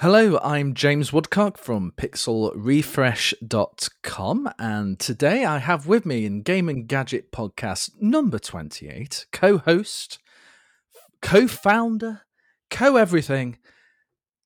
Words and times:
Hello, 0.00 0.38
I'm 0.44 0.74
James 0.74 1.10
Woodcock 1.10 1.56
from 1.56 1.90
pixelrefresh.com 1.96 4.50
and 4.58 4.98
today 4.98 5.46
I 5.46 5.56
have 5.56 5.86
with 5.86 6.04
me 6.04 6.26
in 6.26 6.42
Game 6.42 6.68
and 6.68 6.86
Gadget 6.86 7.32
podcast 7.32 7.92
number 7.98 8.38
28, 8.38 9.24
co-host, 9.32 10.18
co-founder, 11.22 12.20
co-everything, 12.68 13.56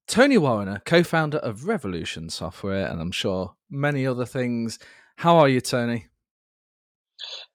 Tony 0.07 0.39
Warriner, 0.39 0.83
co-founder 0.85 1.39
of 1.39 1.67
Revolution 1.67 2.31
Software 2.31 2.87
and 2.87 3.01
I'm 3.01 3.11
sure 3.11 3.57
many 3.69 4.07
other 4.07 4.27
things. 4.27 4.79
How 5.17 5.37
are 5.39 5.49
you, 5.49 5.61
Tony? 5.61 6.07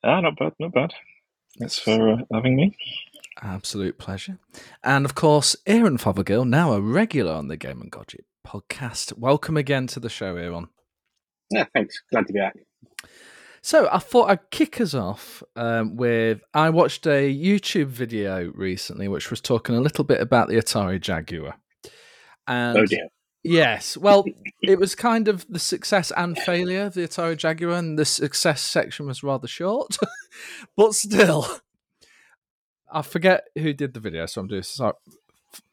Ah, 0.03 0.19
not 0.19 0.37
bad, 0.37 0.51
not 0.59 0.73
bad. 0.73 0.93
Thanks 1.57 1.79
for 1.79 2.11
uh, 2.11 2.17
having 2.33 2.57
me. 2.57 2.75
Absolute 3.41 3.97
pleasure. 3.97 4.39
And 4.83 5.05
of 5.05 5.15
course, 5.15 5.55
Aaron 5.65 5.97
Fothergill, 5.97 6.45
now 6.45 6.73
a 6.73 6.81
regular 6.81 7.33
on 7.33 7.47
the 7.47 7.57
Game 7.57 7.81
and 7.81 7.91
Gadget 7.91 8.25
podcast. 8.47 9.17
Welcome 9.17 9.57
again 9.57 9.87
to 9.87 9.99
the 9.99 10.09
show, 10.09 10.37
Aaron. 10.37 10.69
Yeah, 11.49 11.65
thanks. 11.73 12.01
Glad 12.11 12.27
to 12.27 12.33
be 12.33 12.39
back. 12.39 12.55
So 13.61 13.89
I 13.91 13.97
thought 13.97 14.29
I'd 14.29 14.51
kick 14.51 14.79
us 14.79 14.93
off 14.93 15.41
um, 15.55 15.95
with 15.95 16.41
I 16.53 16.69
watched 16.69 17.07
a 17.07 17.33
YouTube 17.33 17.87
video 17.87 18.51
recently 18.53 19.07
which 19.07 19.31
was 19.31 19.41
talking 19.41 19.75
a 19.75 19.81
little 19.81 20.03
bit 20.03 20.21
about 20.21 20.49
the 20.49 20.55
Atari 20.55 21.01
Jaguar. 21.01 21.55
And 22.47 22.77
oh 22.77 22.85
dear. 22.85 23.07
Yes. 23.43 23.95
Well, 23.97 24.25
it 24.61 24.79
was 24.79 24.95
kind 24.95 25.27
of 25.27 25.45
the 25.49 25.59
success 25.59 26.11
and 26.15 26.37
failure 26.37 26.83
of 26.85 26.93
the 26.93 27.07
Atari 27.07 27.37
Jaguar, 27.37 27.73
and 27.73 27.97
the 27.97 28.05
success 28.05 28.61
section 28.61 29.05
was 29.05 29.23
rather 29.23 29.47
short, 29.47 29.97
but 30.77 30.93
still, 30.93 31.47
I 32.91 33.01
forget 33.01 33.47
who 33.57 33.73
did 33.73 33.93
the 33.93 33.99
video, 33.99 34.25
so 34.25 34.41
I'm 34.41 34.47
doing 34.47 34.63
sorry. 34.63 34.93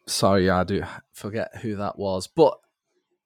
Sorry, 0.07 0.51
I 0.51 0.65
do 0.65 0.83
forget 1.13 1.57
who 1.63 1.77
that 1.77 1.99
was. 1.99 2.27
But 2.27 2.59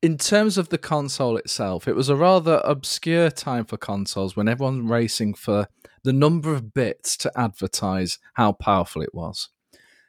in 0.02 0.18
terms 0.18 0.58
of 0.58 0.68
the 0.68 0.78
console 0.78 1.36
itself, 1.36 1.88
it 1.88 1.96
was 1.96 2.08
a 2.08 2.16
rather 2.16 2.60
obscure 2.64 3.30
time 3.30 3.64
for 3.64 3.76
consoles 3.76 4.36
when 4.36 4.48
everyone's 4.48 4.88
racing 4.88 5.34
for 5.34 5.68
the 6.04 6.12
number 6.12 6.52
of 6.52 6.74
bits 6.74 7.16
to 7.16 7.32
advertise 7.36 8.18
how 8.34 8.52
powerful 8.52 9.02
it 9.02 9.14
was. 9.14 9.48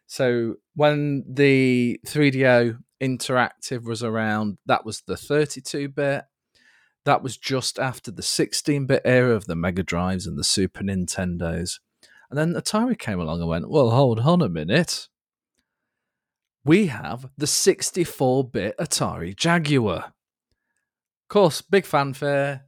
So 0.06 0.56
when 0.76 1.24
the 1.28 2.00
3DO 2.06 2.78
interactive 3.02 3.84
was 3.84 4.04
around, 4.04 4.58
that 4.66 4.86
was 4.86 5.02
the 5.02 5.18
32 5.18 5.90
bit. 5.90 6.26
That 7.06 7.24
was 7.24 7.38
just 7.38 7.80
after 7.80 8.12
the 8.12 8.22
16 8.22 8.86
bit 8.86 9.02
era 9.06 9.34
of 9.34 9.46
the 9.46 9.56
Mega 9.56 9.84
Drives 9.84 10.28
and 10.28 10.38
the 10.38 10.44
Super 10.44 10.84
Nintendos. 10.84 11.80
And 12.30 12.38
then 12.38 12.54
Atari 12.54 12.98
came 12.98 13.20
along 13.20 13.40
and 13.40 13.50
went, 13.50 13.70
well, 13.70 13.92
hold 13.92 14.20
on 14.20 14.42
a 14.42 14.50
minute. 14.50 15.08
We 16.66 16.88
have 16.88 17.30
the 17.38 17.48
64 17.48 18.50
bit 18.50 18.78
Atari 18.78 19.36
Jaguar. 19.36 19.98
Of 19.98 21.30
course, 21.30 21.62
big 21.62 21.86
fanfare, 21.86 22.66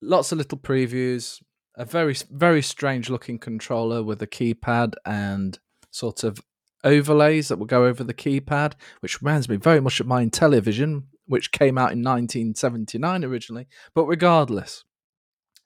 lots 0.00 0.32
of 0.32 0.38
little 0.38 0.58
previews, 0.58 1.42
a 1.76 1.84
very, 1.84 2.14
very 2.30 2.62
strange 2.62 3.10
looking 3.10 3.38
controller 3.38 4.02
with 4.02 4.22
a 4.22 4.26
keypad 4.26 4.94
and 5.04 5.58
sort 5.90 6.24
of 6.24 6.40
overlays 6.84 7.48
that 7.48 7.58
will 7.58 7.66
go 7.66 7.84
over 7.84 8.02
the 8.02 8.14
keypad, 8.14 8.74
which 9.00 9.20
reminds 9.20 9.48
me 9.48 9.56
very 9.56 9.80
much 9.80 10.00
of 10.00 10.06
my 10.06 10.24
Intellivision, 10.24 11.04
which 11.26 11.52
came 11.52 11.78
out 11.78 11.92
in 11.92 12.02
1979 12.02 13.24
originally. 13.24 13.68
But 13.94 14.06
regardless, 14.06 14.84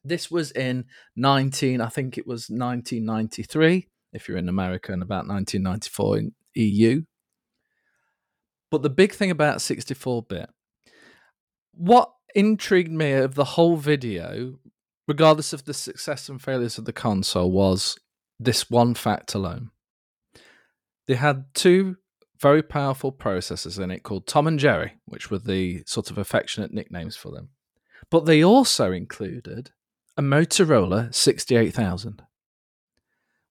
this 0.09 0.31
was 0.31 0.51
in 0.53 0.85
19, 1.17 1.81
I 1.81 1.89
think 1.89 2.19
it 2.19 2.27
was 2.27 2.49
1993, 2.49 3.89
if 4.12 4.29
you're 4.29 4.39
in 4.39 4.49
America, 4.49 4.93
and 4.93 5.03
about 5.03 5.27
1994 5.27 6.19
in 6.19 6.35
EU. 6.55 7.03
But 8.71 8.83
the 8.83 8.91
big 8.91 9.12
thing 9.12 9.31
about 9.31 9.62
64 9.62 10.23
bit, 10.23 10.51
what 11.73 12.11
intrigued 12.34 12.93
me 12.93 13.12
of 13.12 13.34
the 13.34 13.45
whole 13.45 13.77
video, 13.77 14.59
regardless 15.07 15.53
of 15.53 15.65
the 15.65 15.75
success 15.75 16.29
and 16.29 16.43
failures 16.43 16.79
of 16.79 16.84
the 16.84 16.93
console, 16.93 17.51
was 17.51 17.97
this 18.38 18.71
one 18.71 18.94
fact 18.94 19.34
alone. 19.34 19.71
They 21.06 21.15
had 21.15 21.47
two 21.55 21.97
very 22.41 22.62
powerful 22.62 23.12
processors 23.12 23.83
in 23.83 23.91
it 23.91 24.03
called 24.03 24.27
Tom 24.27 24.47
and 24.47 24.59
Jerry, 24.59 24.99
which 25.06 25.31
were 25.31 25.38
the 25.38 25.83
sort 25.87 26.11
of 26.11 26.19
affectionate 26.19 26.73
nicknames 26.73 27.17
for 27.17 27.31
them. 27.31 27.50
But 28.11 28.27
they 28.27 28.44
also 28.44 28.93
included 28.93 29.71
a 30.16 30.22
Motorola 30.22 31.15
68000, 31.15 32.22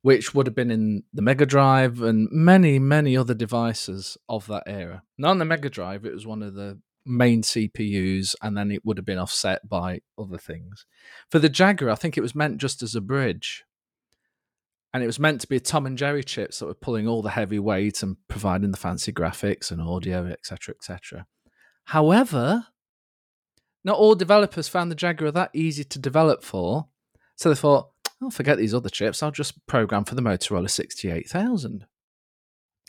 which 0.02 0.34
would 0.34 0.48
have 0.48 0.56
been 0.56 0.72
in 0.72 1.04
the 1.14 1.22
Mega 1.22 1.46
Drive 1.46 2.02
and 2.02 2.28
many, 2.32 2.80
many 2.80 3.16
other 3.16 3.34
devices 3.34 4.18
of 4.28 4.48
that 4.48 4.64
era. 4.66 5.04
Not 5.18 5.32
on 5.32 5.38
the 5.40 5.46
Mega 5.46 5.70
Drive, 5.70 6.06
it 6.06 6.14
was 6.14 6.26
one 6.26 6.42
of 6.42 6.56
the 6.56 6.80
main 7.06 7.44
CPUs, 7.44 8.36
and 8.42 8.58
then 8.58 8.72
it 8.72 8.84
would 8.84 8.98
have 8.98 9.06
been 9.06 9.20
offset 9.20 9.70
by 9.70 10.02
other 10.18 10.38
things. 10.38 10.86
For 11.30 11.40
the 11.40 11.50
Jaguar, 11.50 11.92
I 11.92 11.96
think 11.96 12.18
it 12.18 12.22
was 12.22 12.36
meant 12.36 12.58
just 12.58 12.82
as 12.82 12.96
a 12.96 13.02
bridge. 13.02 13.64
And 14.92 15.04
it 15.04 15.08
was 15.08 15.20
meant 15.20 15.42
to 15.42 15.48
be 15.48 15.58
a 15.58 15.60
Tom 15.60 15.86
and 15.86 15.98
Jerry 15.98 16.24
chips 16.24 16.60
that 16.60 16.68
were 16.68 16.74
pulling 16.74 17.08
all 17.08 17.22
the 17.22 17.32
heavy 17.32 17.60
weight 17.60 18.02
and 18.02 18.16
providing 18.28 18.72
the 18.72 18.78
fancy 18.78 19.12
graphics 19.12 19.70
and 19.70 19.82
audio, 19.82 20.26
etc., 20.26 20.74
etc. 20.74 21.28
However, 21.86 22.68
not 23.86 23.98
all 23.98 24.16
developers 24.16 24.68
found 24.68 24.92
the 24.92 24.96
Jaguar 24.96 25.32
that 25.32 25.52
easy 25.54 25.84
to 25.86 26.00
develop 26.00 26.44
for, 26.44 26.88
so 27.36 27.48
they 27.48 27.56
thought, 27.56 27.92
"I'll 28.22 28.28
oh, 28.28 28.32
forget 28.32 28.58
these 28.58 28.74
other 28.74 28.90
chips. 28.90 29.24
I'll 29.24 29.32
just 29.32 29.66
program 29.68 30.04
for 30.04 30.16
the 30.16 30.22
Motorola 30.22 30.70
68000." 30.70 31.86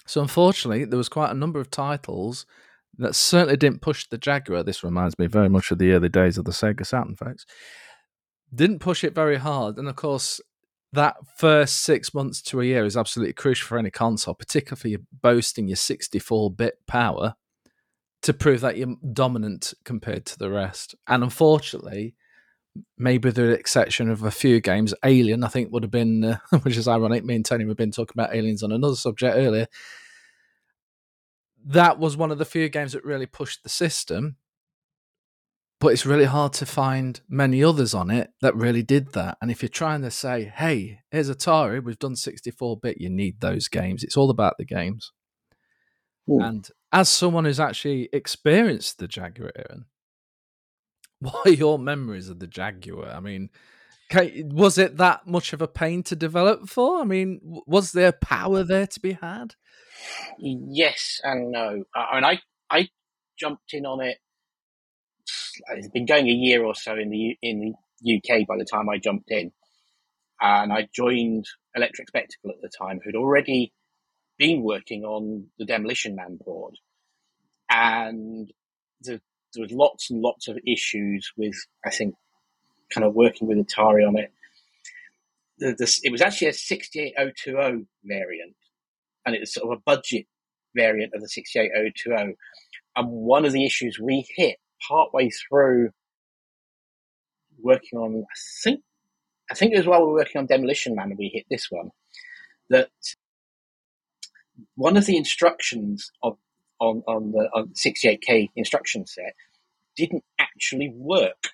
So 0.06 0.22
unfortunately, 0.22 0.84
there 0.86 0.96
was 0.96 1.10
quite 1.10 1.30
a 1.30 1.34
number 1.34 1.60
of 1.60 1.70
titles 1.70 2.46
that 2.98 3.14
certainly 3.14 3.56
didn't 3.56 3.82
push 3.82 4.06
the 4.06 4.16
Jaguar. 4.16 4.62
This 4.62 4.82
reminds 4.82 5.18
me 5.18 5.26
very 5.26 5.50
much 5.50 5.70
of 5.70 5.78
the 5.78 5.92
early 5.92 6.08
days 6.08 6.38
of 6.38 6.46
the 6.46 6.52
Sega 6.52 6.86
Saturn, 6.86 7.14
folks. 7.14 7.44
Didn't 8.54 8.78
push 8.78 9.04
it 9.04 9.14
very 9.14 9.36
hard, 9.36 9.76
and 9.76 9.88
of 9.88 9.96
course, 9.96 10.40
that 10.92 11.16
first 11.36 11.82
six 11.82 12.14
months 12.14 12.40
to 12.40 12.60
a 12.60 12.64
year 12.64 12.86
is 12.86 12.96
absolutely 12.96 13.34
crucial 13.34 13.66
for 13.66 13.78
any 13.78 13.90
console, 13.90 14.34
particularly 14.34 14.80
for 14.80 14.88
you're 14.88 15.00
boasting 15.20 15.68
your 15.68 15.76
64-bit 15.76 16.86
power 16.86 17.34
to 18.26 18.34
prove 18.34 18.60
that 18.60 18.76
you're 18.76 18.96
dominant 19.12 19.72
compared 19.84 20.26
to 20.26 20.36
the 20.36 20.50
rest. 20.50 20.96
And 21.06 21.22
unfortunately, 21.22 22.16
maybe 22.98 23.30
the 23.30 23.50
exception 23.50 24.10
of 24.10 24.24
a 24.24 24.32
few 24.32 24.60
games, 24.60 24.92
Alien, 25.04 25.44
I 25.44 25.48
think 25.48 25.70
would 25.70 25.84
have 25.84 25.92
been, 25.92 26.24
uh, 26.24 26.38
which 26.62 26.76
is 26.76 26.88
ironic. 26.88 27.24
Me 27.24 27.36
and 27.36 27.44
Tony 27.44 27.64
have 27.64 27.76
been 27.76 27.92
talking 27.92 28.14
about 28.14 28.34
aliens 28.34 28.64
on 28.64 28.72
another 28.72 28.96
subject 28.96 29.36
earlier. 29.36 29.68
That 31.64 32.00
was 32.00 32.16
one 32.16 32.32
of 32.32 32.38
the 32.38 32.44
few 32.44 32.68
games 32.68 32.94
that 32.94 33.04
really 33.04 33.26
pushed 33.26 33.62
the 33.62 33.68
system, 33.68 34.38
but 35.78 35.92
it's 35.92 36.04
really 36.04 36.24
hard 36.24 36.52
to 36.54 36.66
find 36.66 37.20
many 37.28 37.62
others 37.62 37.94
on 37.94 38.10
it 38.10 38.30
that 38.40 38.56
really 38.56 38.82
did 38.82 39.12
that. 39.12 39.38
And 39.40 39.52
if 39.52 39.62
you're 39.62 39.68
trying 39.68 40.02
to 40.02 40.10
say, 40.10 40.52
hey, 40.52 40.98
here's 41.12 41.30
Atari, 41.30 41.82
we've 41.82 41.98
done 41.98 42.16
64 42.16 42.78
bit, 42.78 43.00
you 43.00 43.08
need 43.08 43.40
those 43.40 43.68
games. 43.68 44.02
It's 44.02 44.16
all 44.16 44.30
about 44.30 44.54
the 44.58 44.64
games. 44.64 45.12
Ooh. 46.30 46.40
And 46.40 46.68
as 46.92 47.08
someone 47.08 47.44
who's 47.44 47.60
actually 47.60 48.08
experienced 48.12 48.98
the 48.98 49.08
Jaguar, 49.08 49.52
Aaron, 49.56 49.86
what 51.20 51.46
are 51.46 51.50
your 51.50 51.78
memories 51.78 52.28
of 52.28 52.38
the 52.38 52.46
Jaguar? 52.46 53.10
I 53.10 53.20
mean, 53.20 53.50
was 54.12 54.78
it 54.78 54.98
that 54.98 55.26
much 55.26 55.52
of 55.52 55.62
a 55.62 55.68
pain 55.68 56.02
to 56.04 56.16
develop 56.16 56.68
for? 56.68 57.00
I 57.00 57.04
mean, 57.04 57.40
was 57.66 57.92
there 57.92 58.12
power 58.12 58.62
there 58.62 58.86
to 58.86 59.00
be 59.00 59.12
had? 59.12 59.54
Yes 60.38 61.20
and 61.24 61.50
no. 61.50 61.84
I 61.94 62.14
mean, 62.14 62.24
I 62.24 62.40
I 62.70 62.88
jumped 63.38 63.72
in 63.72 63.86
on 63.86 64.00
it. 64.00 64.18
It's 65.70 65.88
been 65.88 66.06
going 66.06 66.28
a 66.28 66.32
year 66.32 66.64
or 66.64 66.74
so 66.74 66.94
in 66.96 67.10
the 67.10 67.36
in 67.42 67.74
the 68.00 68.16
UK 68.16 68.46
by 68.46 68.56
the 68.58 68.64
time 68.64 68.88
I 68.88 68.98
jumped 68.98 69.30
in, 69.30 69.52
and 70.40 70.72
I 70.72 70.88
joined 70.94 71.46
Electric 71.74 72.08
Spectacle 72.08 72.50
at 72.50 72.60
the 72.60 72.70
time, 72.78 73.00
who'd 73.02 73.16
already 73.16 73.72
been 74.38 74.62
working 74.62 75.04
on 75.04 75.46
the 75.58 75.64
Demolition 75.64 76.14
Man 76.14 76.38
board, 76.44 76.78
and 77.70 78.52
the, 79.02 79.20
there 79.54 79.62
was 79.62 79.72
lots 79.72 80.10
and 80.10 80.20
lots 80.20 80.48
of 80.48 80.58
issues 80.66 81.32
with, 81.36 81.56
I 81.84 81.90
think, 81.90 82.14
kind 82.92 83.04
of 83.04 83.14
working 83.14 83.48
with 83.48 83.58
Atari 83.58 84.06
on 84.06 84.18
it. 84.18 84.32
The, 85.58 85.72
the, 85.72 86.00
it 86.04 86.12
was 86.12 86.20
actually 86.20 86.48
a 86.48 86.52
68020 86.52 87.86
variant, 88.04 88.54
and 89.24 89.34
it 89.34 89.40
was 89.40 89.54
sort 89.54 89.70
of 89.70 89.78
a 89.78 89.82
budget 89.84 90.26
variant 90.74 91.14
of 91.14 91.22
the 91.22 91.28
68020. 91.28 92.36
And 92.94 93.08
one 93.08 93.44
of 93.44 93.52
the 93.52 93.64
issues 93.64 93.98
we 93.98 94.26
hit 94.36 94.56
partway 94.86 95.30
through 95.30 95.90
working 97.58 97.98
on, 97.98 98.24
I 98.24 98.36
think, 98.62 98.80
I 99.50 99.54
think 99.54 99.72
it 99.72 99.78
was 99.78 99.86
while 99.86 100.00
we 100.00 100.06
were 100.08 100.18
working 100.18 100.38
on 100.38 100.46
Demolition 100.46 100.94
Man, 100.94 101.14
we 101.16 101.30
hit 101.32 101.46
this 101.50 101.70
one, 101.70 101.90
that 102.70 102.90
one 104.74 104.96
of 104.96 105.06
the 105.06 105.16
instructions 105.16 106.10
of, 106.22 106.36
on, 106.80 107.02
on 107.06 107.32
the 107.32 107.48
on 107.54 107.68
68K 107.68 108.50
instruction 108.56 109.06
set 109.06 109.34
didn't 109.96 110.24
actually 110.38 110.92
work. 110.94 111.50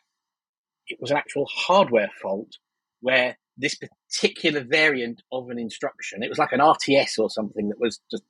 It 0.89 0.99
was 1.01 1.11
an 1.11 1.17
actual 1.17 1.47
hardware 1.47 2.11
fault 2.21 2.59
where 3.01 3.39
this 3.57 3.77
particular 3.77 4.65
variant 4.65 5.23
of 5.31 5.51
an 5.51 5.59
instruction, 5.59 6.23
it 6.23 6.29
was 6.29 6.39
like 6.39 6.53
an 6.53 6.61
RTS 6.61 7.19
or 7.19 7.31
something 7.31 7.69
that 7.69 7.81
was 7.81 8.01
just, 8.11 8.25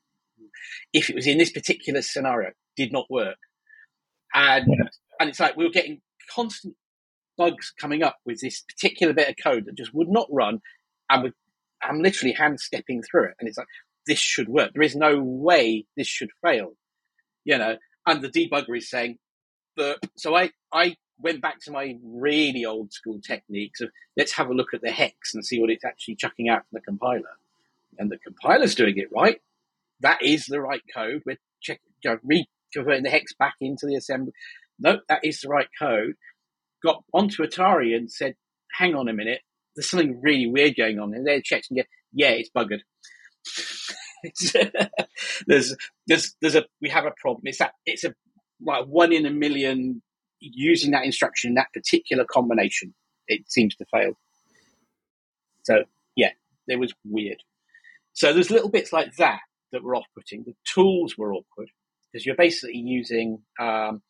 if 0.93 1.09
it 1.09 1.17
was 1.17 1.27
in 1.27 1.39
this 1.39 1.51
particular 1.51 2.03
scenario, 2.03 2.51
did 2.77 2.93
not 2.93 3.11
work. 3.11 3.39
and 4.35 4.67
and 5.21 5.29
it's 5.29 5.41
like 5.41 5.57
we 5.57 5.65
were 5.65 5.71
getting 5.71 6.01
constant 6.35 6.75
bugs 7.37 7.73
coming 7.81 8.03
up 8.03 8.19
with 8.27 8.41
this 8.41 8.63
particular 8.63 9.13
bit 9.13 9.29
of 9.29 9.37
code 9.43 9.67
that 9.67 9.77
just 9.77 9.95
would 9.95 10.09
not 10.09 10.27
run, 10.31 10.61
and 11.09 11.23
with, 11.23 11.35
I'm 11.83 12.03
literally 12.03 12.35
hand 12.35 12.61
stepping 12.61 13.03
through 13.03 13.27
it, 13.27 13.35
and 13.39 13.49
it's 13.49 13.59
like 13.59 13.69
this 14.07 14.19
should 14.19 14.49
work. 14.49 14.73
There 14.75 14.83
is 14.83 14.97
no 14.97 15.23
way 15.23 15.87
this 15.97 16.07
should 16.07 16.31
fail, 16.43 16.73
you 17.45 17.59
know. 17.59 17.77
And 18.07 18.23
the 18.23 18.29
debugger 18.29 18.77
is 18.77 18.91
saying, 18.91 19.19
but 19.77 19.99
so 20.17 20.35
I 20.35 20.51
I 20.73 20.97
went 21.19 21.41
back 21.41 21.61
to 21.63 21.71
my 21.71 21.97
really 22.05 22.65
old 22.65 22.93
school 22.93 23.21
techniques 23.21 23.81
of 23.81 23.91
let's 24.17 24.33
have 24.33 24.49
a 24.49 24.55
look 24.55 24.75
at 24.75 24.83
the 24.83 24.91
hex 24.91 25.35
and 25.35 25.45
see 25.45 25.61
what 25.61 25.71
it's 25.71 25.85
actually 25.85 26.17
chucking 26.17 26.49
out 26.49 26.63
from 26.69 26.79
the 26.79 26.81
compiler, 26.81 27.37
and 27.99 28.11
the 28.11 28.19
compiler's 28.19 28.75
doing 28.75 28.99
it 28.99 29.09
right. 29.15 29.41
That 30.01 30.23
is 30.23 30.47
the 30.47 30.61
right 30.61 30.83
code. 30.95 31.23
We're 31.25 31.39
checking, 31.61 31.83
you 32.03 32.11
know, 32.11 32.19
reconverting 32.29 33.05
the 33.05 33.11
hex 33.11 33.35
back 33.35 33.55
into 33.61 33.87
the 33.87 33.95
assembly. 33.95 34.33
Nope, 34.81 35.03
that 35.09 35.21
is 35.25 35.41
the 35.41 35.49
right 35.49 35.69
code 35.79 36.15
got 36.83 37.05
onto 37.13 37.43
Atari 37.43 37.95
and 37.97 38.11
said, 38.11 38.35
hang 38.73 38.95
on 38.95 39.09
a 39.09 39.13
minute, 39.13 39.41
there's 39.75 39.89
something 39.89 40.21
really 40.21 40.47
weird 40.47 40.75
going 40.77 40.99
on. 40.99 41.15
And 41.15 41.27
they 41.27 41.41
checked 41.41 41.69
and 41.71 41.79
go, 41.79 41.85
yeah, 42.13 42.31
it's 42.31 42.51
buggered. 42.51 42.81
there's, 45.47 45.77
there's, 46.07 46.37
there's 46.41 46.55
a, 46.55 46.65
we 46.81 46.89
have 46.89 47.05
a 47.07 47.13
problem. 47.21 47.43
It's 47.45 47.59
that, 47.59 47.73
it's 47.87 48.05
a, 48.05 48.15
like 48.61 48.87
one 48.87 49.13
in 49.13 49.27
a 49.27 49.31
million 49.31 50.03
using 50.41 50.93
that 50.93 51.05
instruction 51.05 51.51
in 51.51 51.55
that 51.55 51.73
particular 51.73 52.25
combination. 52.25 52.95
It 53.29 53.51
seems 53.51 53.77
to 53.77 53.87
fail. 53.93 54.13
So 55.65 55.85
yeah, 56.17 56.31
it 56.69 56.79
was 56.79 56.93
weird. 57.05 57.43
So 58.13 58.33
there's 58.33 58.51
little 58.51 58.69
bits 58.69 58.93
like 58.93 59.15
that 59.17 59.41
that 59.73 59.83
were 59.83 59.97
off-putting. 59.97 60.45
The 60.45 60.55
tools 60.65 61.17
were 61.17 61.33
awkward 61.33 61.69
because 62.13 62.27
you're 62.27 62.37
basically 62.37 62.77
using 62.77 63.43
um, 63.61 64.03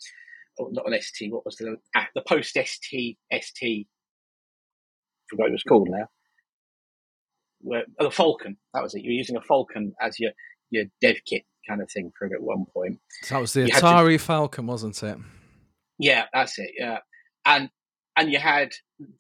or 0.58 0.68
not 0.72 0.90
an 0.90 1.00
ST. 1.00 1.32
What 1.32 1.44
was 1.44 1.56
the 1.56 1.76
ah, 1.94 2.06
the 2.14 2.22
post 2.22 2.56
ST 2.62 3.18
ST? 3.32 3.86
Forgot 5.30 5.42
what 5.42 5.48
it 5.48 5.52
was 5.52 5.62
called 5.62 5.88
now. 5.90 6.08
Where, 7.62 7.84
oh, 7.98 8.04
the 8.04 8.10
Falcon. 8.10 8.56
That 8.74 8.82
was 8.82 8.94
it. 8.94 9.02
You 9.02 9.10
were 9.10 9.14
using 9.14 9.36
a 9.36 9.42
Falcon 9.42 9.94
as 10.00 10.18
your 10.18 10.32
your 10.70 10.84
dev 11.00 11.16
kit 11.26 11.44
kind 11.68 11.80
of 11.80 11.90
thing 11.90 12.12
for 12.18 12.26
it 12.26 12.32
at 12.32 12.42
one 12.42 12.64
point. 12.72 12.98
So 13.22 13.34
that 13.34 13.40
was 13.40 13.52
the 13.52 13.66
you 13.66 13.72
Atari 13.72 14.18
to, 14.18 14.24
Falcon, 14.24 14.66
wasn't 14.66 15.02
it? 15.02 15.18
Yeah, 15.98 16.24
that's 16.32 16.58
it. 16.58 16.72
Yeah, 16.76 16.98
and 17.44 17.70
and 18.16 18.32
you 18.32 18.38
had 18.38 18.72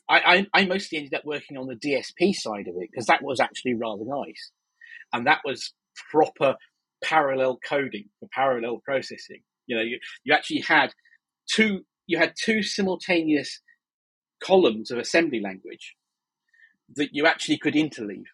I, 0.08 0.46
I, 0.54 0.62
I 0.62 0.66
mostly 0.66 0.98
ended 0.98 1.14
up 1.14 1.24
working 1.24 1.56
on 1.56 1.66
the 1.66 1.76
DSP 1.76 2.34
side 2.34 2.68
of 2.68 2.74
it 2.76 2.88
because 2.90 3.06
that 3.06 3.22
was 3.22 3.40
actually 3.40 3.74
rather 3.74 4.04
nice, 4.04 4.50
and 5.12 5.26
that 5.26 5.40
was 5.44 5.72
proper 6.10 6.56
parallel 7.02 7.58
coding 7.68 8.04
for 8.20 8.28
parallel 8.32 8.80
processing. 8.84 9.42
You 9.66 9.76
know, 9.76 9.82
you, 9.82 9.98
you 10.24 10.34
actually 10.34 10.60
had 10.60 10.92
two 11.48 11.84
you 12.06 12.18
had 12.18 12.34
two 12.40 12.62
simultaneous 12.62 13.60
columns 14.42 14.90
of 14.90 14.98
assembly 14.98 15.40
language 15.40 15.94
that 16.96 17.10
you 17.12 17.26
actually 17.26 17.58
could 17.58 17.74
interleave. 17.74 18.24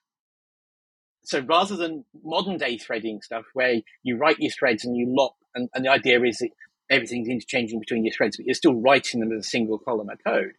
So 1.24 1.40
rather 1.40 1.76
than 1.76 2.04
modern 2.24 2.56
day 2.56 2.78
threading 2.78 3.20
stuff 3.22 3.44
where 3.52 3.82
you 4.02 4.16
write 4.16 4.38
your 4.38 4.50
threads 4.50 4.84
and 4.84 4.96
you 4.96 5.06
lock, 5.08 5.34
and, 5.54 5.68
and 5.74 5.84
the 5.84 5.90
idea 5.90 6.22
is 6.22 6.38
that 6.38 6.50
everything's 6.90 7.28
interchanging 7.28 7.80
between 7.80 8.04
your 8.04 8.14
threads, 8.14 8.36
but 8.36 8.46
you're 8.46 8.54
still 8.54 8.74
writing 8.74 9.20
them 9.20 9.32
as 9.32 9.46
a 9.46 9.48
single 9.48 9.78
column 9.78 10.08
of 10.08 10.18
code. 10.24 10.52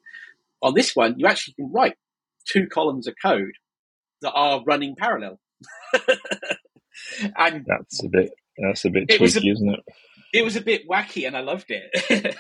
On 0.62 0.74
this 0.74 0.96
one, 0.96 1.16
you 1.18 1.26
actually 1.28 1.56
can 1.56 1.72
write 1.72 1.98
two 2.46 2.68
columns 2.68 3.08
of 3.08 3.16
code 3.22 3.54
that 4.22 4.32
are 4.32 4.64
running 4.66 4.96
parallel. 4.96 5.40
and 7.38 7.66
that's 7.66 8.04
a 8.04 8.10
bit 8.10 8.32
that's 8.58 8.86
a 8.86 8.90
bit 8.90 9.08
tweaky, 9.08 9.52
isn't 9.52 9.70
it? 9.70 9.80
it 10.34 10.44
was 10.44 10.56
a 10.56 10.62
bit 10.62 10.88
wacky 10.88 11.26
and 11.26 11.36
I 11.36 11.42
loved 11.42 11.70
it. 11.70 12.36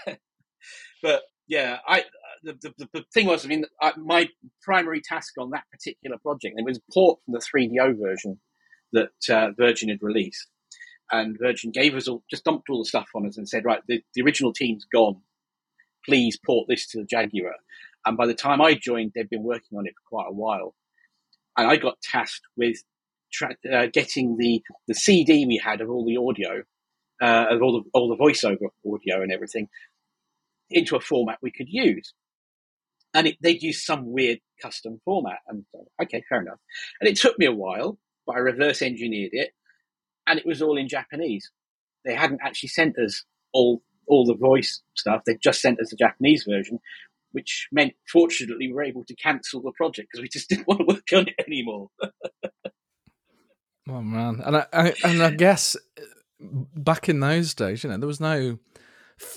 but 1.01 1.23
yeah, 1.47 1.77
I 1.87 2.03
the, 2.43 2.73
the, 2.77 2.87
the, 2.93 3.05
thing 3.13 3.27
was, 3.27 3.45
I 3.45 3.49
mean, 3.49 3.65
I, 3.81 3.93
my 3.97 4.29
primary 4.61 5.01
task 5.01 5.33
on 5.37 5.51
that 5.51 5.65
particular 5.71 6.17
project 6.17 6.55
it 6.57 6.65
was 6.65 6.77
a 6.77 6.93
port 6.93 7.19
from 7.25 7.33
the 7.33 7.39
3DO 7.39 7.99
version 7.99 8.39
that 8.91 9.11
uh, 9.29 9.51
Virgin 9.57 9.89
had 9.89 10.01
released, 10.01 10.47
and 11.11 11.37
Virgin 11.39 11.71
gave 11.71 11.95
us 11.95 12.07
all 12.07 12.23
just 12.29 12.43
dumped 12.43 12.69
all 12.69 12.79
the 12.79 12.87
stuff 12.87 13.07
on 13.15 13.27
us 13.27 13.37
and 13.37 13.47
said, 13.47 13.65
right, 13.65 13.81
the, 13.87 14.01
the 14.15 14.21
original 14.21 14.53
team's 14.53 14.85
gone. 14.85 15.21
Please 16.05 16.39
port 16.43 16.67
this 16.67 16.87
to 16.87 16.99
the 16.99 17.05
Jaguar. 17.05 17.53
And 18.05 18.17
by 18.17 18.25
the 18.25 18.33
time 18.33 18.61
I 18.61 18.73
joined, 18.73 19.11
they'd 19.13 19.29
been 19.29 19.43
working 19.43 19.77
on 19.77 19.85
it 19.85 19.93
for 19.95 20.17
quite 20.17 20.29
a 20.29 20.33
while, 20.33 20.73
and 21.57 21.69
I 21.69 21.75
got 21.75 22.01
tasked 22.01 22.45
with 22.55 22.77
tra- 23.31 23.57
uh, 23.71 23.87
getting 23.91 24.37
the 24.37 24.63
the 24.87 24.93
CD 24.93 25.45
we 25.45 25.61
had 25.63 25.81
of 25.81 25.89
all 25.89 26.05
the 26.05 26.17
audio 26.17 26.63
uh, 27.21 27.53
of 27.53 27.61
all 27.61 27.81
the 27.81 27.89
all 27.93 28.09
the 28.09 28.15
voiceover 28.15 28.69
audio 28.85 29.21
and 29.21 29.31
everything 29.31 29.67
into 30.69 30.95
a 30.95 31.01
format 31.01 31.39
we 31.41 31.51
could 31.51 31.69
use. 31.69 32.13
And 33.13 33.27
it, 33.27 33.37
they'd 33.41 33.63
use 33.63 33.85
some 33.85 34.11
weird 34.11 34.39
custom 34.61 34.99
format. 35.03 35.39
And 35.47 35.65
okay, 36.01 36.23
fair 36.29 36.41
enough. 36.41 36.59
And 36.99 37.09
it 37.09 37.17
took 37.17 37.37
me 37.39 37.45
a 37.45 37.51
while, 37.51 37.97
but 38.25 38.35
I 38.35 38.39
reverse 38.39 38.81
engineered 38.81 39.31
it, 39.33 39.51
and 40.27 40.39
it 40.39 40.45
was 40.45 40.61
all 40.61 40.77
in 40.77 40.87
Japanese. 40.87 41.49
They 42.05 42.13
hadn't 42.13 42.41
actually 42.43 42.69
sent 42.69 42.97
us 42.97 43.23
all 43.53 43.81
all 44.07 44.25
the 44.25 44.35
voice 44.35 44.81
stuff. 44.95 45.21
They'd 45.25 45.41
just 45.41 45.61
sent 45.61 45.79
us 45.79 45.91
the 45.91 45.95
Japanese 45.95 46.45
version, 46.47 46.79
which 47.31 47.67
meant, 47.71 47.93
fortunately, 48.11 48.67
we 48.67 48.73
were 48.73 48.83
able 48.83 49.05
to 49.05 49.15
cancel 49.15 49.61
the 49.61 49.71
project 49.77 50.09
because 50.11 50.21
we 50.21 50.29
just 50.29 50.49
didn't 50.49 50.67
want 50.67 50.81
to 50.81 50.85
work 50.85 51.03
on 51.13 51.27
it 51.27 51.35
anymore. 51.45 51.89
oh 53.89 54.01
man, 54.01 54.41
and 54.45 54.57
I, 54.57 54.65
I 54.73 54.93
and 55.03 55.23
I 55.23 55.31
guess 55.31 55.77
back 56.39 57.09
in 57.09 57.19
those 57.19 57.53
days, 57.53 57.83
you 57.83 57.89
know, 57.89 57.97
there 57.97 58.07
was 58.07 58.21
no 58.21 58.59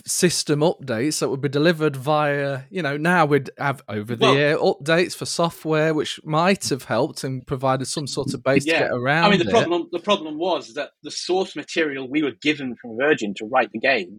system 0.07 0.61
updates 0.61 1.21
that 1.21 1.29
would 1.29 1.41
be 1.41 1.49
delivered 1.49 1.97
via, 1.97 2.63
you 2.71 2.83
know, 2.83 2.97
now 2.97 3.27
we'd 3.27 3.51
have 3.59 3.83
over 3.89 4.15
the 4.15 4.27
air 4.27 4.57
well, 4.57 4.79
updates 4.81 5.17
for 5.17 5.27
software, 5.27 5.95
which 5.95 6.21
might 6.25 6.69
have 6.69 6.85
helped 6.85 7.25
and 7.25 7.47
provided 7.47 7.87
some 7.87 8.07
sort 8.07 8.35
of 8.35 8.43
base 8.43 8.67
yeah. 8.67 8.75
to 8.75 8.85
get 8.85 8.93
around. 8.93 9.25
I 9.25 9.31
mean, 9.31 9.39
the 9.41 9.49
it. 9.49 9.51
problem 9.51 9.89
the 9.93 9.99
problem 9.99 10.39
was 10.39 10.75
that 10.75 10.91
the 11.03 11.11
source 11.11 11.57
material 11.57 12.09
we 12.09 12.23
were 12.23 12.35
given 12.43 12.77
from 12.77 12.97
Virgin 12.97 13.35
to 13.35 13.47
write 13.47 13.73
the 13.73 13.81
game, 13.81 14.19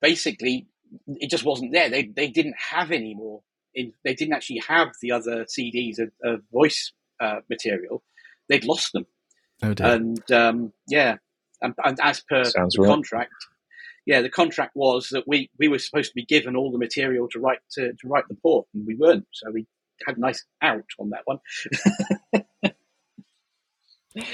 basically, 0.00 0.68
it 1.06 1.30
just 1.30 1.44
wasn't 1.44 1.72
there. 1.72 1.88
They 1.88 2.04
they 2.14 2.28
didn't 2.28 2.56
have 2.58 2.90
any 2.90 3.14
more. 3.14 3.42
In, 3.74 3.92
they 4.04 4.14
didn't 4.14 4.34
actually 4.34 4.62
have 4.68 4.88
the 5.00 5.12
other 5.12 5.44
CDs 5.44 5.98
of, 5.98 6.10
of 6.22 6.40
voice 6.52 6.92
uh, 7.20 7.40
material. 7.48 8.02
They'd 8.48 8.64
lost 8.64 8.92
them. 8.92 9.06
Oh 9.62 9.72
dear. 9.72 9.86
And 9.86 10.32
um, 10.32 10.72
yeah, 10.88 11.16
and, 11.62 11.74
and 11.82 11.98
as 12.02 12.20
per 12.20 12.44
Sounds 12.44 12.74
the 12.74 12.82
right. 12.82 12.88
contract, 12.88 13.32
yeah, 14.06 14.20
the 14.20 14.28
contract 14.28 14.74
was 14.74 15.10
that 15.10 15.28
we, 15.28 15.50
we 15.58 15.68
were 15.68 15.78
supposed 15.78 16.10
to 16.10 16.14
be 16.14 16.24
given 16.24 16.56
all 16.56 16.72
the 16.72 16.78
material 16.78 17.28
to 17.28 17.38
write 17.38 17.60
to, 17.72 17.92
to 17.92 18.08
write 18.08 18.28
the 18.28 18.34
port, 18.34 18.66
and 18.74 18.86
we 18.86 18.94
weren't. 18.96 19.26
So 19.32 19.50
we 19.52 19.66
had 20.06 20.16
a 20.16 20.20
nice 20.20 20.44
out 20.60 20.84
on 20.98 21.10
that 21.10 21.22
one. 21.24 21.38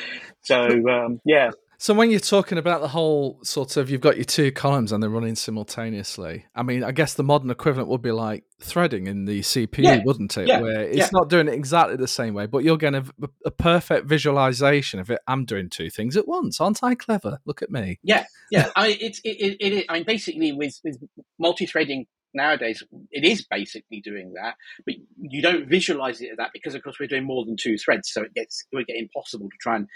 so 0.42 0.88
um, 0.88 1.20
yeah, 1.24 1.50
so 1.80 1.94
when 1.94 2.10
you're 2.10 2.18
talking 2.18 2.58
about 2.58 2.80
the 2.80 2.88
whole 2.88 3.38
sort 3.44 3.76
of 3.76 3.88
you've 3.88 4.00
got 4.00 4.16
your 4.16 4.24
two 4.24 4.50
columns 4.50 4.90
and 4.90 5.00
they're 5.00 5.08
running 5.08 5.36
simultaneously, 5.36 6.44
I 6.52 6.64
mean, 6.64 6.82
I 6.82 6.90
guess 6.90 7.14
the 7.14 7.22
modern 7.22 7.50
equivalent 7.50 7.88
would 7.88 8.02
be 8.02 8.10
like 8.10 8.42
threading 8.60 9.06
in 9.06 9.26
the 9.26 9.40
CPU, 9.40 9.84
yeah. 9.84 10.02
wouldn't 10.04 10.36
it? 10.36 10.48
Yeah. 10.48 10.60
Where 10.60 10.82
it's 10.82 10.96
yeah. 10.96 11.08
not 11.12 11.28
doing 11.28 11.46
it 11.46 11.54
exactly 11.54 11.94
the 11.94 12.08
same 12.08 12.34
way, 12.34 12.46
but 12.46 12.64
you're 12.64 12.76
getting 12.76 13.06
a, 13.20 13.26
a, 13.46 13.52
perfect 13.52 14.06
visualization 14.06 14.98
of 14.98 15.08
it. 15.08 15.20
I'm 15.28 15.44
doing 15.44 15.70
two 15.70 15.88
things 15.88 16.16
at 16.16 16.26
once, 16.26 16.60
aren't 16.60 16.82
I? 16.82 16.96
Clever. 16.96 17.38
Look 17.44 17.62
at 17.62 17.70
me. 17.70 18.00
Yeah, 18.02 18.24
yeah. 18.50 18.70
I 18.74 18.98
it's 19.00 19.20
it, 19.20 19.56
it, 19.60 19.72
it, 19.72 19.86
I 19.88 19.94
mean, 19.94 20.04
basically 20.04 20.50
with 20.50 20.80
with 20.82 20.98
multi-threading 21.38 22.06
nowadays, 22.34 22.82
it 23.12 23.24
is 23.24 23.46
basically 23.48 24.00
doing 24.00 24.34
that, 24.34 24.54
but 24.84 24.96
you 25.20 25.42
don't 25.42 25.68
visualize 25.68 26.20
it 26.20 26.30
as 26.32 26.36
that 26.38 26.50
because, 26.52 26.74
of 26.74 26.82
course, 26.82 26.98
we're 26.98 27.06
doing 27.06 27.24
more 27.24 27.44
than 27.44 27.56
two 27.56 27.78
threads, 27.78 28.10
so 28.10 28.22
it 28.22 28.34
gets 28.34 28.64
it 28.72 28.76
would 28.76 28.86
get 28.86 28.96
impossible 28.96 29.48
to 29.48 29.56
try 29.60 29.76
and 29.76 29.86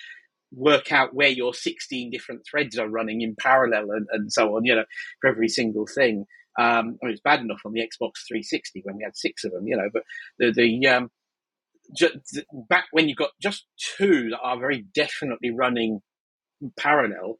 work 0.54 0.92
out 0.92 1.14
where 1.14 1.28
your 1.28 1.54
16 1.54 2.10
different 2.10 2.42
threads 2.48 2.78
are 2.78 2.88
running 2.88 3.22
in 3.22 3.34
parallel 3.38 3.90
and, 3.90 4.06
and 4.12 4.32
so 4.32 4.56
on, 4.56 4.64
you 4.64 4.74
know, 4.74 4.84
for 5.20 5.30
every 5.30 5.48
single 5.48 5.86
thing. 5.86 6.26
Um, 6.58 6.98
I 7.02 7.06
mean, 7.06 7.12
it's 7.12 7.20
bad 7.22 7.40
enough 7.40 7.60
on 7.64 7.72
the 7.72 7.80
Xbox 7.80 8.26
360 8.28 8.82
when 8.84 8.96
we 8.96 9.04
had 9.04 9.16
six 9.16 9.44
of 9.44 9.52
them, 9.52 9.66
you 9.66 9.76
know, 9.76 9.88
but 9.92 10.02
the, 10.38 10.52
the, 10.52 10.86
um, 10.88 11.10
just, 11.96 12.14
back 12.68 12.86
when 12.92 13.08
you've 13.08 13.18
got 13.18 13.30
just 13.40 13.66
two 13.96 14.30
that 14.30 14.40
are 14.42 14.58
very 14.58 14.84
definitely 14.94 15.50
running 15.50 16.00
parallel, 16.78 17.38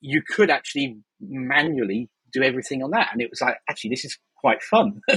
you 0.00 0.22
could 0.22 0.50
actually 0.50 0.98
manually 1.20 2.08
do 2.32 2.42
everything 2.42 2.82
on 2.82 2.90
that. 2.90 3.10
And 3.12 3.22
it 3.22 3.30
was 3.30 3.40
like, 3.40 3.56
actually, 3.68 3.90
this 3.90 4.04
is 4.04 4.18
quite 4.36 4.62
fun. 4.62 5.00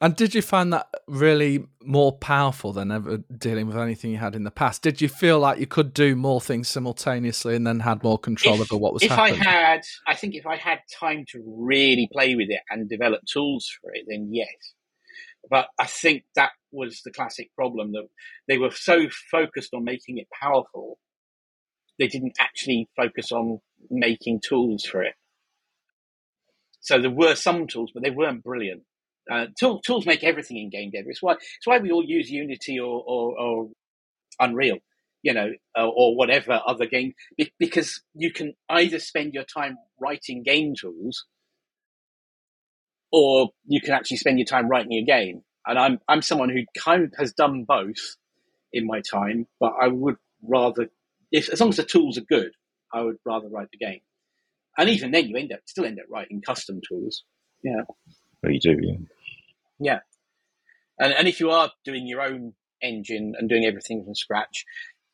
And 0.00 0.14
did 0.14 0.34
you 0.34 0.42
find 0.42 0.72
that 0.72 0.88
really 1.06 1.66
more 1.88 2.12
powerful 2.12 2.72
than 2.72 2.92
ever 2.92 3.16
dealing 3.16 3.66
with 3.66 3.78
anything 3.78 4.10
you 4.10 4.18
had 4.18 4.36
in 4.36 4.44
the 4.44 4.50
past? 4.50 4.82
Did 4.82 5.00
you 5.00 5.08
feel 5.08 5.38
like 5.38 5.58
you 5.58 5.66
could 5.66 5.94
do 5.94 6.14
more 6.14 6.40
things 6.40 6.68
simultaneously 6.68 7.56
and 7.56 7.66
then 7.66 7.80
had 7.80 8.02
more 8.04 8.18
control 8.18 8.60
if, 8.60 8.70
over 8.70 8.78
what 8.78 8.92
was 8.92 9.02
if 9.02 9.10
happening? 9.10 9.40
If 9.40 9.46
I 9.46 9.50
had, 9.50 9.80
I 10.06 10.14
think 10.14 10.34
if 10.34 10.46
I 10.46 10.56
had 10.56 10.80
time 11.00 11.24
to 11.30 11.42
really 11.46 12.08
play 12.12 12.36
with 12.36 12.50
it 12.50 12.60
and 12.68 12.88
develop 12.88 13.22
tools 13.24 13.68
for 13.80 13.90
it, 13.94 14.04
then 14.06 14.28
yes. 14.30 14.48
But 15.50 15.68
I 15.80 15.86
think 15.86 16.24
that 16.34 16.50
was 16.70 17.00
the 17.04 17.10
classic 17.10 17.50
problem 17.54 17.92
that 17.92 18.06
they 18.46 18.58
were 18.58 18.70
so 18.70 19.08
focused 19.30 19.72
on 19.72 19.82
making 19.82 20.18
it 20.18 20.26
powerful, 20.30 20.98
they 21.98 22.06
didn't 22.06 22.36
actually 22.38 22.88
focus 22.96 23.32
on 23.32 23.60
making 23.90 24.42
tools 24.46 24.84
for 24.84 25.02
it. 25.02 25.14
So 26.80 27.00
there 27.00 27.10
were 27.10 27.34
some 27.34 27.66
tools, 27.66 27.92
but 27.94 28.02
they 28.02 28.10
weren't 28.10 28.44
brilliant. 28.44 28.82
Uh, 29.30 29.46
tool, 29.58 29.80
tools 29.80 30.06
make 30.06 30.24
everything 30.24 30.56
in 30.56 30.70
game 30.70 30.90
dev. 30.90 31.04
It's 31.06 31.22
why 31.22 31.34
it's 31.34 31.66
why 31.66 31.78
we 31.78 31.90
all 31.90 32.04
use 32.04 32.30
Unity 32.30 32.78
or, 32.78 33.04
or, 33.06 33.38
or 33.38 33.68
Unreal, 34.40 34.78
you 35.22 35.34
know, 35.34 35.50
or, 35.76 35.92
or 35.94 36.16
whatever 36.16 36.60
other 36.66 36.86
game, 36.86 37.12
because 37.58 38.00
you 38.14 38.32
can 38.32 38.54
either 38.70 38.98
spend 38.98 39.34
your 39.34 39.44
time 39.44 39.76
writing 40.00 40.42
game 40.42 40.74
tools, 40.80 41.26
or 43.12 43.50
you 43.66 43.80
can 43.80 43.92
actually 43.92 44.16
spend 44.16 44.38
your 44.38 44.46
time 44.46 44.68
writing 44.68 44.92
a 44.92 45.04
game. 45.04 45.42
And 45.66 45.78
I'm 45.78 45.98
I'm 46.08 46.22
someone 46.22 46.48
who 46.48 46.62
kind 46.78 47.04
of 47.04 47.12
has 47.18 47.34
done 47.34 47.64
both 47.64 48.16
in 48.72 48.86
my 48.86 49.00
time, 49.00 49.46
but 49.60 49.74
I 49.80 49.88
would 49.88 50.16
rather, 50.42 50.88
if 51.30 51.50
as 51.50 51.60
long 51.60 51.68
as 51.70 51.76
the 51.76 51.82
tools 51.82 52.16
are 52.16 52.22
good, 52.22 52.52
I 52.94 53.02
would 53.02 53.16
rather 53.26 53.48
write 53.48 53.68
the 53.70 53.84
game. 53.84 54.00
And 54.78 54.88
even 54.88 55.10
then, 55.10 55.26
you 55.26 55.36
end 55.36 55.52
up 55.52 55.60
still 55.66 55.84
end 55.84 55.98
up 55.98 56.06
writing 56.08 56.40
custom 56.40 56.80
tools. 56.88 57.24
Yeah. 57.62 57.82
Well, 58.42 58.52
you 58.52 58.60
do, 58.60 58.78
yeah. 58.80 58.96
Yeah. 59.78 60.00
And, 60.98 61.12
and 61.12 61.28
if 61.28 61.40
you 61.40 61.50
are 61.50 61.70
doing 61.84 62.06
your 62.06 62.22
own 62.22 62.54
engine 62.82 63.34
and 63.38 63.48
doing 63.48 63.64
everything 63.64 64.04
from 64.04 64.14
scratch, 64.14 64.64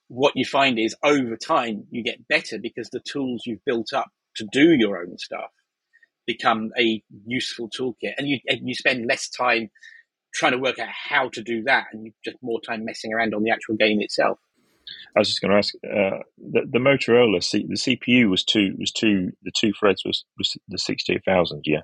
what 0.08 0.32
you 0.36 0.44
find 0.44 0.78
is 0.78 0.94
over 1.02 1.36
time 1.36 1.86
you 1.90 2.02
get 2.02 2.28
better 2.28 2.58
because 2.58 2.90
the 2.90 3.00
tools 3.00 3.42
you've 3.46 3.64
built 3.64 3.92
up 3.92 4.08
to 4.36 4.46
do 4.52 4.72
your 4.72 4.98
own 4.98 5.16
stuff 5.18 5.50
become 6.26 6.70
a 6.78 7.02
useful 7.26 7.68
toolkit 7.68 8.14
and 8.16 8.28
you, 8.28 8.38
and 8.46 8.60
you 8.66 8.74
spend 8.74 9.06
less 9.06 9.28
time 9.28 9.70
trying 10.34 10.52
to 10.52 10.58
work 10.58 10.78
out 10.78 10.88
how 10.88 11.28
to 11.28 11.42
do 11.42 11.62
that 11.62 11.86
and 11.92 12.06
you 12.06 12.12
just 12.24 12.36
more 12.42 12.60
time 12.60 12.84
messing 12.84 13.12
around 13.12 13.34
on 13.34 13.42
the 13.42 13.50
actual 13.50 13.76
game 13.76 14.00
itself. 14.00 14.38
I 15.16 15.20
was 15.20 15.28
just 15.28 15.40
going 15.40 15.52
to 15.52 15.58
ask 15.58 15.74
uh, 15.84 16.22
the, 16.38 16.62
the 16.70 16.78
Motorola 16.78 17.42
C, 17.42 17.64
the 17.66 17.76
CPU 17.76 18.28
was 18.28 18.44
two 18.44 18.74
was 18.78 18.90
two 18.90 19.30
the 19.42 19.52
two 19.54 19.72
threads 19.78 20.02
was, 20.04 20.24
was 20.36 20.56
the 20.68 20.78
sixty 20.78 21.14
eight 21.14 21.24
thousand 21.24 21.62
yeah. 21.64 21.82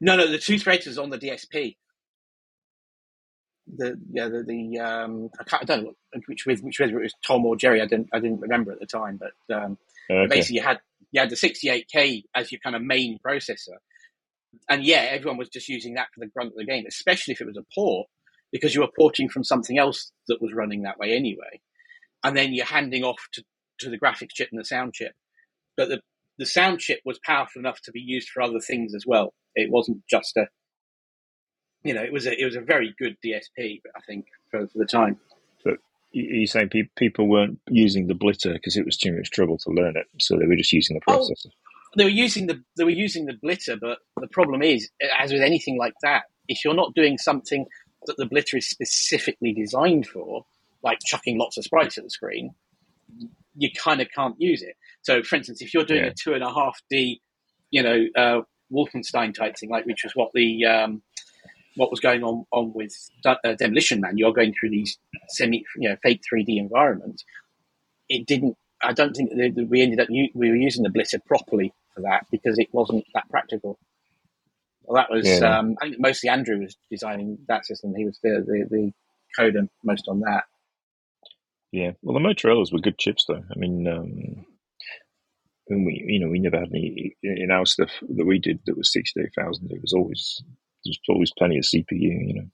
No, 0.00 0.16
no, 0.16 0.26
the 0.26 0.38
two 0.38 0.58
threads 0.58 0.86
was 0.86 0.98
on 0.98 1.10
the 1.10 1.18
DSP 1.18 1.76
the 3.66 3.96
yeah 4.10 4.28
the, 4.28 4.42
the 4.42 4.78
um 4.80 5.30
I, 5.40 5.44
can't, 5.44 5.62
I 5.62 5.66
don't 5.66 5.84
know 5.84 5.92
which 6.26 6.46
which 6.46 6.60
which 6.60 6.80
whether 6.80 6.98
it 6.98 7.02
was 7.02 7.14
Tom 7.26 7.44
or 7.46 7.56
Jerry 7.56 7.80
I 7.80 7.86
didn't 7.86 8.08
I 8.12 8.18
didn't 8.18 8.40
remember 8.40 8.72
at 8.72 8.80
the 8.80 8.86
time 8.86 9.18
but 9.18 9.54
um, 9.54 9.78
okay. 10.10 10.26
basically 10.26 10.56
you 10.56 10.62
had 10.62 10.80
you 11.10 11.20
had 11.20 11.30
the 11.30 11.36
68k 11.36 12.24
as 12.34 12.50
your 12.50 12.60
kind 12.62 12.74
of 12.74 12.82
main 12.82 13.18
processor. 13.24 13.76
And 14.68 14.84
yeah 14.84 15.06
everyone 15.10 15.38
was 15.38 15.48
just 15.48 15.68
using 15.68 15.94
that 15.94 16.08
for 16.12 16.20
the 16.20 16.26
grunt 16.26 16.52
of 16.52 16.56
the 16.56 16.64
game 16.64 16.84
especially 16.88 17.32
if 17.32 17.40
it 17.40 17.46
was 17.46 17.56
a 17.56 17.64
port 17.74 18.08
because 18.52 18.74
you 18.74 18.82
were 18.82 18.90
porting 18.96 19.28
from 19.28 19.42
something 19.42 19.78
else 19.78 20.12
that 20.28 20.40
was 20.40 20.52
running 20.52 20.82
that 20.82 20.98
way 20.98 21.12
anyway. 21.12 21.60
And 22.22 22.36
then 22.36 22.52
you're 22.52 22.66
handing 22.66 23.02
off 23.02 23.26
to, 23.32 23.42
to 23.80 23.90
the 23.90 23.98
graphics 23.98 24.34
chip 24.34 24.50
and 24.52 24.60
the 24.60 24.64
sound 24.64 24.94
chip. 24.94 25.12
But 25.76 25.88
the 25.88 26.00
the 26.38 26.46
sound 26.46 26.80
chip 26.80 27.00
was 27.04 27.18
powerful 27.24 27.60
enough 27.60 27.80
to 27.82 27.92
be 27.92 28.00
used 28.00 28.28
for 28.28 28.42
other 28.42 28.60
things 28.60 28.94
as 28.94 29.04
well. 29.06 29.34
It 29.54 29.70
wasn't 29.70 30.02
just 30.08 30.36
a 30.36 30.46
you 31.84 31.94
know, 31.94 32.02
it 32.02 32.12
was 32.12 32.26
a 32.26 32.40
it 32.40 32.44
was 32.44 32.56
a 32.56 32.60
very 32.60 32.94
good 32.98 33.16
DSP, 33.24 33.80
I 33.96 34.00
think, 34.06 34.26
for, 34.50 34.66
for 34.68 34.78
the 34.78 34.86
time. 34.86 35.18
But 35.64 35.78
you're 36.12 36.46
saying 36.46 36.68
pe- 36.68 36.88
people 36.96 37.28
weren't 37.28 37.60
using 37.68 38.06
the 38.06 38.14
blitter 38.14 38.52
because 38.52 38.76
it 38.76 38.84
was 38.84 38.96
too 38.96 39.12
much 39.16 39.30
trouble 39.30 39.58
to 39.58 39.70
learn 39.70 39.96
it, 39.96 40.06
so 40.20 40.36
they 40.36 40.46
were 40.46 40.56
just 40.56 40.72
using 40.72 40.96
the 40.96 41.12
oh, 41.12 41.18
processor. 41.18 41.46
Oh, 41.46 41.96
they 41.96 42.04
were 42.04 42.10
using 42.10 42.46
the 42.46 42.62
they 42.76 42.84
were 42.84 42.90
using 42.90 43.26
the 43.26 43.34
blitter, 43.34 43.78
but 43.80 43.98
the 44.20 44.28
problem 44.28 44.62
is, 44.62 44.90
as 45.18 45.32
with 45.32 45.42
anything 45.42 45.78
like 45.78 45.94
that, 46.02 46.24
if 46.48 46.64
you're 46.64 46.74
not 46.74 46.94
doing 46.94 47.18
something 47.18 47.66
that 48.06 48.16
the 48.16 48.24
blitter 48.24 48.58
is 48.58 48.68
specifically 48.68 49.52
designed 49.52 50.06
for, 50.06 50.44
like 50.82 50.98
chucking 51.04 51.38
lots 51.38 51.56
of 51.56 51.64
sprites 51.64 51.98
at 51.98 52.04
the 52.04 52.10
screen, 52.10 52.54
you 53.56 53.70
kind 53.72 54.00
of 54.00 54.08
can't 54.14 54.36
use 54.38 54.62
it. 54.62 54.76
So, 55.02 55.22
for 55.22 55.36
instance, 55.36 55.60
if 55.60 55.74
you're 55.74 55.84
doing 55.84 56.04
yeah. 56.04 56.10
a 56.10 56.14
two 56.14 56.34
and 56.34 56.42
a 56.42 56.52
half 56.52 56.80
D, 56.90 57.20
you 57.70 57.82
know, 57.82 58.04
uh, 58.16 58.40
Wolfenstein 58.72 59.34
type 59.34 59.56
thing, 59.56 59.70
like 59.70 59.86
which 59.86 60.04
was 60.04 60.12
what 60.14 60.30
the 60.34 60.64
um, 60.64 61.02
what 61.76 61.90
was 61.90 62.00
going 62.00 62.22
on 62.22 62.44
on 62.52 62.72
with 62.74 62.94
uh, 63.24 63.36
Demolition 63.58 64.00
Man. 64.00 64.18
You're 64.18 64.32
going 64.32 64.54
through 64.58 64.70
these 64.70 64.98
semi, 65.28 65.64
you 65.76 65.88
know, 65.88 65.96
fake 66.02 66.22
3D 66.32 66.58
environments. 66.58 67.24
It 68.08 68.26
didn't. 68.26 68.56
I 68.82 68.92
don't 68.92 69.14
think 69.14 69.30
that 69.30 69.66
we 69.68 69.82
ended 69.82 70.00
up 70.00 70.08
we 70.08 70.30
were 70.34 70.56
using 70.56 70.82
the 70.82 70.90
blitter 70.90 71.24
properly 71.24 71.72
for 71.94 72.02
that 72.02 72.26
because 72.30 72.58
it 72.58 72.68
wasn't 72.72 73.04
that 73.14 73.28
practical. 73.30 73.78
Well, 74.82 75.00
that 75.00 75.14
was 75.14 75.26
yeah. 75.26 75.58
um, 75.58 75.76
I 75.80 75.88
think 75.88 76.00
mostly 76.00 76.28
Andrew 76.28 76.60
was 76.60 76.76
designing 76.90 77.38
that 77.48 77.64
system. 77.64 77.94
He 77.94 78.04
was 78.04 78.18
the 78.22 78.44
the, 78.46 78.66
the 78.68 78.92
coder 79.38 79.68
most 79.84 80.08
on 80.08 80.20
that. 80.20 80.44
Yeah, 81.70 81.92
well, 82.02 82.14
the 82.14 82.20
Motorola's 82.20 82.72
were 82.72 82.80
good 82.80 82.98
chips 82.98 83.24
though. 83.26 83.44
I 83.50 83.58
mean, 83.58 83.86
um, 83.86 84.44
when 85.66 85.84
we 85.84 86.04
you 86.06 86.20
know 86.20 86.28
we 86.28 86.38
never 86.38 86.58
had 86.58 86.68
any 86.68 87.16
in 87.22 87.50
our 87.50 87.64
stuff 87.64 87.90
that 88.00 88.26
we 88.26 88.38
did 88.38 88.60
that 88.66 88.76
was 88.76 88.92
sixty 88.92 89.20
eight 89.20 89.32
thousand. 89.36 89.70
It 89.70 89.80
was 89.80 89.92
always 89.92 90.42
there's 90.84 90.98
always 91.08 91.32
plenty 91.36 91.58
of 91.58 91.64
CPU, 91.64 91.84
you 91.92 92.34
know. 92.34 92.48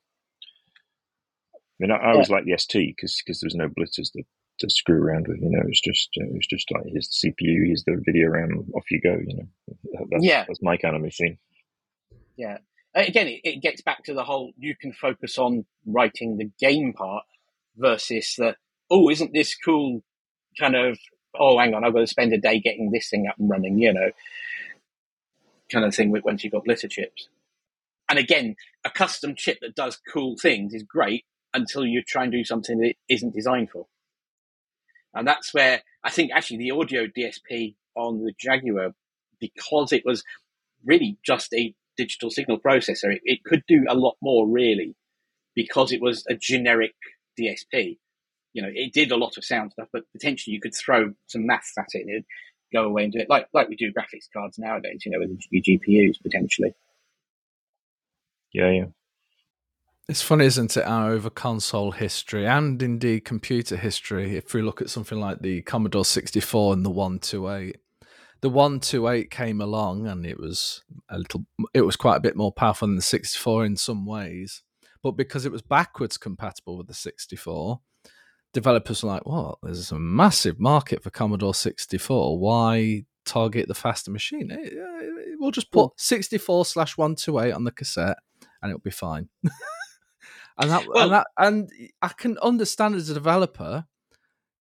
I 1.55 1.59
mean, 1.79 1.91
I, 1.93 1.97
I 1.97 2.13
always 2.13 2.29
yeah. 2.29 2.37
like 2.37 2.45
the 2.45 2.59
ST 2.59 2.97
because 2.97 3.21
because 3.25 3.41
there's 3.41 3.55
no 3.55 3.69
blitters 3.69 4.11
to, 4.11 4.23
to 4.61 4.71
screw 4.71 5.01
around 5.01 5.29
with. 5.29 5.39
You 5.41 5.51
know, 5.51 5.63
it's 5.67 5.81
just 5.81 6.11
uh, 6.21 6.27
it's 6.35 6.47
just 6.47 6.71
like 6.73 6.85
here's 6.87 7.09
the 7.09 7.31
CPU, 7.31 7.67
here's 7.67 7.85
the 7.85 8.01
video 8.05 8.29
RAM, 8.29 8.67
off 8.75 8.91
you 8.91 9.01
go. 9.01 9.17
You 9.27 9.37
know, 9.37 10.07
that's, 10.11 10.25
yeah, 10.25 10.45
that's 10.47 10.63
my 10.63 10.77
kind 10.77 10.97
of 10.97 11.03
machine. 11.03 11.39
Yeah. 12.37 12.59
Again, 12.95 13.29
it, 13.29 13.41
it 13.45 13.63
gets 13.63 13.83
back 13.83 14.05
to 14.05 14.15
the 14.15 14.25
whole 14.25 14.53
you 14.59 14.75
can 14.75 14.93
focus 14.93 15.39
on 15.39 15.67
writing 15.87 16.37
the 16.37 16.51
game 16.59 16.95
part 16.95 17.25
versus 17.77 18.35
the 18.37 18.57
oh, 18.91 19.11
isn't 19.11 19.33
this 19.33 19.55
cool? 19.55 20.03
Kind 20.59 20.75
of 20.75 20.99
oh, 21.39 21.59
hang 21.59 21.75
on, 21.75 21.85
I've 21.85 21.93
got 21.93 22.01
to 22.01 22.07
spend 22.07 22.33
a 22.33 22.39
day 22.39 22.59
getting 22.59 22.91
this 22.91 23.09
thing 23.09 23.27
up 23.29 23.39
and 23.39 23.49
running. 23.49 23.79
You 23.79 23.93
know, 23.93 24.11
kind 25.71 25.85
of 25.85 25.95
thing. 25.95 26.13
Once 26.25 26.43
you've 26.43 26.53
got 26.53 26.65
blitter 26.65 26.91
chips. 26.91 27.29
And 28.09 28.19
again, 28.19 28.57
a 28.85 28.91
custom 28.91 29.35
chip 29.37 29.59
that 29.61 29.75
does 29.75 30.01
cool 30.13 30.37
things 30.41 30.75
is 30.75 30.83
great 30.83 31.25
until 31.55 31.85
you 31.85 32.03
try 32.03 32.25
and 32.25 32.33
do 32.33 32.45
something 32.45 32.79
that 32.79 32.91
it 32.91 32.97
isn't 33.09 33.35
designed 33.35 33.71
for. 33.71 33.87
And 35.15 35.27
that's 35.27 35.53
where 35.53 35.83
I 36.05 36.11
think 36.11 36.31
actually 36.33 36.59
the 36.59 36.71
audio 36.71 37.07
DSP 37.07 37.75
on 37.97 38.25
the 38.25 38.33
Jaguar, 38.39 38.95
because 39.41 39.93
it 39.93 40.03
was 40.05 40.23
really 40.85 41.19
just 41.25 41.53
a 41.55 41.75
digital 41.97 42.31
signal 42.31 42.61
processor, 42.61 43.13
it, 43.13 43.21
it 43.25 43.45
could 43.45 43.63
do 43.67 43.85
a 43.89 43.95
lot 43.95 44.17
more 44.23 44.47
really 44.47 44.95
because 45.55 45.93
it 45.93 46.01
was 46.01 46.25
a 46.29 46.35
generic 46.35 46.95
DSP. 47.39 47.99
You 48.53 48.63
know, 48.63 48.71
it 48.73 48.93
did 48.93 49.11
a 49.11 49.17
lot 49.17 49.37
of 49.37 49.45
sound 49.45 49.73
stuff, 49.73 49.89
but 49.93 50.05
potentially 50.13 50.55
you 50.55 50.61
could 50.61 50.75
throw 50.75 51.13
some 51.27 51.47
maths 51.47 51.75
at 51.77 51.89
it 51.93 52.03
and 52.03 52.11
it'd 52.11 52.25
go 52.73 52.85
away 52.85 53.05
and 53.05 53.13
do 53.13 53.19
it 53.19 53.29
like, 53.29 53.49
like 53.53 53.69
we 53.69 53.77
do 53.77 53.93
graphics 53.93 54.29
cards 54.33 54.59
nowadays, 54.59 55.03
you 55.05 55.13
know, 55.13 55.19
with 55.19 55.41
GPUs 55.53 56.23
potentially. 56.23 56.73
Yeah, 58.53 58.71
yeah. 58.71 58.85
It's 60.09 60.23
funny, 60.23 60.47
isn't 60.47 60.75
it, 60.75 60.87
our 60.87 61.11
over 61.11 61.29
console 61.29 61.91
history 61.91 62.47
and 62.47 62.83
indeed 62.83 63.27
computer 63.27 63.77
history. 63.77 64.37
If 64.37 64.55
we 64.55 64.63
look 64.63 64.81
at 64.81 64.89
something 64.89 65.21
like 65.21 65.41
the 65.41 65.61
Commodore 65.63 66.07
64 66.07 66.73
and 66.73 66.85
the 66.85 66.91
128, 66.91 67.77
the 68.41 68.49
128 68.49 69.31
came 69.31 69.61
along 69.61 70.07
and 70.07 70.25
it 70.25 70.41
was 70.41 70.83
a 71.11 71.19
little, 71.19 71.45
it 71.75 71.83
was 71.83 71.97
quite 71.97 72.17
a 72.17 72.21
bit 72.21 72.37
more 72.37 72.51
powerful 72.51 72.89
than 72.89 72.97
the 72.97 73.03
64 73.03 73.67
in 73.67 73.77
some 73.77 74.07
ways. 74.07 74.63
But 75.03 75.13
because 75.13 75.45
it 75.45 75.53
was 75.53 75.61
backwards 75.61 76.17
compatible 76.17 76.79
with 76.79 76.87
the 76.87 76.95
64, 76.95 77.79
developers 78.55 79.03
were 79.03 79.11
like, 79.11 79.27
well, 79.27 79.59
there's 79.63 79.93
a 79.93 79.99
massive 79.99 80.59
market 80.59 81.03
for 81.03 81.11
Commodore 81.11 81.55
64. 81.55 82.39
Why 82.39 83.05
target 83.27 83.69
the 83.69 83.75
faster 83.75 84.11
machine? 84.11 84.51
Uh, 84.51 85.35
we'll 85.39 85.51
just 85.51 85.71
put 85.71 85.91
64 85.99 86.65
slash 86.65 86.97
128 86.97 87.53
on 87.53 87.65
the 87.65 87.73
cassette 87.73 88.17
and 88.63 88.71
it'll 88.71 88.81
be 88.81 88.91
fine. 88.91 89.29
and 90.59 90.71
that, 90.71 90.87
well, 90.89 91.05
and 91.05 91.13
that, 91.13 91.27
and 91.37 91.71
I 92.03 92.09
can 92.09 92.39
understand 92.39 92.95
as 92.95 93.11
a 93.11 93.15
developer 93.15 93.87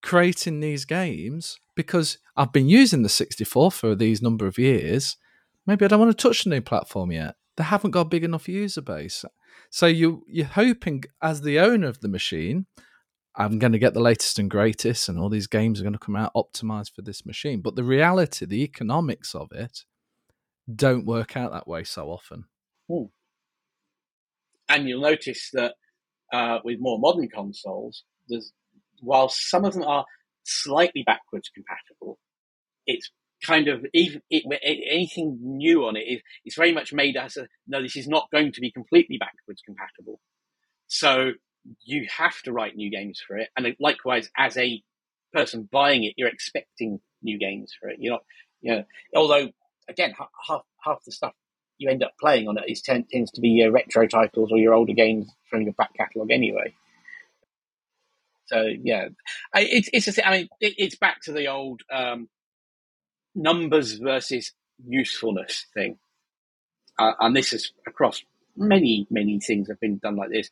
creating 0.01 0.59
these 0.59 0.85
games 0.85 1.59
because 1.75 2.17
I've 2.35 2.53
been 2.53 2.69
using 2.69 3.03
the 3.03 3.09
64 3.09 3.71
for 3.71 3.95
these 3.95 4.21
number 4.21 4.47
of 4.47 4.57
years. 4.57 5.17
Maybe 5.65 5.85
I 5.85 5.87
don't 5.87 5.99
want 5.99 6.17
to 6.17 6.21
touch 6.21 6.43
the 6.43 6.49
new 6.49 6.61
platform 6.61 7.11
yet. 7.11 7.35
They 7.55 7.63
haven't 7.63 7.91
got 7.91 8.01
a 8.01 8.05
big 8.05 8.23
enough 8.23 8.47
user 8.47 8.81
base. 8.81 9.25
So 9.69 9.87
you 9.87 10.23
you're 10.27 10.45
hoping 10.45 11.03
as 11.21 11.41
the 11.41 11.59
owner 11.59 11.87
of 11.87 11.99
the 12.01 12.07
machine, 12.07 12.67
I'm 13.35 13.59
going 13.59 13.73
to 13.73 13.79
get 13.79 13.93
the 13.93 13.99
latest 13.99 14.39
and 14.39 14.49
greatest, 14.49 15.09
and 15.09 15.19
all 15.19 15.29
these 15.29 15.47
games 15.47 15.79
are 15.79 15.83
going 15.83 15.93
to 15.93 15.99
come 15.99 16.15
out 16.15 16.33
optimized 16.35 16.93
for 16.93 17.01
this 17.01 17.25
machine. 17.25 17.61
But 17.61 17.75
the 17.75 17.83
reality, 17.83 18.45
the 18.45 18.63
economics 18.63 19.35
of 19.35 19.51
it, 19.51 19.83
don't 20.73 21.05
work 21.05 21.37
out 21.37 21.51
that 21.51 21.67
way 21.67 21.83
so 21.83 22.09
often. 22.09 22.45
Hmm. 22.89 23.05
And 24.69 24.87
you'll 24.87 25.01
notice 25.01 25.49
that 25.53 25.75
uh, 26.33 26.59
with 26.63 26.79
more 26.79 26.99
modern 26.99 27.29
consoles, 27.29 28.03
while 29.01 29.29
some 29.29 29.65
of 29.65 29.73
them 29.73 29.83
are 29.83 30.05
slightly 30.43 31.03
backwards 31.05 31.49
compatible, 31.53 32.19
it's 32.85 33.09
kind 33.45 33.67
of 33.67 33.85
even 33.93 34.21
it, 34.29 34.43
anything 34.89 35.37
new 35.41 35.85
on 35.85 35.95
it 35.95 36.05
is 36.07 36.21
it's 36.43 36.55
very 36.55 36.73
much 36.73 36.91
made 36.91 37.15
as 37.15 37.37
a 37.37 37.47
no, 37.67 37.81
this 37.81 37.95
is 37.95 38.07
not 38.07 38.27
going 38.31 38.51
to 38.51 38.61
be 38.61 38.71
completely 38.71 39.17
backwards 39.17 39.61
compatible. 39.65 40.19
So 40.87 41.31
you 41.83 42.07
have 42.17 42.41
to 42.43 42.53
write 42.53 42.75
new 42.75 42.89
games 42.89 43.21
for 43.25 43.37
it, 43.37 43.49
and 43.55 43.75
likewise, 43.79 44.29
as 44.37 44.57
a 44.57 44.81
person 45.33 45.67
buying 45.71 46.03
it, 46.03 46.13
you're 46.17 46.29
expecting 46.29 46.99
new 47.21 47.37
games 47.37 47.73
for 47.79 47.89
it. 47.89 47.97
You're 47.99 48.13
not, 48.13 48.23
you 48.61 48.71
know, 48.73 48.83
although 49.15 49.49
again, 49.89 50.13
half 50.47 50.61
half 50.83 51.03
the 51.05 51.11
stuff 51.11 51.33
you 51.77 51.89
end 51.89 52.03
up 52.03 52.13
playing 52.19 52.47
on 52.47 52.57
it 52.57 52.63
is 52.67 52.81
ten, 52.81 53.05
tends 53.09 53.31
to 53.31 53.41
be 53.41 53.49
your 53.49 53.71
retro 53.71 54.07
titles 54.07 54.51
or 54.51 54.57
your 54.57 54.73
older 54.73 54.93
games 54.93 55.29
from 55.49 55.63
your 55.63 55.73
back 55.73 55.93
catalogue 55.95 56.31
anyway. 56.31 56.73
So 58.47 58.63
yeah, 58.81 59.09
it's 59.53 59.89
it's 59.93 60.17
a, 60.17 60.27
I 60.27 60.31
mean 60.31 60.49
it, 60.61 60.75
it's 60.77 60.95
back 60.95 61.21
to 61.23 61.33
the 61.33 61.47
old 61.47 61.81
um, 61.91 62.29
numbers 63.35 63.95
versus 63.95 64.53
usefulness 64.85 65.65
thing, 65.73 65.97
uh, 66.97 67.13
and 67.19 67.35
this 67.35 67.53
is 67.53 67.73
across 67.85 68.23
many 68.55 69.05
many 69.09 69.39
things 69.39 69.67
have 69.67 69.79
been 69.79 69.97
done 69.97 70.15
like 70.15 70.29
this. 70.29 70.49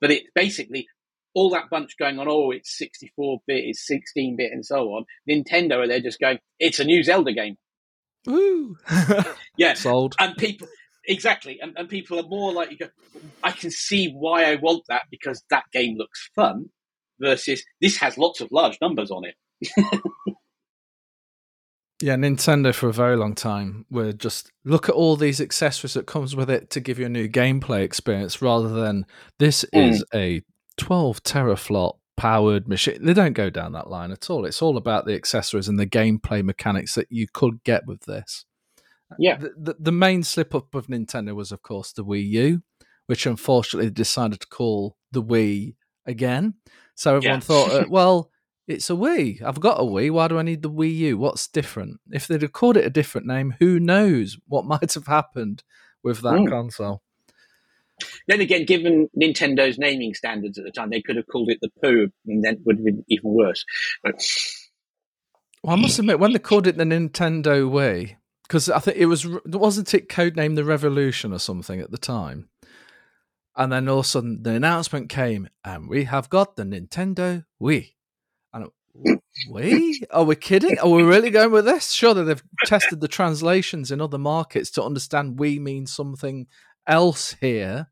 But 0.00 0.10
it 0.10 0.24
basically 0.34 0.88
all 1.34 1.50
that 1.50 1.68
bunch 1.68 1.98
going 1.98 2.18
on. 2.18 2.28
Oh, 2.28 2.50
it's 2.50 2.78
sixty 2.78 3.12
four 3.14 3.40
bit, 3.46 3.64
it's 3.64 3.86
sixteen 3.86 4.36
bit, 4.36 4.52
and 4.52 4.64
so 4.64 4.94
on. 4.94 5.04
Nintendo 5.28 5.78
are 5.78 5.88
there 5.88 6.00
just 6.00 6.20
going, 6.20 6.38
it's 6.58 6.80
a 6.80 6.84
new 6.84 7.02
Zelda 7.02 7.32
game. 7.32 7.58
Woo! 8.26 8.76
Yeah, 9.56 9.72
Sold. 9.74 10.14
and 10.18 10.36
people 10.36 10.68
exactly 11.08 11.58
and, 11.62 11.72
and 11.78 11.88
people 11.88 12.18
are 12.18 12.26
more 12.28 12.52
likely 12.52 12.76
to 12.76 12.84
go 12.86 12.90
i 13.44 13.50
can 13.52 13.70
see 13.70 14.10
why 14.12 14.44
i 14.44 14.56
want 14.56 14.82
that 14.88 15.02
because 15.10 15.42
that 15.50 15.62
game 15.72 15.96
looks 15.96 16.28
fun 16.34 16.66
versus 17.20 17.62
this 17.80 17.96
has 17.96 18.18
lots 18.18 18.40
of 18.40 18.48
large 18.50 18.76
numbers 18.82 19.10
on 19.10 19.22
it 19.24 19.34
Yeah, 22.02 22.16
Nintendo 22.16 22.74
for 22.74 22.90
a 22.90 22.92
very 22.92 23.16
long 23.16 23.34
time 23.34 23.86
were 23.90 24.12
just 24.12 24.52
look 24.64 24.88
at 24.90 24.94
all 24.94 25.16
these 25.16 25.40
accessories 25.40 25.94
that 25.94 26.06
comes 26.06 26.36
with 26.36 26.50
it 26.50 26.68
to 26.70 26.80
give 26.80 26.98
you 26.98 27.06
a 27.06 27.10
new 27.10 27.26
gameplay 27.28 27.80
experience 27.82 28.42
rather 28.42 28.68
than 28.68 29.06
this 29.38 29.64
Mm. 29.74 29.88
is 29.90 30.04
a 30.14 30.42
12 30.76 31.22
teraflop 31.22 31.96
powered 32.16 32.66
machine. 32.68 32.98
They 33.04 33.14
don't 33.14 33.32
go 33.34 33.50
down 33.50 33.72
that 33.72 33.90
line 33.90 34.10
at 34.12 34.30
all. 34.30 34.44
It's 34.46 34.62
all 34.62 34.76
about 34.76 35.06
the 35.06 35.14
accessories 35.14 35.68
and 35.68 35.78
the 35.78 35.86
gameplay 35.86 36.42
mechanics 36.44 36.94
that 36.94 37.08
you 37.10 37.26
could 37.32 37.62
get 37.64 37.86
with 37.86 38.02
this. 38.02 38.44
Yeah. 39.18 39.36
The, 39.36 39.52
the, 39.56 39.76
the 39.78 39.92
main 39.92 40.22
slip 40.22 40.54
up 40.54 40.74
of 40.74 40.86
Nintendo 40.88 41.34
was, 41.34 41.52
of 41.52 41.62
course, 41.62 41.92
the 41.92 42.04
Wii 42.04 42.26
U, 42.30 42.62
which 43.06 43.26
unfortunately 43.26 43.90
decided 43.90 44.40
to 44.40 44.46
call 44.48 44.96
the 45.12 45.22
Wii 45.22 45.76
again. 46.06 46.54
So 46.94 47.16
everyone 47.16 47.38
Yeah. 47.38 47.44
thought, 47.44 47.70
uh, 47.70 47.84
well, 47.90 48.30
it's 48.66 48.90
a 48.90 48.94
Wii. 48.94 49.42
I've 49.42 49.60
got 49.60 49.78
a 49.78 49.84
Wii. 49.84 50.10
Why 50.10 50.26
do 50.26 50.38
I 50.38 50.42
need 50.42 50.62
the 50.62 50.70
Wii 50.70 50.94
U? 50.96 51.18
What's 51.18 51.46
different? 51.46 52.00
If 52.10 52.26
they'd 52.26 52.42
have 52.42 52.52
called 52.52 52.76
it 52.76 52.84
a 52.86 52.90
different 52.90 53.26
name, 53.28 53.54
who 53.60 53.78
knows 53.78 54.38
what 54.48 54.64
might 54.72 54.94
have 54.94 55.06
happened 55.06 55.62
with 56.02 56.22
that 56.22 56.32
Mm. 56.34 56.48
console? 56.50 57.02
Then 58.26 58.40
again 58.40 58.64
given 58.64 59.08
nintendo's 59.20 59.78
naming 59.78 60.14
standards 60.14 60.58
at 60.58 60.64
the 60.64 60.70
time 60.70 60.90
they 60.90 61.02
could 61.02 61.16
have 61.16 61.26
called 61.26 61.50
it 61.50 61.58
the 61.60 61.70
poo 61.82 62.08
and 62.26 62.44
then 62.44 62.60
would 62.64 62.76
have 62.76 62.84
been 62.84 63.04
even 63.08 63.30
worse 63.32 63.64
but 64.02 64.22
Well, 65.62 65.76
I 65.76 65.80
must 65.80 65.98
admit, 65.98 66.20
when 66.20 66.32
they 66.32 66.38
called 66.38 66.68
it 66.68 66.76
the 66.76 66.84
Nintendo 66.84 67.68
Wii, 67.68 68.16
because 68.42 68.70
I 68.70 68.78
think 68.78 68.98
it 68.98 69.06
was 69.06 69.26
wasn't 69.46 69.92
it 69.94 70.08
codenamed 70.08 70.54
the 70.54 70.64
Revolution 70.64 71.32
or 71.32 71.40
something 71.40 71.80
at 71.80 71.90
the 71.90 71.98
time, 71.98 72.48
and 73.56 73.72
then 73.72 73.88
all 73.88 73.98
of 73.98 74.04
a 74.04 74.08
sudden 74.08 74.44
the 74.44 74.52
announcement 74.52 75.08
came, 75.08 75.48
and 75.64 75.88
we 75.88 76.04
have 76.04 76.30
got 76.30 76.54
the 76.54 76.62
Nintendo 76.62 77.44
Wii. 77.60 77.94
And 78.52 78.68
Wii? 79.50 79.94
Are 80.12 80.22
we 80.22 80.36
kidding? 80.36 80.78
Are 80.78 80.88
we 80.88 81.02
really 81.02 81.30
going 81.30 81.50
with 81.50 81.64
this? 81.64 81.90
Surely 81.90 82.22
they've 82.22 82.44
tested 82.64 83.00
the 83.00 83.08
translations 83.08 83.90
in 83.90 84.00
other 84.00 84.18
markets 84.18 84.70
to 84.72 84.84
understand 84.84 85.40
we 85.40 85.58
mean 85.58 85.86
something 85.86 86.46
else 86.86 87.34
here 87.40 87.88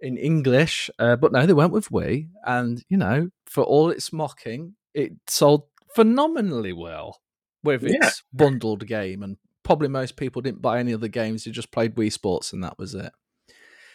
in 0.00 0.16
English, 0.16 0.90
uh, 0.98 1.16
but 1.16 1.32
no, 1.32 1.46
they 1.46 1.52
went 1.52 1.72
with 1.72 1.88
Wii, 1.90 2.28
and 2.44 2.84
you 2.88 2.96
know, 2.96 3.30
for 3.46 3.64
all 3.64 3.90
its 3.90 4.12
mocking, 4.12 4.74
it 4.94 5.12
sold 5.26 5.64
phenomenally 5.94 6.72
well 6.72 7.20
with 7.64 7.84
its 7.84 7.94
Yeah. 8.00 8.10
bundled 8.32 8.86
game, 8.86 9.22
and 9.22 9.36
probably 9.64 9.88
most 9.88 10.16
people 10.16 10.40
didn't 10.42 10.62
buy 10.62 10.78
any 10.78 10.94
other 10.94 11.08
games; 11.08 11.44
they 11.44 11.50
just 11.50 11.70
played 11.72 11.94
Wii 11.96 12.12
Sports, 12.12 12.52
and 12.52 12.62
that 12.64 12.78
was 12.78 12.94
it. 12.94 13.12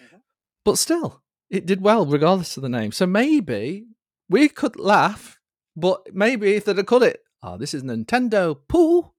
Mhm. 0.02 0.22
But 0.66 0.78
still, 0.78 1.22
it 1.50 1.66
did 1.66 1.82
well 1.82 2.06
regardless 2.06 2.58
of 2.58 2.64
the 2.64 2.70
name. 2.70 2.92
So 2.92 3.06
maybe 3.06 3.88
we 4.30 4.50
could 4.50 4.78
laugh, 4.80 5.40
but 5.76 6.14
maybe 6.14 6.54
if 6.56 6.66
they'd 6.66 6.78
have 6.78 6.86
called 6.86 7.04
it, 7.04 7.24
"Oh, 7.42 7.58
this 7.58 7.74
is 7.74 7.84
Nintendo 7.84 8.56
Pool," 8.68 9.16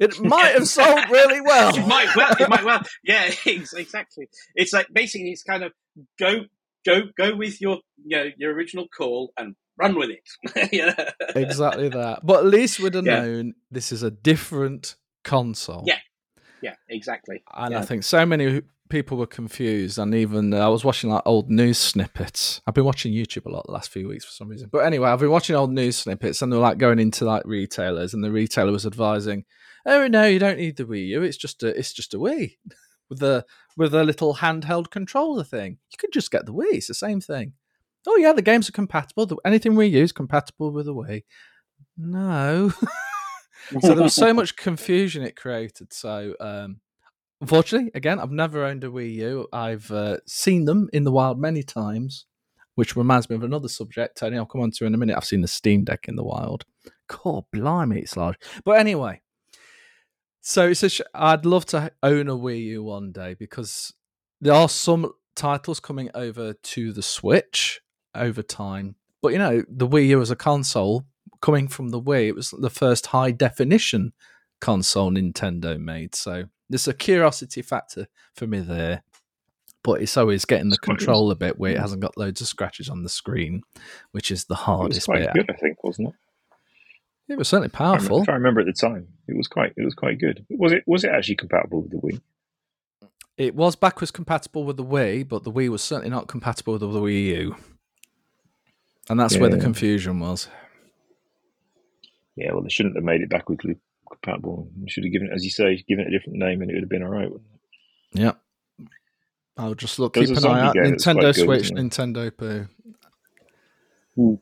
it 0.00 0.18
might 0.20 0.54
have 0.54 0.66
sold 0.68 1.08
really 1.10 1.40
well. 1.40 1.76
it 1.76 1.86
might 1.86 2.14
well 2.16 2.34
it 2.40 2.48
might 2.48 2.64
well 2.64 2.80
yeah 3.04 3.30
exactly 3.46 4.28
it's 4.56 4.72
like 4.72 4.88
basically 4.92 5.30
it's 5.30 5.44
kind 5.44 5.62
of 5.62 5.72
go 6.18 6.40
go 6.84 7.02
go 7.16 7.34
with 7.36 7.60
your 7.60 7.78
you 8.04 8.16
know, 8.16 8.30
your 8.36 8.52
original 8.52 8.86
call 8.96 9.32
and 9.38 9.54
run 9.76 9.96
with 9.96 10.10
it 10.10 10.68
yeah 10.72 11.10
exactly 11.34 11.88
that. 11.88 12.20
But 12.24 12.40
at 12.40 12.46
least 12.46 12.78
we'd 12.80 12.94
have 12.94 13.04
Yeah. 13.06 13.20
known 13.24 13.54
this 13.70 13.90
is 13.92 14.02
a 14.02 14.10
different 14.10 14.94
console. 15.24 15.82
Yeah. 15.86 15.98
yeah 16.62 16.74
exactly 16.88 17.42
And 17.54 17.74
I 17.74 17.82
think 17.82 18.04
so 18.04 18.24
many 18.26 18.62
people 18.90 19.16
were 19.16 19.26
confused. 19.26 19.98
And 19.98 20.14
even 20.14 20.52
uh, 20.54 20.58
I 20.58 20.68
was 20.68 20.84
watching 20.84 21.10
like 21.10 21.22
old 21.24 21.50
news 21.50 21.78
snippets. 21.78 22.60
I've 22.66 22.74
been 22.74 22.84
watching 22.84 23.12
YouTube 23.12 23.46
a 23.46 23.48
lot 23.50 23.64
the 23.66 23.72
last 23.72 23.90
few 23.90 24.06
weeks 24.06 24.24
for 24.26 24.30
some 24.32 24.48
reason. 24.48 24.68
But 24.70 24.80
anyway, 24.84 25.08
I've 25.08 25.18
been 25.20 25.30
watching 25.30 25.56
old 25.56 25.72
news 25.72 25.96
snippets 25.96 26.42
and 26.42 26.52
they're 26.52 26.60
like 26.60 26.78
going 26.78 26.98
into 27.00 27.24
like 27.24 27.42
retailers 27.46 28.14
and 28.14 28.22
the 28.22 28.30
retailer 28.30 28.70
was 28.70 28.86
advising, 28.86 29.44
Oh 29.86 30.06
no, 30.06 30.24
you 30.26 30.38
don't 30.38 30.58
need 30.58 30.76
the 30.76 30.84
Wii 30.84 31.08
U. 31.08 31.22
It's 31.22 31.36
just 31.38 31.62
a 31.62 31.68
it's 31.76 31.92
just 31.92 32.14
a 32.14 32.18
Wii. 32.18 32.56
With 33.10 33.22
a 33.22 33.44
with 33.76 33.94
a 33.94 34.04
little 34.04 34.36
handheld 34.36 34.90
controller 34.90 35.44
thing. 35.44 35.78
You 35.90 35.98
could 35.98 36.12
just 36.12 36.30
get 36.30 36.46
the 36.46 36.52
Wii, 36.52 36.72
it's 36.72 36.88
the 36.88 36.94
same 36.94 37.20
thing. 37.20 37.54
Oh 38.06 38.16
yeah, 38.16 38.32
the 38.32 38.42
games 38.42 38.68
are 38.68 38.72
compatible. 38.72 39.40
Anything 39.44 39.74
we 39.74 39.86
use 39.86 40.12
compatible 40.12 40.70
with 40.70 40.86
the 40.86 40.94
Wii. 40.94 41.24
No. 41.96 42.72
so 43.80 43.94
there 43.94 44.02
was 44.02 44.14
so 44.14 44.34
much 44.34 44.56
confusion 44.56 45.22
it 45.22 45.36
created. 45.36 45.92
So, 45.92 46.34
um, 46.40 46.80
unfortunately, 47.40 47.90
again, 47.94 48.20
I've 48.20 48.30
never 48.30 48.64
owned 48.64 48.84
a 48.84 48.88
Wii 48.88 49.14
U. 49.14 49.48
I've 49.52 49.90
uh, 49.90 50.18
seen 50.26 50.66
them 50.66 50.88
in 50.92 51.04
the 51.04 51.12
wild 51.12 51.38
many 51.38 51.62
times, 51.62 52.26
which 52.74 52.96
reminds 52.96 53.30
me 53.30 53.36
of 53.36 53.42
another 53.42 53.68
subject, 53.68 54.18
Tony. 54.18 54.36
I'll 54.36 54.46
come 54.46 54.60
on 54.60 54.70
to 54.72 54.86
in 54.86 54.94
a 54.94 54.98
minute. 54.98 55.16
I've 55.16 55.24
seen 55.24 55.40
the 55.40 55.48
Steam 55.48 55.84
Deck 55.84 56.06
in 56.06 56.16
the 56.16 56.24
wild. 56.24 56.64
God, 57.06 57.44
blimey, 57.52 58.00
it's 58.00 58.16
large. 58.16 58.36
But 58.64 58.78
anyway, 58.78 59.22
so 60.46 60.68
it's 60.68 60.82
a 60.82 60.90
sh- 60.90 61.00
I'd 61.14 61.46
love 61.46 61.64
to 61.66 61.90
own 62.02 62.28
a 62.28 62.36
Wii 62.36 62.64
U 62.66 62.82
one 62.84 63.12
day 63.12 63.32
because 63.32 63.94
there 64.42 64.52
are 64.52 64.68
some 64.68 65.10
titles 65.34 65.80
coming 65.80 66.10
over 66.14 66.52
to 66.52 66.92
the 66.92 67.02
Switch 67.02 67.80
over 68.14 68.42
time. 68.42 68.96
But 69.22 69.32
you 69.32 69.38
know, 69.38 69.64
the 69.68 69.88
Wii 69.88 70.08
U 70.08 70.20
as 70.20 70.30
a 70.30 70.36
console 70.36 71.06
coming 71.40 71.66
from 71.66 71.88
the 71.88 72.00
Wii, 72.00 72.28
it 72.28 72.34
was 72.34 72.50
the 72.50 72.68
first 72.68 73.06
high 73.06 73.30
definition 73.30 74.12
console 74.60 75.10
Nintendo 75.10 75.80
made. 75.80 76.14
So 76.14 76.44
there's 76.68 76.88
a 76.88 76.92
curiosity 76.92 77.62
factor 77.62 78.06
for 78.36 78.46
me 78.46 78.60
there. 78.60 79.02
But 79.82 80.02
it's 80.02 80.16
always 80.18 80.44
getting 80.44 80.68
the 80.68 80.76
quite- 80.76 80.98
controller 80.98 81.34
bit 81.34 81.58
where 81.58 81.72
it 81.72 81.78
mm. 81.78 81.80
hasn't 81.80 82.02
got 82.02 82.18
loads 82.18 82.42
of 82.42 82.48
scratches 82.48 82.90
on 82.90 83.02
the 83.02 83.08
screen, 83.08 83.62
which 84.12 84.30
is 84.30 84.44
the 84.44 84.54
It 84.54 84.58
was 84.58 84.64
hardest 84.64 85.06
quite 85.06 85.20
bit. 85.20 85.32
good, 85.34 85.50
I 85.50 85.58
think, 85.58 85.82
wasn't 85.82 86.08
it? 86.08 86.14
It 87.28 87.38
was 87.38 87.48
certainly 87.48 87.66
If 87.72 87.80
I 87.80 87.84
remember- 87.84 88.00
powerful. 88.00 88.22
If 88.22 88.28
I 88.28 88.32
remember 88.34 88.60
at 88.60 88.66
the 88.66 88.72
time, 88.72 89.08
it 89.28 89.36
was 89.36 89.48
quite 89.48 89.72
it 89.76 89.84
was 89.84 89.94
quite 89.94 90.18
good. 90.18 90.44
Was 90.50 90.72
it 90.72 90.84
was 90.86 91.04
it 91.04 91.10
actually 91.10 91.36
compatible 91.36 91.82
with 91.82 91.90
the 91.90 91.96
Wii? 91.98 92.20
It 93.36 93.54
was 93.54 93.74
backwards 93.76 94.10
compatible 94.10 94.64
with 94.64 94.76
the 94.76 94.84
Wii, 94.84 95.26
but 95.28 95.42
the 95.42 95.50
Wii 95.50 95.68
was 95.68 95.82
certainly 95.82 96.10
not 96.10 96.28
compatible 96.28 96.74
with 96.74 96.82
the 96.82 96.88
Wii 96.88 97.24
U. 97.38 97.56
And 99.08 99.18
that's 99.18 99.36
where 99.36 99.50
the 99.50 99.58
confusion 99.58 100.20
was. 100.20 100.48
Yeah, 102.36 102.52
well, 102.52 102.62
they 102.62 102.68
shouldn't 102.68 102.94
have 102.96 103.04
made 103.04 103.20
it 103.22 103.28
backwards 103.28 103.64
compatible. 104.10 104.68
They 104.76 104.88
should 104.88 105.04
have 105.04 105.12
given 105.12 105.28
it, 105.28 105.34
as 105.34 105.44
you 105.44 105.50
say, 105.50 105.76
given 105.88 106.04
it 106.04 106.08
a 106.08 106.10
different 106.10 106.38
name, 106.38 106.62
and 106.62 106.70
it 106.70 106.74
would 106.74 106.82
have 106.84 106.90
been 106.90 107.02
all 107.02 107.10
right. 107.10 107.30
wouldn't 107.30 107.48
it? 108.14 108.20
Yep. 108.20 108.40
I'll 109.56 109.74
just 109.74 109.98
look, 109.98 110.14
There's 110.14 110.30
keep 110.30 110.38
an 110.38 110.46
eye 110.46 110.60
out. 110.66 110.74
Nintendo 110.76 111.20
good, 111.20 111.36
Switch, 111.36 111.70
Nintendo 111.70 112.36
Poo. 112.36 112.66
Hmm. 114.16 114.34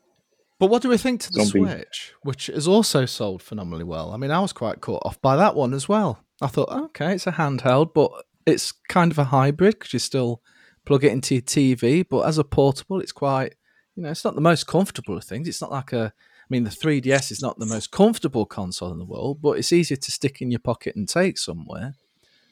But 0.63 0.71
what 0.71 0.81
do 0.81 0.89
we 0.89 0.97
think 0.97 1.21
to 1.23 1.33
the 1.33 1.45
Zombie. 1.45 1.73
Switch, 1.73 2.15
which 2.23 2.49
is 2.49 2.69
also 2.69 3.05
sold 3.05 3.43
phenomenally 3.43 3.83
well? 3.83 4.13
I 4.13 4.17
mean, 4.17 4.31
I 4.31 4.39
was 4.39 4.53
quite 4.53 4.81
caught 4.81 5.03
off 5.05 5.21
by 5.21 5.35
that 5.35 5.57
one 5.57 5.75
as 5.75 5.89
well. 5.89 6.21
I 6.41 6.47
thought, 6.47 6.69
oh, 6.71 6.85
okay, 6.85 7.15
it's 7.15 7.27
a 7.27 7.33
handheld, 7.33 7.93
but 7.93 8.13
it's 8.47 8.71
kind 8.71 9.11
of 9.11 9.19
a 9.19 9.25
hybrid 9.25 9.75
because 9.75 9.93
you 9.93 9.99
still 9.99 10.41
plug 10.85 11.03
it 11.03 11.11
into 11.11 11.35
your 11.35 11.43
TV. 11.43 12.07
But 12.09 12.29
as 12.29 12.39
a 12.39 12.45
portable, 12.45 13.01
it's 13.01 13.11
quite, 13.11 13.57
you 13.97 14.05
know, 14.05 14.11
it's 14.11 14.23
not 14.23 14.37
the 14.37 14.41
most 14.41 14.69
comfortable 14.69 15.17
of 15.17 15.25
things. 15.25 15.49
It's 15.49 15.61
not 15.61 15.73
like 15.73 15.93
a, 15.93 16.13
I 16.15 16.47
mean, 16.49 16.63
the 16.63 16.71
3DS 16.71 17.33
is 17.33 17.43
not 17.43 17.59
the 17.59 17.67
most 17.67 17.91
comfortable 17.91 18.47
console 18.47 18.93
in 18.93 19.01
the 19.01 19.05
world, 19.05 19.43
but 19.43 19.59
it's 19.59 19.73
easier 19.73 19.97
to 19.97 20.13
stick 20.13 20.41
in 20.41 20.53
your 20.53 20.61
pocket 20.61 20.95
and 20.95 21.09
take 21.09 21.39
somewhere. 21.39 21.97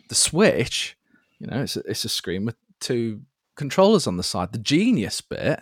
The 0.09 0.17
Switch, 0.17 0.97
you 1.39 1.47
know, 1.47 1.63
it's 1.63 1.77
a, 1.77 1.89
it's 1.89 2.05
a 2.05 2.09
screen 2.09 2.45
with 2.45 2.57
two 2.81 3.21
controllers 3.55 4.09
on 4.09 4.17
the 4.17 4.25
side. 4.25 4.51
The 4.51 4.59
genius 4.59 5.21
bit, 5.21 5.61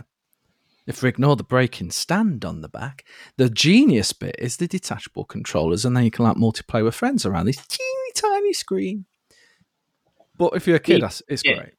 if 0.88 1.02
we 1.02 1.08
ignore 1.08 1.36
the 1.36 1.44
breaking 1.44 1.90
stand 1.92 2.44
on 2.44 2.62
the 2.62 2.68
back, 2.68 3.04
the 3.36 3.48
genius 3.48 4.12
bit 4.12 4.34
is 4.38 4.56
the 4.56 4.66
detachable 4.66 5.24
controllers, 5.24 5.84
and 5.84 5.96
then 5.96 6.02
you 6.04 6.10
can 6.10 6.24
like 6.24 6.36
multiplayer 6.36 6.82
with 6.84 6.94
friends 6.96 7.24
around 7.24 7.46
this 7.46 7.64
teeny 7.66 8.12
tiny 8.14 8.52
screen. 8.52 9.04
But 10.36 10.54
if 10.56 10.66
you're 10.66 10.76
a 10.76 10.80
kid, 10.80 11.02
it's 11.28 11.42
Yeah. 11.44 11.54
great. 11.58 11.74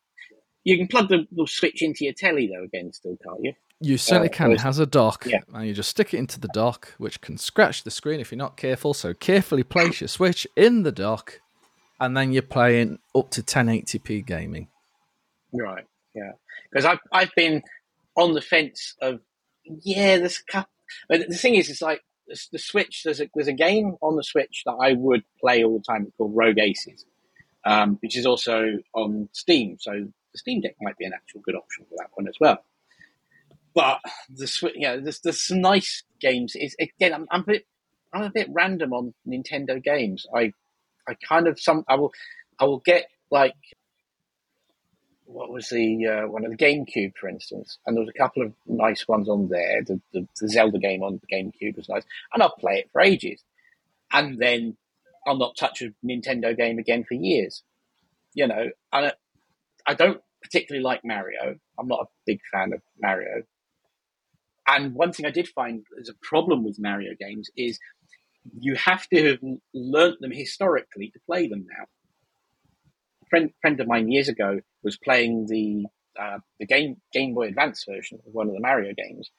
you 0.66 0.78
can 0.78 0.88
plug 0.88 1.08
the, 1.10 1.26
the 1.32 1.48
switch 1.48 1.82
into 1.82 2.04
your 2.04 2.14
telly 2.14 2.48
though 2.54 2.64
again 2.64 2.92
still 2.94 3.18
can't 3.24 3.40
you 3.42 3.54
You 3.82 3.98
certainly 3.98 4.30
Uh, 4.30 4.34
can. 4.34 4.52
It 4.52 4.60
has 4.62 4.78
a 4.78 4.86
dock, 4.86 5.26
Yeah. 5.26 5.40
and 5.54 5.66
you 5.66 5.74
just 5.74 5.90
stick 5.90 6.14
it 6.14 6.18
into 6.18 6.38
the 6.40 6.50
dock, 6.54 6.94
which 6.98 7.22
can 7.22 7.38
scratch 7.38 7.84
the 7.84 7.92
screen 7.92 8.20
if 8.20 8.30
you're 8.32 8.38
not 8.38 8.58
careful. 8.58 8.94
So 8.94 9.14
carefully 9.14 9.64
place 9.64 10.02
your 10.02 10.10
switch 10.10 10.46
in 10.58 10.84
the 10.84 10.92
dock, 10.92 11.40
and 12.00 12.16
then 12.16 12.34
you're 12.34 12.42
playing 12.42 13.00
up 13.16 13.32
to 13.32 13.42
1080p 13.42 14.22
gaming. 14.22 14.68
Right. 15.54 15.86
Yeah. 16.14 16.34
Because 16.70 16.84
I've 16.86 17.00
I've 17.14 17.32
been 17.38 17.64
on 18.20 18.34
the 18.34 18.42
fence 18.42 18.96
of 19.02 19.20
yeah. 19.64 20.18
There's 20.18 20.40
a 20.48 20.52
couple, 20.52 20.72
but 21.08 21.28
the 21.30 21.36
thing 21.38 21.56
is, 21.56 21.70
it's 21.70 21.82
like 21.82 22.02
the 22.52 22.60
Switch. 22.60 23.04
There's 23.04 23.22
a 23.22 23.30
there's 23.36 23.48
a 23.48 23.54
game 23.54 23.96
on 24.02 24.16
the 24.16 24.24
Switch 24.24 24.64
that 24.66 24.74
I 24.74 24.94
would 24.94 25.24
play 25.40 25.64
all 25.64 25.80
the 25.80 25.84
time 25.84 26.12
called 26.18 26.36
Rogue 26.36 26.60
Aces, 26.60 27.06
um, 27.66 27.98
which 28.02 28.18
is 28.18 28.26
also 28.26 28.80
on 28.94 29.30
Steam. 29.34 29.78
So 29.80 29.92
the 29.92 30.38
Steam 30.38 30.62
Deck 30.62 30.76
might 30.82 30.98
be 30.98 31.06
an 31.06 31.14
actual 31.14 31.42
good 31.42 31.56
option 31.56 31.86
for 31.90 31.96
that 31.98 32.10
one 32.14 32.28
as 32.28 32.36
well. 32.40 32.64
But 33.74 34.00
the 34.30 34.48
Switch, 34.48 34.76
yeah, 34.76 34.98
there's 34.98 35.20
there's 35.22 35.42
some 35.42 35.62
nice 35.62 36.04
games. 36.20 36.56
Is 36.56 36.76
again, 36.80 37.14
I'm, 37.14 37.28
I'm 37.32 37.42
a 37.42 37.46
bit 37.46 37.66
I'm 38.14 38.24
a 38.24 38.32
bit 38.32 38.48
random 38.52 38.94
on 38.94 39.14
Nintendo 39.28 39.82
games. 39.84 40.26
I 40.36 40.54
I 41.08 41.16
kind 41.28 41.48
of 41.48 41.60
some 41.60 41.84
I 41.88 41.96
will 41.96 42.12
I 42.60 42.66
will 42.66 42.82
get 42.86 43.08
like 43.32 43.56
what 45.32 45.52
was 45.52 45.70
the 45.70 46.08
uh, 46.08 46.28
one 46.28 46.44
of 46.44 46.50
the 46.50 46.58
GameCube, 46.58 47.14
for 47.16 47.30
instance, 47.30 47.78
and 47.86 47.96
there 47.96 48.02
was 48.02 48.12
a 48.14 48.18
couple 48.18 48.42
of 48.42 48.52
nice 48.66 49.08
ones 49.08 49.30
on 49.30 49.48
there. 49.48 49.84
The, 49.84 50.02
the, 50.12 50.28
the, 50.40 50.50
Zelda 50.50 50.80
game 50.80 51.04
on 51.04 51.22
the 51.22 51.36
GameCube 51.36 51.78
was 51.78 51.88
nice, 51.88 52.04
and 52.34 52.42
I'll 52.42 52.56
play 52.56 52.80
it 52.80 52.90
for 52.92 53.02
ages, 53.02 53.44
and 54.12 54.40
then 54.40 54.76
I'll 55.28 55.38
not 55.38 55.56
touch 55.56 55.84
a 55.84 55.94
Nintendo 56.04 56.58
game 56.58 56.80
again 56.80 57.04
for 57.04 57.14
years. 57.14 57.62
You 58.34 58.48
know, 58.48 58.70
and 58.92 59.14
I 59.86 59.94
don't 59.94 60.22
particularly 60.42 60.84
like 60.84 61.02
Mario. 61.04 61.60
I'm 61.78 61.88
not 61.88 62.02
a 62.02 62.08
big 62.26 62.40
fan 62.52 62.74
of 62.74 62.82
Mario. 63.00 63.44
And 64.68 64.94
one 64.94 65.14
thing 65.14 65.26
I 65.26 65.32
did 65.32 65.48
find 65.48 65.84
as 66.00 66.10
a 66.10 66.14
problem 66.22 66.64
with 66.64 66.80
Mario 66.80 67.12
games 67.20 67.50
is 67.56 67.80
you 68.60 68.76
have 68.76 69.08
to 69.10 69.32
have 69.32 69.40
learnt 69.74 70.22
them 70.22 70.32
historically 70.32 71.10
to 71.12 71.20
play 71.26 71.48
them 71.48 71.66
now. 71.68 71.86
A 73.24 73.26
friend, 73.30 73.52
friend 73.62 73.80
of 73.80 73.88
mine 73.88 74.12
years 74.12 74.30
ago 74.30 74.62
was 74.84 74.98
playing 74.98 75.48
the 75.48 75.86
uh, 76.20 76.40
the 76.60 76.66
game 76.66 76.98
Game 77.14 77.34
Boy 77.34 77.48
Advance 77.48 77.86
version 77.88 78.20
of 78.26 78.34
one 78.34 78.48
of 78.48 78.54
the 78.54 78.60
Mario 78.60 78.94
games, 78.94 79.30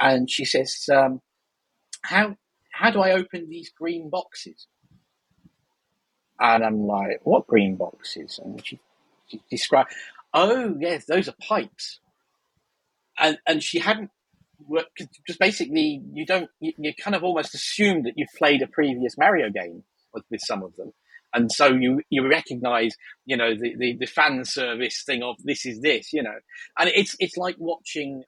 and 0.00 0.30
she 0.30 0.44
says, 0.44 0.88
um, 0.92 1.20
"How 2.02 2.36
how 2.72 2.90
do 2.90 3.00
I 3.00 3.12
open 3.12 3.48
these 3.48 3.70
green 3.70 4.10
boxes?" 4.10 4.66
And 6.38 6.64
I'm 6.64 6.86
like, 6.86 7.20
"What 7.24 7.46
green 7.46 7.76
boxes?" 7.76 8.38
And 8.42 8.64
she, 8.64 8.78
she 9.28 9.40
described, 9.50 9.90
"Oh 10.32 10.76
yes, 10.78 11.06
those 11.06 11.28
are 11.28 11.34
pipes." 11.40 12.00
And 13.18 13.38
and 13.46 13.62
she 13.62 13.78
hadn't 13.78 14.10
just 15.26 15.38
basically 15.38 16.02
you 16.12 16.26
don't 16.26 16.50
you, 16.60 16.72
you, 16.78 16.94
kind 16.94 17.14
of 17.14 17.24
almost 17.24 17.54
assume 17.54 18.02
that 18.04 18.14
you've 18.16 18.28
played 18.36 18.62
a 18.62 18.66
previous 18.66 19.18
Mario 19.18 19.50
game 19.50 19.84
with, 20.12 20.24
with 20.30 20.40
some 20.40 20.62
of 20.62 20.74
them, 20.76 20.92
and 21.36 21.52
so 21.52 21.66
you 21.66 22.00
you 22.10 22.26
recognise 22.26 22.96
you 23.26 23.36
know 23.36 23.54
the, 23.54 23.76
the, 23.78 23.96
the 24.00 24.06
fan 24.06 24.44
service 24.44 25.04
thing 25.04 25.22
of 25.22 25.36
this 25.44 25.66
is 25.66 25.80
this 25.80 26.12
you 26.12 26.22
know, 26.22 26.38
and 26.78 26.90
it's 26.94 27.14
it's 27.20 27.36
like 27.36 27.56
watching. 27.58 28.24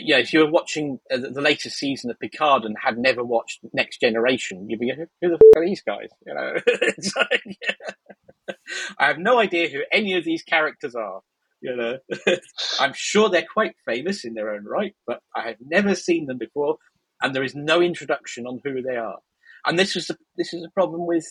Yeah, 0.00 0.18
if 0.18 0.32
you 0.32 0.40
were 0.40 0.50
watching 0.50 1.00
uh, 1.12 1.16
the 1.16 1.40
latest 1.40 1.76
season 1.76 2.08
of 2.08 2.20
Picard 2.20 2.62
and 2.62 2.76
had 2.80 2.98
never 2.98 3.24
watched 3.24 3.58
Next 3.72 3.98
Generation, 3.98 4.70
you'd 4.70 4.78
be, 4.78 4.92
who, 4.96 5.06
who 5.20 5.30
the 5.30 5.34
f- 5.34 5.56
are 5.56 5.66
these 5.66 5.82
guys? 5.82 6.10
You 6.24 6.34
know, 6.34 6.52
like, 7.16 7.42
yeah. 7.44 8.54
I 8.98 9.06
have 9.08 9.18
no 9.18 9.40
idea 9.40 9.68
who 9.68 9.80
any 9.90 10.16
of 10.16 10.24
these 10.24 10.44
characters 10.44 10.94
are. 10.94 11.22
You 11.60 11.74
know, 11.74 11.98
I'm 12.80 12.92
sure 12.94 13.28
they're 13.28 13.44
quite 13.52 13.74
famous 13.86 14.24
in 14.24 14.34
their 14.34 14.54
own 14.54 14.64
right, 14.66 14.94
but 15.04 15.20
I 15.34 15.48
have 15.48 15.56
never 15.60 15.96
seen 15.96 16.26
them 16.26 16.38
before, 16.38 16.76
and 17.20 17.34
there 17.34 17.42
is 17.42 17.56
no 17.56 17.80
introduction 17.80 18.46
on 18.46 18.60
who 18.62 18.82
they 18.82 18.96
are. 18.96 19.18
And 19.66 19.78
this 19.78 19.96
was 19.96 20.08
a, 20.10 20.16
this 20.36 20.54
is 20.54 20.64
a 20.64 20.70
problem 20.70 21.06
with, 21.06 21.26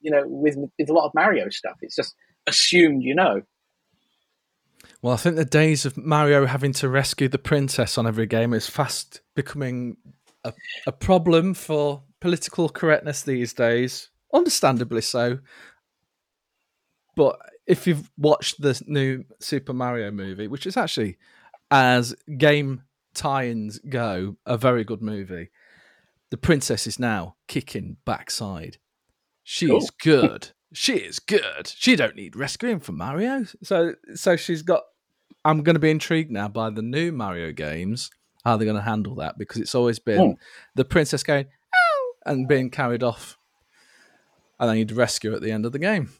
you 0.00 0.10
know, 0.10 0.22
with 0.26 0.56
with 0.78 0.90
a 0.90 0.92
lot 0.92 1.06
of 1.06 1.12
Mario 1.14 1.48
stuff. 1.50 1.76
It's 1.82 1.96
just 1.96 2.14
assumed 2.46 3.02
you 3.02 3.14
know. 3.14 3.42
Well, 5.02 5.14
I 5.14 5.16
think 5.16 5.36
the 5.36 5.44
days 5.44 5.86
of 5.86 5.96
Mario 5.96 6.46
having 6.46 6.72
to 6.74 6.88
rescue 6.88 7.28
the 7.28 7.38
princess 7.38 7.96
on 7.96 8.06
every 8.06 8.26
game 8.26 8.52
is 8.52 8.66
fast 8.66 9.22
becoming 9.34 9.96
a, 10.44 10.52
a 10.86 10.92
problem 10.92 11.54
for 11.54 12.02
political 12.20 12.68
correctness 12.68 13.22
these 13.22 13.52
days. 13.52 14.10
Understandably 14.32 15.00
so. 15.00 15.38
But 17.16 17.38
if 17.66 17.86
you've 17.86 18.10
watched 18.16 18.60
the 18.60 18.80
new 18.86 19.24
Super 19.40 19.72
Mario 19.72 20.10
movie, 20.10 20.48
which 20.48 20.66
is 20.66 20.76
actually, 20.76 21.18
as 21.70 22.14
game 22.36 22.82
tie-ins 23.14 23.78
go, 23.78 24.36
a 24.46 24.56
very 24.56 24.84
good 24.84 25.02
movie. 25.02 25.50
The 26.30 26.36
princess 26.36 26.86
is 26.86 26.98
now 26.98 27.36
kicking 27.48 27.96
backside. 28.04 28.78
She's 29.42 29.90
cool. 29.90 30.22
good. 30.22 30.50
she 30.72 30.94
is 30.94 31.18
good. 31.18 31.66
She 31.66 31.96
don't 31.96 32.16
need 32.16 32.36
rescuing 32.36 32.80
from 32.80 32.96
Mario. 32.96 33.44
So, 33.62 33.94
so 34.14 34.36
she's 34.36 34.62
got. 34.62 34.82
I'm 35.44 35.62
going 35.62 35.74
to 35.74 35.80
be 35.80 35.90
intrigued 35.90 36.30
now 36.30 36.48
by 36.48 36.70
the 36.70 36.82
new 36.82 37.12
Mario 37.12 37.52
games. 37.52 38.10
How 38.44 38.56
they're 38.56 38.66
going 38.66 38.76
to 38.76 38.82
handle 38.82 39.16
that 39.16 39.36
because 39.36 39.58
it's 39.58 39.74
always 39.74 39.98
been 39.98 40.30
hmm. 40.30 40.32
the 40.74 40.84
princess 40.84 41.22
going 41.22 41.46
Ow! 41.46 42.12
and 42.24 42.48
being 42.48 42.70
carried 42.70 43.02
off, 43.02 43.36
and 44.58 44.70
then 44.70 44.76
you'd 44.78 44.92
rescue 44.92 45.34
at 45.34 45.42
the 45.42 45.52
end 45.52 45.66
of 45.66 45.72
the 45.72 45.78
game 45.78 46.10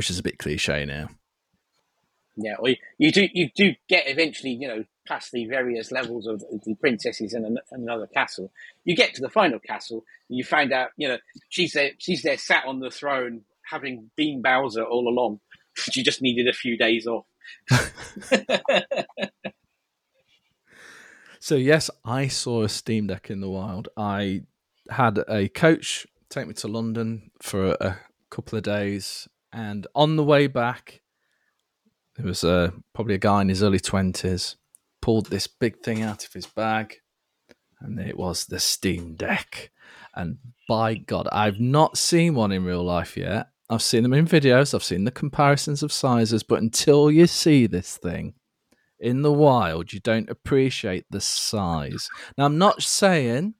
which 0.00 0.08
is 0.08 0.18
a 0.18 0.22
bit 0.22 0.38
cliche 0.38 0.86
now. 0.86 1.10
Yeah, 2.34 2.54
well, 2.58 2.74
you 2.96 3.12
do 3.12 3.28
you 3.34 3.50
do 3.54 3.74
get 3.86 4.08
eventually, 4.08 4.52
you 4.52 4.66
know, 4.66 4.84
past 5.06 5.32
the 5.32 5.46
various 5.46 5.90
levels 5.90 6.26
of 6.26 6.44
the 6.64 6.74
princesses 6.76 7.34
in 7.34 7.58
another 7.70 8.06
castle. 8.06 8.52
You 8.84 8.94
get 8.96 9.14
to 9.14 9.22
the 9.22 9.28
final 9.28 9.58
castle, 9.58 10.04
and 10.28 10.38
you 10.38 10.44
find 10.44 10.72
out, 10.72 10.90
you 10.96 11.08
know, 11.08 11.18
she's 11.48 11.72
there, 11.72 11.92
she's 11.98 12.22
there, 12.22 12.38
sat 12.38 12.64
on 12.66 12.80
the 12.80 12.90
throne, 12.90 13.42
having 13.62 14.10
been 14.16 14.42
Bowser 14.42 14.84
all 14.84 15.08
along. 15.08 15.40
She 15.76 16.02
just 16.02 16.20
needed 16.20 16.48
a 16.48 16.52
few 16.52 16.76
days 16.76 17.06
off. 17.06 17.26
so 21.38 21.54
yes, 21.54 21.88
I 22.04 22.26
saw 22.26 22.64
a 22.64 22.68
Steam 22.68 23.06
Deck 23.06 23.30
in 23.30 23.40
the 23.40 23.48
wild. 23.48 23.88
I 23.96 24.42
had 24.90 25.22
a 25.28 25.48
coach 25.48 26.08
take 26.28 26.48
me 26.48 26.54
to 26.54 26.68
London 26.68 27.30
for 27.40 27.76
a 27.80 28.00
couple 28.30 28.58
of 28.58 28.64
days 28.64 29.28
and 29.52 29.86
on 29.94 30.16
the 30.16 30.24
way 30.24 30.46
back, 30.46 31.02
there 32.16 32.26
was 32.26 32.44
uh, 32.44 32.70
probably 32.94 33.14
a 33.14 33.18
guy 33.18 33.42
in 33.42 33.48
his 33.48 33.62
early 33.62 33.80
20s, 33.80 34.56
pulled 35.00 35.26
this 35.26 35.46
big 35.46 35.80
thing 35.80 36.02
out 36.02 36.24
of 36.24 36.32
his 36.32 36.46
bag, 36.46 36.96
and 37.80 37.98
it 37.98 38.16
was 38.16 38.46
the 38.46 38.60
Steam 38.60 39.14
Deck. 39.14 39.70
And 40.14 40.38
by 40.68 40.94
God, 40.94 41.28
I've 41.32 41.60
not 41.60 41.96
seen 41.96 42.34
one 42.34 42.52
in 42.52 42.64
real 42.64 42.84
life 42.84 43.16
yet. 43.16 43.48
I've 43.68 43.82
seen 43.82 44.02
them 44.02 44.14
in 44.14 44.26
videos, 44.26 44.74
I've 44.74 44.82
seen 44.82 45.04
the 45.04 45.12
comparisons 45.12 45.82
of 45.82 45.92
sizes, 45.92 46.42
but 46.42 46.60
until 46.60 47.10
you 47.10 47.28
see 47.28 47.66
this 47.66 47.96
thing 47.96 48.34
in 48.98 49.22
the 49.22 49.32
wild, 49.32 49.92
you 49.92 50.00
don't 50.00 50.28
appreciate 50.28 51.06
the 51.10 51.20
size. 51.20 52.08
Now, 52.36 52.46
I'm 52.46 52.58
not 52.58 52.82
saying 52.82 53.54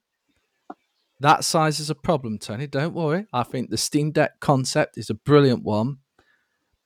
that 1.21 1.45
size 1.45 1.79
is 1.79 1.89
a 1.89 1.95
problem, 1.95 2.39
Tony. 2.39 2.67
Don't 2.67 2.93
worry. 2.93 3.25
I 3.31 3.43
think 3.43 3.69
the 3.69 3.77
Steam 3.77 4.11
Deck 4.11 4.39
concept 4.39 4.97
is 4.97 5.09
a 5.09 5.13
brilliant 5.13 5.63
one. 5.63 5.99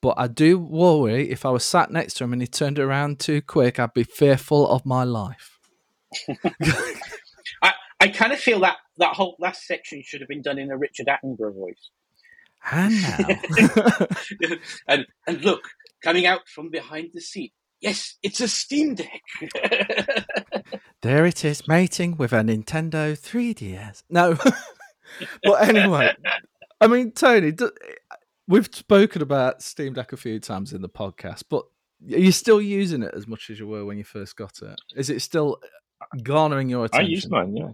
But 0.05 0.19
I 0.19 0.27
do 0.27 0.59
worry 0.59 1.31
if 1.31 1.47
I 1.47 1.49
was 1.49 1.63
sat 1.63 1.89
next 1.89 2.13
to 2.17 2.25
him 2.25 2.33
and 2.33 2.39
he 2.39 2.47
turned 2.47 2.77
around 2.77 3.17
too 3.17 3.41
quick, 3.41 3.79
I'd 3.79 3.95
be 3.95 4.03
fearful 4.03 4.69
of 4.69 4.85
my 4.85 5.03
life. 5.03 5.57
I, 7.63 7.73
I 7.99 8.09
kind 8.09 8.31
of 8.31 8.39
feel 8.39 8.59
that 8.59 8.77
that 8.97 9.15
whole 9.15 9.35
last 9.39 9.65
section 9.65 10.03
should 10.05 10.21
have 10.21 10.27
been 10.27 10.43
done 10.43 10.59
in 10.59 10.69
a 10.69 10.77
Richard 10.77 11.07
Attenborough 11.07 11.55
voice. 11.55 11.89
And 12.71 13.01
now. 14.51 14.55
and, 14.87 15.07
and 15.25 15.43
look, 15.43 15.63
coming 16.03 16.27
out 16.27 16.41
from 16.53 16.69
behind 16.69 17.09
the 17.15 17.21
seat, 17.21 17.53
yes, 17.81 18.19
it's 18.21 18.39
a 18.41 18.47
Steam 18.47 18.93
Deck. 18.93 19.23
there 21.01 21.25
it 21.25 21.43
is, 21.43 21.67
mating 21.67 22.15
with 22.15 22.31
a 22.31 22.43
Nintendo 22.43 23.19
3DS. 23.19 24.03
No, 24.11 24.37
but 25.43 25.67
anyway, 25.67 26.13
I 26.79 26.85
mean, 26.85 27.11
Tony, 27.11 27.51
do, 27.51 27.71
we've 28.47 28.69
spoken 28.71 29.21
about 29.21 29.61
Steam 29.61 29.93
Deck 29.93 30.13
a 30.13 30.17
few 30.17 30.39
times 30.39 30.73
in 30.73 30.81
the 30.81 30.89
podcast, 30.89 31.43
but 31.49 31.65
are 32.11 32.19
you 32.19 32.31
still 32.31 32.61
using 32.61 33.03
it 33.03 33.13
as 33.15 33.27
much 33.27 33.49
as 33.49 33.59
you 33.59 33.67
were 33.67 33.85
when 33.85 33.97
you 33.97 34.03
first 34.03 34.35
got 34.35 34.61
it? 34.61 34.79
Is 34.95 35.09
it 35.09 35.21
still 35.21 35.59
garnering 36.23 36.69
your 36.69 36.85
attention? 36.85 37.05
I 37.05 37.09
use 37.09 37.29
mine, 37.29 37.55
yeah. 37.55 37.71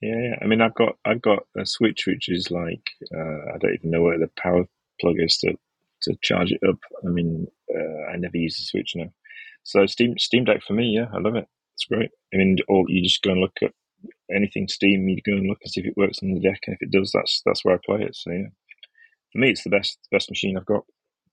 Yeah, 0.00 0.18
yeah. 0.18 0.34
I 0.42 0.46
mean, 0.46 0.60
I've 0.60 0.74
got 0.74 0.96
I've 1.04 1.22
got 1.22 1.44
a 1.56 1.64
Switch 1.64 2.06
which 2.06 2.28
is 2.28 2.50
like 2.50 2.90
uh, 3.14 3.54
I 3.54 3.58
don't 3.60 3.74
even 3.74 3.90
know 3.90 4.02
where 4.02 4.18
the 4.18 4.30
power 4.36 4.64
plug 5.00 5.14
is 5.18 5.38
to 5.38 5.54
to 6.02 6.16
charge 6.22 6.50
it 6.50 6.60
up. 6.68 6.78
I 7.06 7.08
mean, 7.08 7.46
uh, 7.72 8.12
I 8.12 8.16
never 8.16 8.36
use 8.36 8.56
the 8.56 8.64
Switch 8.64 8.94
now. 8.96 9.12
So 9.62 9.86
Steam 9.86 10.18
Steam 10.18 10.44
Deck 10.44 10.62
for 10.66 10.72
me, 10.72 10.86
yeah, 10.86 11.06
I 11.14 11.20
love 11.20 11.36
it. 11.36 11.46
It's 11.74 11.84
great. 11.84 12.10
I 12.34 12.36
mean, 12.36 12.56
all 12.68 12.84
you 12.88 13.00
just 13.00 13.22
go 13.22 13.30
and 13.30 13.40
look 13.40 13.56
at 13.62 13.72
anything 14.34 14.66
Steam. 14.66 15.08
You 15.08 15.22
go 15.24 15.36
and 15.36 15.48
look 15.48 15.58
and 15.62 15.70
see 15.70 15.82
if 15.82 15.86
it 15.86 15.96
works 15.96 16.18
on 16.20 16.34
the 16.34 16.40
deck, 16.40 16.60
and 16.66 16.74
if 16.74 16.82
it 16.82 16.90
does, 16.90 17.12
that's 17.12 17.40
that's 17.46 17.64
where 17.64 17.76
I 17.76 17.78
play 17.84 18.02
it. 18.02 18.16
So 18.16 18.32
yeah, 18.32 18.48
for 19.32 19.38
me, 19.38 19.50
it's 19.50 19.64
the 19.64 19.70
best 19.70 19.98
best 20.10 20.30
machine 20.30 20.56
I've 20.56 20.66
got. 20.66 20.84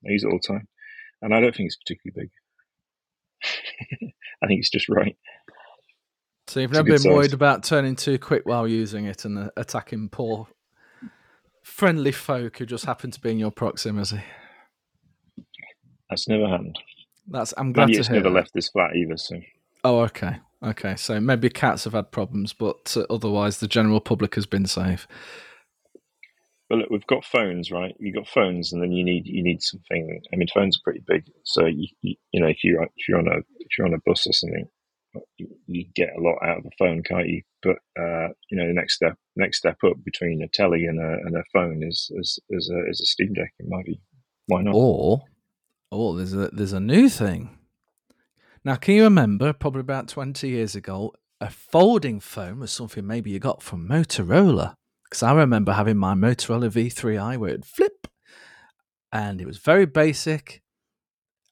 I 0.06 0.12
use 0.12 0.24
it 0.24 0.28
all 0.28 0.40
the 0.42 0.48
time, 0.54 0.68
and 1.22 1.34
I 1.34 1.40
don't 1.42 1.56
think 1.56 1.68
it's 1.68 1.78
particularly 1.78 2.30
big. 4.02 4.12
I 4.44 4.48
think 4.48 4.60
it's 4.60 4.70
just 4.70 4.90
right. 4.90 5.18
So 6.48 6.60
you've 6.60 6.72
never 6.72 6.84
been 6.84 6.98
size. 7.00 7.14
worried 7.14 7.34
about 7.34 7.64
turning 7.64 7.96
too 7.96 8.18
quick 8.18 8.44
while 8.46 8.68
using 8.68 9.06
it 9.06 9.24
and 9.26 9.52
attacking 9.56 10.10
poor 10.10 10.48
friendly 11.64 12.12
folk 12.12 12.58
who 12.58 12.66
just 12.66 12.86
happen 12.86 13.12
to 13.12 13.20
be 13.22 13.32
in 13.32 13.40
your 13.40 13.52
proximity. 13.52 14.22
That's 16.10 16.28
never 16.28 16.48
happened. 16.48 16.80
That's 17.28 17.54
I'm 17.58 17.72
glad 17.72 17.92
to 17.92 18.00
it's 18.00 18.08
hear. 18.08 18.16
never 18.18 18.30
that. 18.30 18.36
left 18.36 18.54
this 18.54 18.70
flat 18.70 18.96
either. 18.96 19.18
So 19.18 19.40
Oh, 19.84 20.00
okay, 20.02 20.38
okay. 20.64 20.96
So 20.96 21.20
maybe 21.20 21.50
cats 21.50 21.84
have 21.84 21.94
had 21.94 22.12
problems, 22.12 22.54
but 22.54 22.98
otherwise 23.10 23.60
the 23.60 23.68
general 23.68 24.02
public 24.02 24.34
has 24.36 24.46
been 24.48 24.66
safe. 24.66 25.08
But 26.70 26.78
look, 26.78 26.90
we've 26.92 27.08
got 27.08 27.26
phones, 27.26 27.72
right? 27.72 27.96
You've 28.00 28.16
got 28.16 28.28
phones, 28.28 28.72
and 28.72 28.82
then 28.82 28.92
you 28.92 29.04
need 29.04 29.26
you 29.26 29.44
need 29.44 29.62
something. 29.64 30.22
I 30.32 30.36
mean, 30.36 30.48
phones 30.54 30.78
are 30.78 30.84
pretty 30.84 31.04
big, 31.06 31.24
so 31.44 31.66
you 31.66 31.88
you, 32.02 32.16
you 32.32 32.40
know 32.40 32.48
if 32.48 32.64
you 32.64 32.80
if 32.96 33.08
you're 33.08 33.18
on 33.18 33.28
a 33.28 33.38
if 33.60 33.78
you're 33.78 33.88
on 33.88 33.96
a 33.96 34.02
bus 34.06 34.28
or 34.28 34.34
something, 34.34 34.68
you, 35.38 35.48
you 35.66 35.86
get 35.96 36.10
a 36.16 36.22
lot 36.22 36.38
out 36.44 36.60
of 36.60 36.66
a 36.66 36.70
phone, 36.78 37.02
can't 37.02 37.28
you? 37.28 37.42
But 37.64 37.78
uh, 38.00 38.30
you 38.50 38.58
know, 38.58 38.68
the 38.68 38.74
next 38.74 38.96
step 38.96 39.18
next 39.36 39.58
step 39.58 39.78
up 39.84 40.04
between 40.04 40.44
a 40.44 40.48
telly 40.48 40.86
and 40.86 41.00
a 41.00 41.18
and 41.26 41.36
a 41.36 41.44
phone 41.52 41.82
is 41.82 42.12
is 42.16 42.40
is 42.50 42.70
a, 42.70 42.90
is 42.90 43.02
a 43.02 43.06
Steam 43.06 43.34
Deck. 43.34 43.54
Be. 43.58 44.00
Why 44.46 44.62
not? 44.62 44.76
Or, 44.76 45.24
or 45.92 46.18
there's 46.18 46.34
a 46.34 46.50
there's 46.50 46.74
a 46.74 46.80
new 46.80 47.10
thing. 47.10 47.58
Now, 48.64 48.76
can 48.76 48.96
you 48.96 49.04
remember 49.04 49.54
probably 49.54 49.82
about 49.82 50.08
twenty 50.08 50.50
years 50.50 50.76
ago, 50.76 51.14
a 51.42 51.50
folding 51.50 52.20
phone 52.20 52.60
was 52.60 52.72
something 52.72 53.08
maybe 53.08 53.32
you 53.32 53.40
got 53.40 53.64
from 53.64 53.88
Motorola? 53.88 54.76
Because 55.10 55.24
I 55.24 55.34
remember 55.34 55.74
having 55.74 55.98
my 55.98 56.14
Motorola 56.14 56.70
V3i 56.70 57.38
where 57.38 57.50
it'd 57.50 57.66
flip, 57.66 58.08
and 59.12 59.42
it 59.42 59.48
was 59.48 59.58
very 59.58 59.86
basic. 59.86 60.62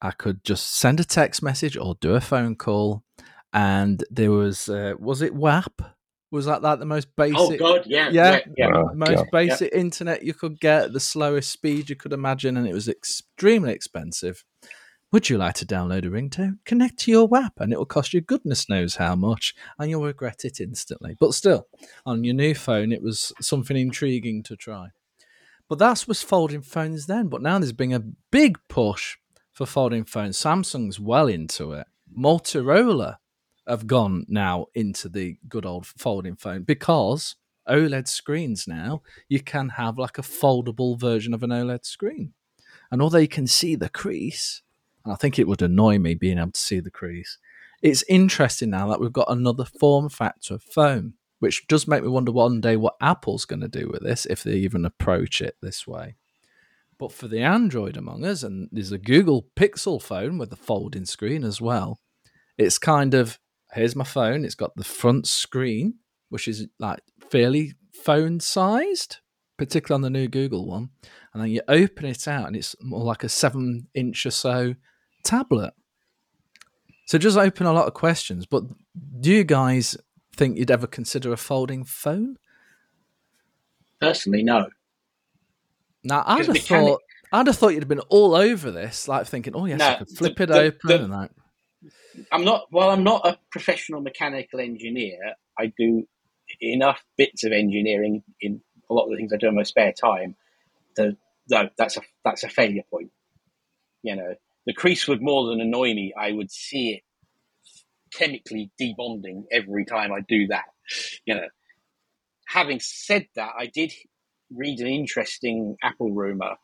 I 0.00 0.12
could 0.12 0.44
just 0.44 0.76
send 0.76 1.00
a 1.00 1.04
text 1.04 1.42
message 1.42 1.76
or 1.76 1.96
do 2.00 2.14
a 2.14 2.20
phone 2.20 2.54
call, 2.54 3.02
and 3.52 4.04
there 4.10 4.30
was 4.30 4.68
uh, 4.68 4.94
was 4.98 5.22
it 5.22 5.34
WAP? 5.34 5.82
Was 6.30 6.46
that 6.46 6.62
like 6.62 6.78
the 6.78 6.84
most 6.84 7.08
basic? 7.16 7.38
Oh 7.38 7.56
God, 7.56 7.86
yeah, 7.86 8.10
Yeah. 8.10 8.30
yeah, 8.32 8.40
yeah. 8.56 8.72
Oh, 8.76 8.90
most 8.94 9.16
God. 9.16 9.30
basic 9.32 9.72
internet 9.72 10.22
you 10.22 10.34
could 10.34 10.60
get, 10.60 10.92
the 10.92 11.00
slowest 11.00 11.50
speed 11.50 11.90
you 11.90 11.96
could 11.96 12.12
imagine, 12.12 12.56
and 12.56 12.68
it 12.68 12.74
was 12.74 12.88
extremely 12.88 13.72
expensive. 13.72 14.44
Would 15.10 15.30
you 15.30 15.38
like 15.38 15.54
to 15.54 15.66
download 15.66 16.04
a 16.04 16.10
ringtone? 16.10 16.58
Connect 16.66 16.98
to 16.98 17.10
your 17.10 17.26
WAP, 17.26 17.54
and 17.60 17.72
it 17.72 17.78
will 17.78 17.86
cost 17.86 18.12
you 18.12 18.20
goodness 18.20 18.68
knows 18.68 18.96
how 18.96 19.14
much, 19.16 19.54
and 19.78 19.88
you'll 19.88 20.04
regret 20.04 20.44
it 20.44 20.60
instantly. 20.60 21.16
But 21.18 21.32
still, 21.32 21.66
on 22.04 22.24
your 22.24 22.34
new 22.34 22.54
phone, 22.54 22.92
it 22.92 23.02
was 23.02 23.32
something 23.40 23.74
intriguing 23.74 24.42
to 24.42 24.54
try. 24.54 24.88
But 25.66 25.78
that 25.78 26.06
was 26.06 26.22
folding 26.22 26.60
phones 26.60 27.06
then. 27.06 27.28
But 27.28 27.40
now 27.40 27.58
there's 27.58 27.72
been 27.72 27.94
a 27.94 28.04
big 28.30 28.58
push 28.68 29.16
for 29.50 29.64
folding 29.64 30.04
phones. 30.04 30.36
Samsung's 30.36 31.00
well 31.00 31.26
into 31.26 31.72
it. 31.72 31.86
Motorola 32.14 33.16
have 33.66 33.86
gone 33.86 34.26
now 34.28 34.66
into 34.74 35.08
the 35.08 35.38
good 35.48 35.64
old 35.64 35.86
folding 35.86 36.36
phone 36.36 36.64
because 36.64 37.36
OLED 37.66 38.08
screens 38.08 38.66
now 38.66 39.02
you 39.28 39.40
can 39.40 39.70
have 39.70 39.98
like 39.98 40.18
a 40.18 40.22
foldable 40.22 40.98
version 40.98 41.32
of 41.32 41.42
an 41.42 41.50
OLED 41.50 41.86
screen. 41.86 42.34
And 42.90 43.00
although 43.02 43.18
you 43.18 43.28
can 43.28 43.46
see 43.46 43.74
the 43.74 43.90
crease, 43.90 44.62
and 45.04 45.12
I 45.12 45.16
think 45.16 45.38
it 45.38 45.48
would 45.48 45.62
annoy 45.62 45.98
me 45.98 46.14
being 46.14 46.38
able 46.38 46.52
to 46.52 46.60
see 46.60 46.80
the 46.80 46.90
crease, 46.90 47.38
it's 47.82 48.04
interesting 48.08 48.70
now 48.70 48.88
that 48.88 49.00
we've 49.00 49.12
got 49.12 49.30
another 49.30 49.64
form 49.64 50.08
factor 50.08 50.54
of 50.54 50.62
phone, 50.62 51.14
which 51.38 51.66
does 51.68 51.86
make 51.86 52.02
me 52.02 52.08
wonder 52.08 52.32
one 52.32 52.60
day 52.60 52.76
what 52.76 52.96
Apple's 53.00 53.44
going 53.44 53.60
to 53.60 53.68
do 53.68 53.88
with 53.88 54.02
this 54.02 54.26
if 54.26 54.42
they 54.42 54.54
even 54.54 54.84
approach 54.84 55.40
it 55.40 55.56
this 55.62 55.86
way. 55.86 56.16
But 56.98 57.12
for 57.12 57.28
the 57.28 57.40
Android 57.40 57.96
among 57.96 58.24
us, 58.24 58.42
and 58.42 58.68
there's 58.72 58.90
a 58.90 58.98
Google 58.98 59.46
Pixel 59.56 60.02
phone 60.02 60.36
with 60.36 60.52
a 60.52 60.56
folding 60.56 61.04
screen 61.04 61.44
as 61.44 61.60
well, 61.60 62.00
it's 62.56 62.78
kind 62.78 63.14
of 63.14 63.38
here's 63.72 63.94
my 63.94 64.04
phone. 64.04 64.44
It's 64.44 64.56
got 64.56 64.74
the 64.76 64.84
front 64.84 65.26
screen, 65.26 65.94
which 66.28 66.48
is 66.48 66.66
like 66.80 67.00
fairly 67.30 67.74
phone 67.92 68.40
sized, 68.40 69.18
particularly 69.56 69.98
on 69.98 70.02
the 70.02 70.18
new 70.18 70.28
Google 70.28 70.66
one. 70.66 70.90
And 71.38 71.44
then 71.46 71.52
you 71.52 71.62
open 71.68 72.04
it 72.04 72.26
out, 72.26 72.48
and 72.48 72.56
it's 72.56 72.74
more 72.82 73.04
like 73.04 73.22
a 73.22 73.28
seven 73.28 73.86
inch 73.94 74.26
or 74.26 74.32
so 74.32 74.74
tablet. 75.22 75.72
So 77.06 77.16
it 77.16 77.22
does 77.22 77.36
open 77.36 77.64
a 77.64 77.72
lot 77.72 77.86
of 77.86 77.94
questions. 77.94 78.44
But 78.44 78.64
do 79.20 79.30
you 79.30 79.44
guys 79.44 79.96
think 80.34 80.58
you'd 80.58 80.70
ever 80.72 80.88
consider 80.88 81.32
a 81.32 81.36
folding 81.36 81.84
phone? 81.84 82.38
Personally, 84.00 84.42
no. 84.42 84.66
Now 86.02 86.24
I'd 86.26 86.46
have 86.46 86.58
thought 86.58 87.00
I'd 87.32 87.46
have 87.46 87.56
thought 87.56 87.68
you'd 87.68 87.82
have 87.82 87.88
been 87.88 88.00
all 88.00 88.34
over 88.34 88.72
this, 88.72 89.06
like 89.06 89.26
thinking, 89.28 89.54
"Oh 89.54 89.66
yes, 89.66 89.80
I 89.80 89.94
could 89.94 90.10
flip 90.10 90.36
the- 90.36 90.42
it 90.42 90.46
the- 90.48 90.58
open." 90.60 90.78
the- 90.88 91.04
and 91.04 91.12
that. 91.12 91.30
I'm 92.32 92.44
not. 92.44 92.66
Well, 92.72 92.90
I'm 92.90 93.04
not 93.04 93.24
a 93.26 93.38
professional 93.52 94.00
mechanical 94.00 94.58
engineer. 94.58 95.34
I 95.56 95.72
do 95.78 96.08
enough 96.60 97.04
bits 97.16 97.44
of 97.44 97.52
engineering 97.52 98.24
in 98.40 98.60
a 98.90 98.94
lot 98.94 99.04
of 99.04 99.10
the 99.10 99.16
things 99.18 99.32
I 99.32 99.36
do 99.36 99.46
in 99.46 99.54
my 99.54 99.62
spare 99.62 99.92
time. 99.92 100.34
To, 100.96 101.16
no, 101.50 101.68
that's 101.76 101.96
a 101.96 102.02
that's 102.24 102.44
a 102.44 102.48
failure 102.48 102.82
point. 102.90 103.10
You 104.02 104.16
know, 104.16 104.34
the 104.66 104.74
crease 104.74 105.08
would 105.08 105.22
more 105.22 105.48
than 105.48 105.60
annoy 105.60 105.94
me. 105.94 106.12
I 106.18 106.32
would 106.32 106.50
see 106.50 106.90
it 106.94 107.02
chemically 108.12 108.70
debonding 108.80 109.44
every 109.50 109.84
time 109.84 110.12
I 110.12 110.20
do 110.28 110.48
that. 110.48 110.64
You 111.24 111.34
know. 111.36 111.48
Having 112.46 112.80
said 112.80 113.26
that, 113.36 113.50
I 113.58 113.66
did 113.66 113.92
read 114.54 114.80
an 114.80 114.86
interesting 114.86 115.76
Apple 115.82 116.12
rumor 116.12 116.56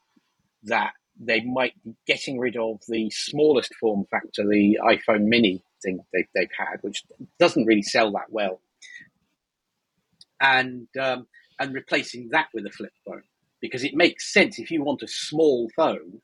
that 0.63 0.93
they 1.21 1.43
might 1.43 1.75
be 1.85 1.95
getting 2.07 2.39
rid 2.39 2.57
of 2.57 2.81
the 2.89 3.11
smallest 3.11 3.75
form 3.75 4.07
factor, 4.11 4.49
the 4.49 4.79
iPhone 4.83 5.27
Mini 5.27 5.63
thing 5.83 6.01
they, 6.15 6.27
they've 6.35 6.49
had, 6.59 6.79
which 6.81 7.05
doesn't 7.39 7.67
really 7.67 7.83
sell 7.83 8.13
that 8.13 8.31
well, 8.31 8.63
and 10.41 10.89
um, 10.99 11.27
and 11.61 11.75
replacing 11.75 12.31
that 12.31 12.49
with 12.55 12.65
a 12.65 12.71
flip 12.71 12.93
phone 13.07 13.23
because 13.65 13.83
it 13.83 13.95
makes 13.95 14.31
sense 14.31 14.59
if 14.59 14.71
you 14.71 14.85
want 14.85 15.03
a 15.03 15.09
small 15.09 15.71
phone 15.75 16.21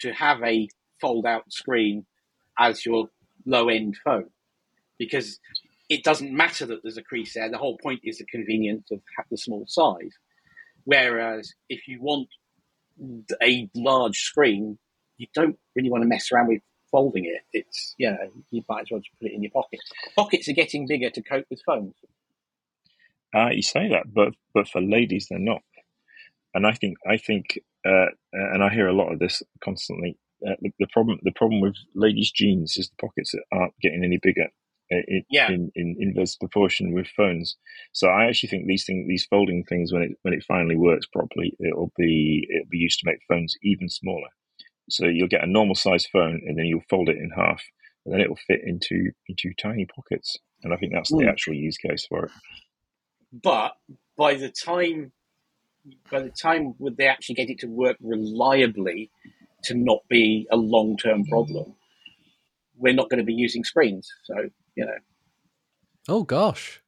to 0.00 0.10
have 0.10 0.42
a 0.42 0.66
fold-out 1.02 1.52
screen 1.52 2.06
as 2.58 2.86
your 2.86 3.08
low-end 3.44 3.94
phone 4.02 4.30
because 4.98 5.38
it 5.90 6.02
doesn't 6.02 6.32
matter 6.32 6.64
that 6.64 6.78
there's 6.82 6.96
a 6.96 7.02
crease 7.02 7.34
there. 7.34 7.50
The 7.50 7.58
whole 7.58 7.76
point 7.76 8.00
is 8.04 8.16
the 8.16 8.24
convenience 8.24 8.90
of 8.90 9.00
the 9.30 9.36
small 9.36 9.66
size. 9.68 10.14
Whereas 10.84 11.52
if 11.68 11.86
you 11.86 12.00
want 12.00 12.28
a 13.42 13.68
large 13.74 14.16
screen, 14.16 14.78
you 15.18 15.26
don't 15.34 15.58
really 15.74 15.90
want 15.90 16.04
to 16.04 16.08
mess 16.08 16.32
around 16.32 16.48
with 16.48 16.62
folding 16.90 17.26
it. 17.26 17.42
It's 17.52 17.94
you 17.98 18.12
know 18.12 18.16
you 18.50 18.62
might 18.66 18.80
as 18.80 18.86
well 18.90 19.00
just 19.00 19.10
put 19.20 19.30
it 19.30 19.34
in 19.34 19.42
your 19.42 19.52
pocket. 19.52 19.80
Pockets 20.16 20.48
are 20.48 20.54
getting 20.54 20.86
bigger 20.86 21.10
to 21.10 21.22
cope 21.22 21.44
with 21.50 21.60
phones. 21.66 21.96
Uh, 23.34 23.50
you 23.50 23.60
say 23.62 23.90
that, 23.90 24.06
but 24.14 24.32
but 24.54 24.68
for 24.68 24.80
ladies, 24.80 25.26
they're 25.28 25.38
not. 25.38 25.60
And 26.56 26.66
I 26.66 26.72
think 26.72 26.96
I 27.06 27.18
think, 27.18 27.44
uh, 27.86 28.06
and 28.32 28.64
I 28.64 28.70
hear 28.70 28.88
a 28.88 28.94
lot 29.00 29.12
of 29.12 29.18
this 29.18 29.42
constantly. 29.62 30.18
Uh, 30.46 30.56
the, 30.62 30.70
the 30.78 30.86
problem 30.92 31.18
the 31.22 31.32
problem 31.40 31.60
with 31.60 31.76
ladies' 31.94 32.32
jeans 32.32 32.76
is 32.78 32.88
the 32.88 32.96
pockets 33.06 33.32
that 33.32 33.44
aren't 33.52 33.78
getting 33.82 34.02
any 34.04 34.18
bigger. 34.22 34.48
uh, 34.94 35.04
In, 35.14 35.22
Yeah. 35.30 35.48
in, 35.50 35.70
in 35.74 35.96
inverse 36.00 36.34
proportion 36.36 36.94
with 36.94 37.08
phones, 37.20 37.56
so 37.92 38.08
I 38.08 38.24
actually 38.26 38.48
think 38.50 38.66
these 38.66 38.84
things, 38.86 39.06
these 39.06 39.26
folding 39.28 39.64
things, 39.64 39.92
when 39.92 40.02
it 40.06 40.12
when 40.22 40.34
it 40.34 40.44
finally 40.48 40.76
works 40.76 41.06
properly, 41.06 41.48
it'll 41.60 41.92
be 41.96 42.46
it'll 42.50 42.70
be 42.70 42.84
used 42.88 43.00
to 43.00 43.06
make 43.10 43.20
phones 43.28 43.54
even 43.62 43.88
smaller. 43.88 44.30
So 44.88 45.06
you'll 45.06 45.28
get 45.36 45.44
a 45.44 45.54
normal 45.58 45.74
size 45.74 46.06
phone, 46.06 46.40
and 46.46 46.56
then 46.56 46.66
you'll 46.66 46.88
fold 46.88 47.08
it 47.10 47.18
in 47.18 47.30
half, 47.36 47.62
and 48.04 48.14
then 48.14 48.20
it 48.22 48.28
will 48.30 48.44
fit 48.50 48.60
into 48.64 49.10
into 49.28 49.52
tiny 49.60 49.86
pockets. 49.96 50.36
And 50.62 50.72
I 50.72 50.76
think 50.78 50.92
that's 50.94 51.10
the 51.10 51.24
Mm. 51.24 51.30
actual 51.32 51.54
use 51.54 51.76
case 51.76 52.06
for 52.08 52.26
it. 52.26 52.32
But 53.50 53.72
by 54.16 54.34
the 54.34 54.50
time 54.50 55.12
by 56.10 56.20
the 56.20 56.30
time 56.30 56.74
would 56.78 56.96
they 56.96 57.06
actually 57.06 57.36
get 57.36 57.50
it 57.50 57.60
to 57.60 57.66
work 57.66 57.96
reliably 58.00 59.10
to 59.64 59.74
not 59.74 60.00
be 60.08 60.46
a 60.50 60.56
long 60.56 60.96
term 60.96 61.24
mm. 61.24 61.28
problem, 61.28 61.74
we're 62.76 62.94
not 62.94 63.10
going 63.10 63.18
to 63.18 63.24
be 63.24 63.34
using 63.34 63.64
screens. 63.64 64.08
So 64.24 64.34
you 64.76 64.84
know, 64.84 64.98
Oh 66.08 66.22
gosh, 66.22 66.80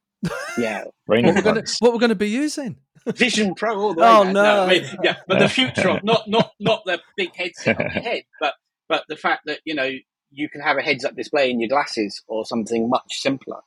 yeah, 0.56 0.84
what 1.06 1.24
we're 1.24 1.42
gonna 1.42 1.64
what 1.80 1.92
we're 1.92 1.98
gonna 1.98 2.14
be 2.14 2.30
using? 2.30 2.76
Vision 3.14 3.54
Pro 3.54 3.78
all 3.78 3.94
the 3.94 4.02
oh, 4.02 4.04
way. 4.04 4.10
Oh, 4.10 4.24
man. 4.24 4.32
no. 4.34 4.62
I 4.64 4.68
mean, 4.68 4.84
yeah, 5.02 5.16
but 5.26 5.38
the 5.38 5.48
future 5.48 5.88
of 5.88 6.04
not 6.04 6.28
not 6.28 6.52
not 6.60 6.82
the 6.84 7.00
big 7.16 7.34
headset 7.34 7.80
on 7.80 7.90
your 7.92 8.02
head, 8.02 8.22
but 8.40 8.54
but 8.88 9.04
the 9.08 9.16
fact 9.16 9.42
that 9.46 9.60
you 9.64 9.74
know 9.74 9.90
you 10.30 10.48
can 10.48 10.60
have 10.60 10.76
a 10.76 10.82
heads 10.82 11.04
up 11.04 11.16
display 11.16 11.50
in 11.50 11.60
your 11.60 11.68
glasses 11.68 12.22
or 12.28 12.44
something 12.44 12.88
much 12.88 13.12
simpler 13.12 13.60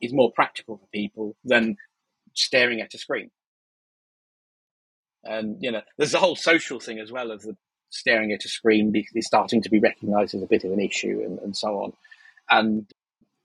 is 0.00 0.12
more 0.12 0.32
practical 0.32 0.76
for 0.76 0.86
people 0.92 1.36
than 1.44 1.76
staring 2.34 2.80
at 2.80 2.92
a 2.92 2.98
screen. 2.98 3.30
And 5.24 5.56
you 5.60 5.70
know, 5.72 5.82
there's 5.96 6.12
the 6.12 6.18
whole 6.18 6.36
social 6.36 6.80
thing 6.80 6.98
as 6.98 7.10
well 7.10 7.30
of 7.30 7.42
the 7.42 7.56
staring 7.90 8.32
at 8.32 8.44
a 8.44 8.48
screen 8.48 8.92
is 9.14 9.26
starting 9.26 9.62
to 9.62 9.70
be 9.70 9.78
recognised 9.78 10.34
as 10.34 10.42
a 10.42 10.46
bit 10.46 10.64
of 10.64 10.72
an 10.72 10.80
issue, 10.80 11.22
and, 11.24 11.38
and 11.40 11.56
so 11.56 11.78
on. 11.78 11.92
And 12.50 12.90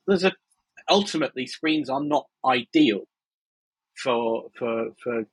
there's 0.08 0.24
a 0.24 0.34
ultimately 0.90 1.46
screens 1.46 1.90
are 1.90 2.04
not 2.04 2.28
ideal 2.46 3.02
for 3.96 4.50
for 4.58 4.92
for 5.04 5.26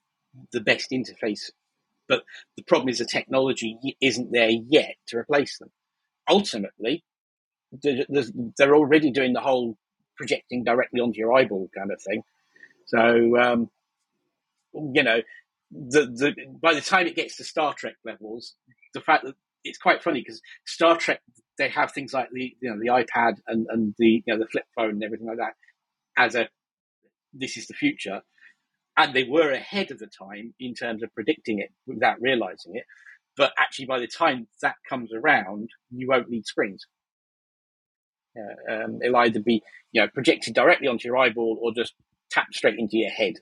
the 0.52 0.60
best 0.60 0.90
interface, 0.90 1.50
but 2.08 2.24
the 2.56 2.62
problem 2.62 2.88
is 2.88 2.98
the 2.98 3.06
technology 3.06 3.96
isn't 4.00 4.32
there 4.32 4.50
yet 4.50 4.96
to 5.08 5.16
replace 5.16 5.58
them. 5.58 5.70
Ultimately, 6.28 7.04
they're 7.72 8.76
already 8.76 9.10
doing 9.10 9.32
the 9.32 9.40
whole 9.40 9.76
projecting 10.16 10.64
directly 10.64 11.00
onto 11.00 11.18
your 11.18 11.32
eyeball 11.32 11.70
kind 11.76 11.90
of 11.90 12.00
thing. 12.02 12.22
So 12.86 13.38
um, 13.38 13.70
you 14.72 15.02
know, 15.02 15.22
the 15.70 16.06
the 16.06 16.34
by 16.62 16.74
the 16.74 16.80
time 16.80 17.06
it 17.06 17.16
gets 17.16 17.36
to 17.36 17.44
Star 17.44 17.74
Trek 17.74 17.94
levels, 18.04 18.54
the 18.94 19.00
fact 19.00 19.24
that 19.24 19.34
it's 19.64 19.78
quite 19.78 20.02
funny 20.02 20.20
because 20.20 20.40
Star 20.64 20.96
Trek 20.96 21.20
they 21.58 21.68
have 21.68 21.92
things 21.92 22.12
like 22.12 22.28
the 22.32 22.54
you 22.60 22.70
know 22.70 22.78
the 22.78 23.04
iPad 23.04 23.34
and 23.46 23.66
and 23.70 23.94
the 23.98 24.22
you 24.26 24.34
know 24.34 24.38
the 24.38 24.48
flip 24.48 24.64
phone 24.74 24.90
and 24.90 25.04
everything 25.04 25.26
like 25.26 25.38
that 25.38 25.54
as 26.16 26.34
a 26.34 26.48
this 27.32 27.56
is 27.56 27.66
the 27.66 27.74
future, 27.74 28.22
and 28.96 29.14
they 29.14 29.24
were 29.24 29.52
ahead 29.52 29.90
of 29.90 29.98
the 29.98 30.06
time 30.06 30.54
in 30.58 30.74
terms 30.74 31.02
of 31.02 31.14
predicting 31.14 31.58
it 31.58 31.70
without 31.86 32.20
realizing 32.20 32.76
it. 32.76 32.84
But 33.36 33.52
actually, 33.58 33.86
by 33.86 33.98
the 33.98 34.06
time 34.06 34.48
that 34.62 34.76
comes 34.88 35.12
around, 35.12 35.70
you 35.90 36.08
won't 36.08 36.30
need 36.30 36.46
screens. 36.46 36.86
Uh, 38.36 38.74
um, 38.74 38.98
it'll 39.02 39.16
either 39.16 39.40
be 39.40 39.62
you 39.92 40.00
know 40.00 40.08
projected 40.08 40.54
directly 40.54 40.88
onto 40.88 41.08
your 41.08 41.16
eyeball 41.16 41.58
or 41.60 41.72
just 41.74 41.94
tapped 42.30 42.54
straight 42.54 42.78
into 42.78 42.96
your 42.96 43.10
head. 43.10 43.34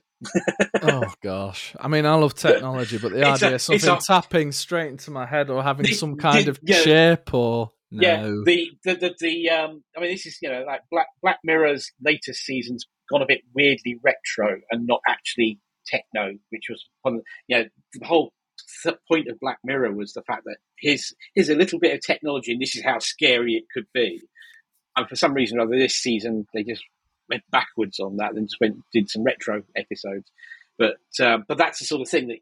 Oh 0.81 1.13
gosh! 1.23 1.75
I 1.79 1.87
mean, 1.87 2.05
I 2.05 2.15
love 2.15 2.33
technology, 2.35 2.97
but 2.97 3.11
the 3.11 3.19
It's 3.19 3.43
idea 3.43 3.51
a- 3.51 3.55
of 3.55 3.61
something 3.61 3.89
a- 3.89 3.99
tapping 3.99 4.51
straight 4.51 4.89
into 4.89 5.11
my 5.11 5.25
head 5.25 5.49
or 5.49 5.63
having 5.63 5.85
The- 5.85 5.93
some 5.93 6.17
kind 6.17 6.45
the- 6.45 6.51
of 6.51 6.59
yeah. 6.63 6.81
chip 6.83 7.33
or 7.33 7.71
no. 7.91 8.01
Yeah, 8.01 8.23
the, 8.23 8.69
the 8.83 8.93
the 8.95 9.15
the 9.19 9.49
um. 9.49 9.83
I 9.95 10.01
mean, 10.01 10.11
this 10.11 10.25
is 10.25 10.37
you 10.41 10.49
know 10.49 10.63
like 10.65 10.81
Black 10.91 11.07
Black 11.21 11.39
Mirror's 11.43 11.91
latest 12.03 12.43
season's 12.43 12.85
gone 13.11 13.21
a 13.21 13.25
bit 13.27 13.41
weirdly 13.53 13.97
retro 14.03 14.59
and 14.71 14.87
not 14.87 15.01
actually 15.07 15.59
techno, 15.87 16.33
which 16.49 16.63
was 16.69 16.83
one. 17.03 17.15
Of, 17.15 17.21
you 17.47 17.57
know, 17.57 17.65
the 17.93 18.05
whole 18.05 18.33
th- 18.83 18.95
point 19.09 19.27
of 19.27 19.39
Black 19.39 19.59
Mirror 19.63 19.93
was 19.93 20.13
the 20.13 20.23
fact 20.23 20.43
that 20.45 20.57
here's 20.79 21.13
here's 21.35 21.49
a 21.49 21.55
little 21.55 21.79
bit 21.79 21.93
of 21.93 22.01
technology 22.01 22.51
and 22.51 22.61
this 22.61 22.75
is 22.75 22.83
how 22.83 22.99
scary 22.99 23.53
it 23.53 23.65
could 23.73 23.85
be. 23.93 24.21
And 24.97 25.07
for 25.09 25.15
some 25.15 25.33
reason 25.33 25.59
or 25.59 25.61
other, 25.63 25.77
this 25.77 25.95
season 25.95 26.47
they 26.53 26.63
just 26.63 26.83
went 27.29 27.43
backwards 27.51 27.99
on 27.99 28.17
that 28.17 28.33
and 28.33 28.47
just 28.47 28.59
went 28.61 28.77
did 28.93 29.09
some 29.09 29.23
retro 29.23 29.63
episodes. 29.75 30.31
But 30.77 30.97
uh, 31.19 31.39
but 31.47 31.57
that's 31.57 31.79
the 31.79 31.85
sort 31.85 32.01
of 32.01 32.09
thing 32.09 32.27
that 32.27 32.37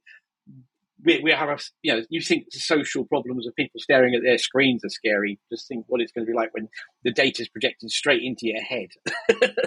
we, 1.06 1.20
we 1.22 1.32
have, 1.32 1.50
a, 1.50 1.58
you 1.82 1.94
know, 1.94 2.02
you 2.10 2.22
think 2.22 2.46
the 2.52 2.60
social 2.60 3.04
problems 3.04 3.46
of 3.46 3.56
people 3.56 3.80
staring 3.80 4.16
at 4.16 4.22
their 4.24 4.38
screens 4.38 4.86
are 4.86 4.90
scary. 4.90 5.38
Just 5.52 5.68
think 5.68 5.86
what 5.88 6.00
it's 6.02 6.12
going 6.14 6.26
to 6.26 6.32
be 6.32 6.36
like 6.36 6.54
when 6.54 6.70
the 7.04 7.12
data 7.12 7.42
is 7.42 7.50
projected 7.50 7.92
straight 7.92 8.22
into 8.24 8.48
your 8.48 8.62
head. 8.62 8.88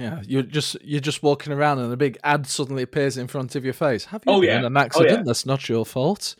Yeah, 0.00 0.22
you're 0.24 0.42
just 0.44 0.76
you're 0.80 1.00
just 1.00 1.24
walking 1.24 1.52
around 1.52 1.80
and 1.80 1.92
a 1.92 1.96
big 1.96 2.18
ad 2.22 2.46
suddenly 2.46 2.84
appears 2.84 3.16
in 3.16 3.26
front 3.26 3.56
of 3.56 3.64
your 3.64 3.74
face. 3.74 4.04
Have 4.04 4.22
you 4.24 4.32
Oh, 4.32 4.40
been 4.40 4.50
yeah. 4.50 4.58
in 4.60 4.64
an 4.64 4.76
Oh, 4.76 4.80
accident? 4.80 5.10
yeah. 5.10 5.22
That's 5.26 5.44
not 5.44 5.68
your 5.68 5.84
fault. 5.84 6.36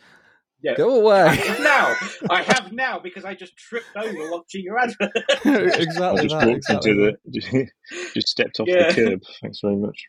Yeah. 0.61 0.75
Go 0.75 1.07
I 1.07 1.23
away. 1.27 1.35
have 1.37 1.59
now. 1.61 1.95
I 2.29 2.43
have 2.43 2.71
now 2.73 2.99
because 2.99 3.23
I 3.25 3.33
just 3.33 3.55
tripped 3.55 3.95
over 3.95 4.31
watching 4.31 4.63
your 4.63 4.77
advert. 4.77 5.11
exactly. 5.45 6.19
I 6.19 6.23
just 6.23 6.29
that. 6.39 6.47
walked 6.47 6.57
Exactly 6.69 6.91
into 6.91 7.17
the, 7.25 7.67
just 8.13 8.27
stepped 8.27 8.59
off 8.59 8.67
Yeah. 8.67 8.91
the 8.91 8.93
curb. 9.09 9.21
Thanks 9.41 9.59
very 9.61 9.77
much. 9.77 10.03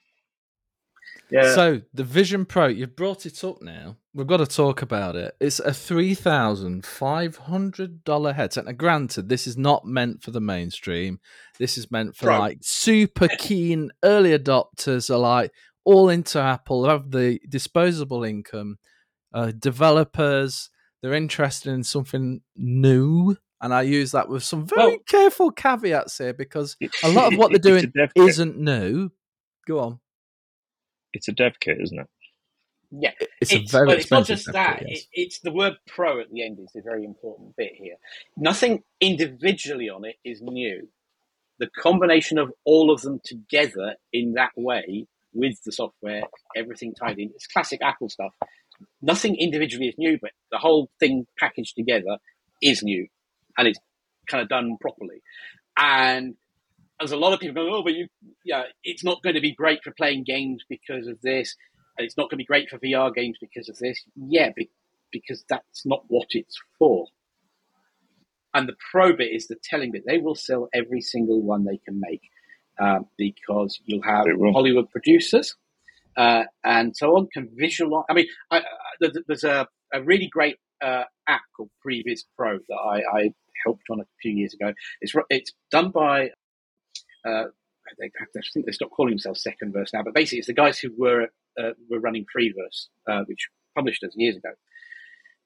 yeah. 1.30 1.54
So 1.54 1.82
the 1.94 2.02
Vision 2.04 2.44
Pro, 2.44 2.66
you've 2.66 2.96
brought 2.96 3.26
it 3.26 3.44
up 3.44 3.62
now. 3.62 3.96
We've 4.12 4.26
got 4.26 4.38
to 4.38 4.46
talk 4.46 4.82
about 4.82 5.14
it. 5.14 5.36
It's 5.40 5.60
a 5.60 5.72
three 5.72 6.14
thousand 6.14 6.84
five 6.84 7.36
hundred 7.36 8.02
dollar 8.02 8.32
headset. 8.32 8.64
Now, 8.64 8.72
granted, 8.72 9.28
this 9.28 9.46
is 9.46 9.56
not 9.56 9.84
meant 9.84 10.22
for 10.24 10.32
the 10.32 10.40
mainstream. 10.40 11.20
This 11.60 11.78
is 11.78 11.92
meant 11.92 12.16
for 12.16 12.26
Pro. 12.26 12.38
like 12.40 12.58
super 12.62 13.28
keen 13.28 13.92
early 14.02 14.36
adopters, 14.36 15.10
are 15.14 15.18
like 15.18 15.52
all 15.84 16.08
into 16.08 16.40
Apple, 16.40 16.88
have 16.88 17.12
the 17.12 17.38
disposable 17.48 18.24
income. 18.24 18.78
Uh, 19.32 19.52
developers, 19.58 20.70
they're 21.02 21.14
interested 21.14 21.72
in 21.72 21.84
something 21.84 22.40
new, 22.56 23.36
and 23.60 23.72
I 23.72 23.82
use 23.82 24.12
that 24.12 24.28
with 24.28 24.42
some 24.42 24.66
very 24.66 24.82
Well- 24.82 24.98
careful 25.06 25.50
caveats 25.50 26.18
here 26.18 26.32
because 26.34 26.76
a 27.04 27.10
lot 27.12 27.32
of 27.32 27.38
what 27.38 27.50
they're 27.50 27.58
doing 27.80 27.92
isn't 28.16 28.58
new. 28.58 29.10
Go 29.66 29.78
on. 29.80 30.00
It's 31.12 31.28
a 31.28 31.32
dev 31.32 31.54
kit, 31.60 31.78
isn't 31.80 31.98
it? 31.98 32.06
yeah. 32.92 33.12
It's, 33.40 33.52
it's, 33.52 33.72
a 33.72 33.76
very 33.76 33.86
but 33.86 33.98
it's 33.98 34.10
not 34.10 34.26
just 34.26 34.46
dev 34.46 34.54
kit, 34.54 34.78
that. 34.80 34.88
yes. 34.88 34.98
It, 35.00 35.06
it's 35.12 35.38
the 35.40 35.52
word 35.52 35.74
pro 35.86 36.20
at 36.20 36.30
the 36.30 36.44
end 36.44 36.58
is 36.58 36.70
a 36.76 36.82
very 36.82 37.04
important 37.04 37.56
bit 37.56 37.72
here. 37.74 37.96
Nothing 38.36 38.82
individually 39.00 39.88
on 39.88 40.04
it 40.04 40.16
is 40.24 40.40
new. 40.42 40.88
The 41.58 41.68
combination 41.78 42.38
of 42.38 42.52
all 42.64 42.90
of 42.90 43.02
them 43.02 43.20
together 43.24 43.94
in 44.12 44.32
that 44.34 44.50
way 44.56 45.06
with 45.32 45.62
the 45.64 45.72
software, 45.72 46.22
everything 46.56 46.94
tied 46.94 47.18
in, 47.18 47.30
it's 47.34 47.46
classic 47.46 47.80
Apple 47.82 48.08
stuff. 48.08 48.32
Nothing 49.02 49.36
individually 49.36 49.88
is 49.88 49.94
new, 49.98 50.18
but 50.20 50.30
the 50.50 50.58
whole 50.58 50.90
thing 51.00 51.26
packaged 51.38 51.74
together 51.76 52.18
is 52.62 52.82
new 52.82 53.06
and 53.56 53.68
it's 53.68 53.78
kind 54.28 54.42
of 54.42 54.48
done 54.48 54.76
properly. 54.80 55.22
And 55.76 56.34
there's 56.98 57.12
a 57.12 57.16
lot 57.16 57.32
of 57.32 57.40
people 57.40 57.54
going, 57.54 57.72
oh, 57.72 57.82
but 57.82 57.94
you, 57.94 58.08
yeah, 58.44 58.64
it's 58.84 59.04
not 59.04 59.22
going 59.22 59.34
to 59.34 59.40
be 59.40 59.54
great 59.54 59.82
for 59.82 59.92
playing 59.92 60.24
games 60.24 60.64
because 60.68 61.06
of 61.06 61.20
this, 61.22 61.56
and 61.96 62.04
it's 62.04 62.16
not 62.16 62.24
going 62.24 62.36
to 62.38 62.42
be 62.42 62.44
great 62.44 62.68
for 62.68 62.78
VR 62.78 63.14
games 63.14 63.38
because 63.40 63.68
of 63.68 63.78
this. 63.78 64.02
Yeah, 64.16 64.50
be, 64.54 64.70
because 65.10 65.44
that's 65.48 65.86
not 65.86 66.04
what 66.08 66.28
it's 66.30 66.58
for. 66.78 67.06
And 68.52 68.68
the 68.68 68.76
pro 68.90 69.14
bit 69.16 69.32
is 69.32 69.46
the 69.46 69.56
telling 69.62 69.92
bit. 69.92 70.02
They 70.06 70.18
will 70.18 70.34
sell 70.34 70.68
every 70.74 71.00
single 71.00 71.40
one 71.40 71.64
they 71.64 71.78
can 71.78 72.00
make 72.00 72.22
um, 72.78 73.06
because 73.16 73.80
you'll 73.84 74.02
have 74.02 74.26
Hollywood 74.52 74.90
producers 74.90 75.54
uh, 76.20 76.44
and 76.64 76.94
so 76.94 77.16
on 77.16 77.28
can 77.32 77.48
visualize. 77.54 78.04
I 78.10 78.14
mean, 78.14 78.26
I, 78.50 78.58
I, 78.58 78.62
there's 79.26 79.44
a, 79.44 79.66
a 79.94 80.02
really 80.02 80.28
great 80.30 80.56
uh, 80.82 81.04
app 81.26 81.40
called 81.56 81.70
Previs 81.84 82.20
Pro 82.36 82.58
that 82.68 82.74
I, 82.74 83.18
I 83.18 83.30
helped 83.64 83.84
on 83.90 84.00
a 84.00 84.04
few 84.20 84.32
years 84.32 84.52
ago. 84.52 84.72
It's 85.00 85.14
it's 85.30 85.52
done 85.70 85.90
by 85.90 86.30
uh, 87.26 87.44
they, 87.98 88.06
I 88.06 88.40
think 88.52 88.66
they 88.66 88.72
stopped 88.72 88.92
calling 88.92 89.12
themselves 89.12 89.42
Second 89.42 89.72
Verse 89.72 89.92
now, 89.94 90.02
but 90.02 90.14
basically 90.14 90.38
it's 90.38 90.46
the 90.46 90.54
guys 90.54 90.78
who 90.78 90.90
were 90.96 91.28
uh, 91.58 91.70
were 91.88 92.00
running 92.00 92.26
Preverse, 92.34 92.88
uh, 93.08 93.24
which 93.26 93.48
published 93.74 94.04
us 94.04 94.12
years 94.14 94.36
ago. 94.36 94.50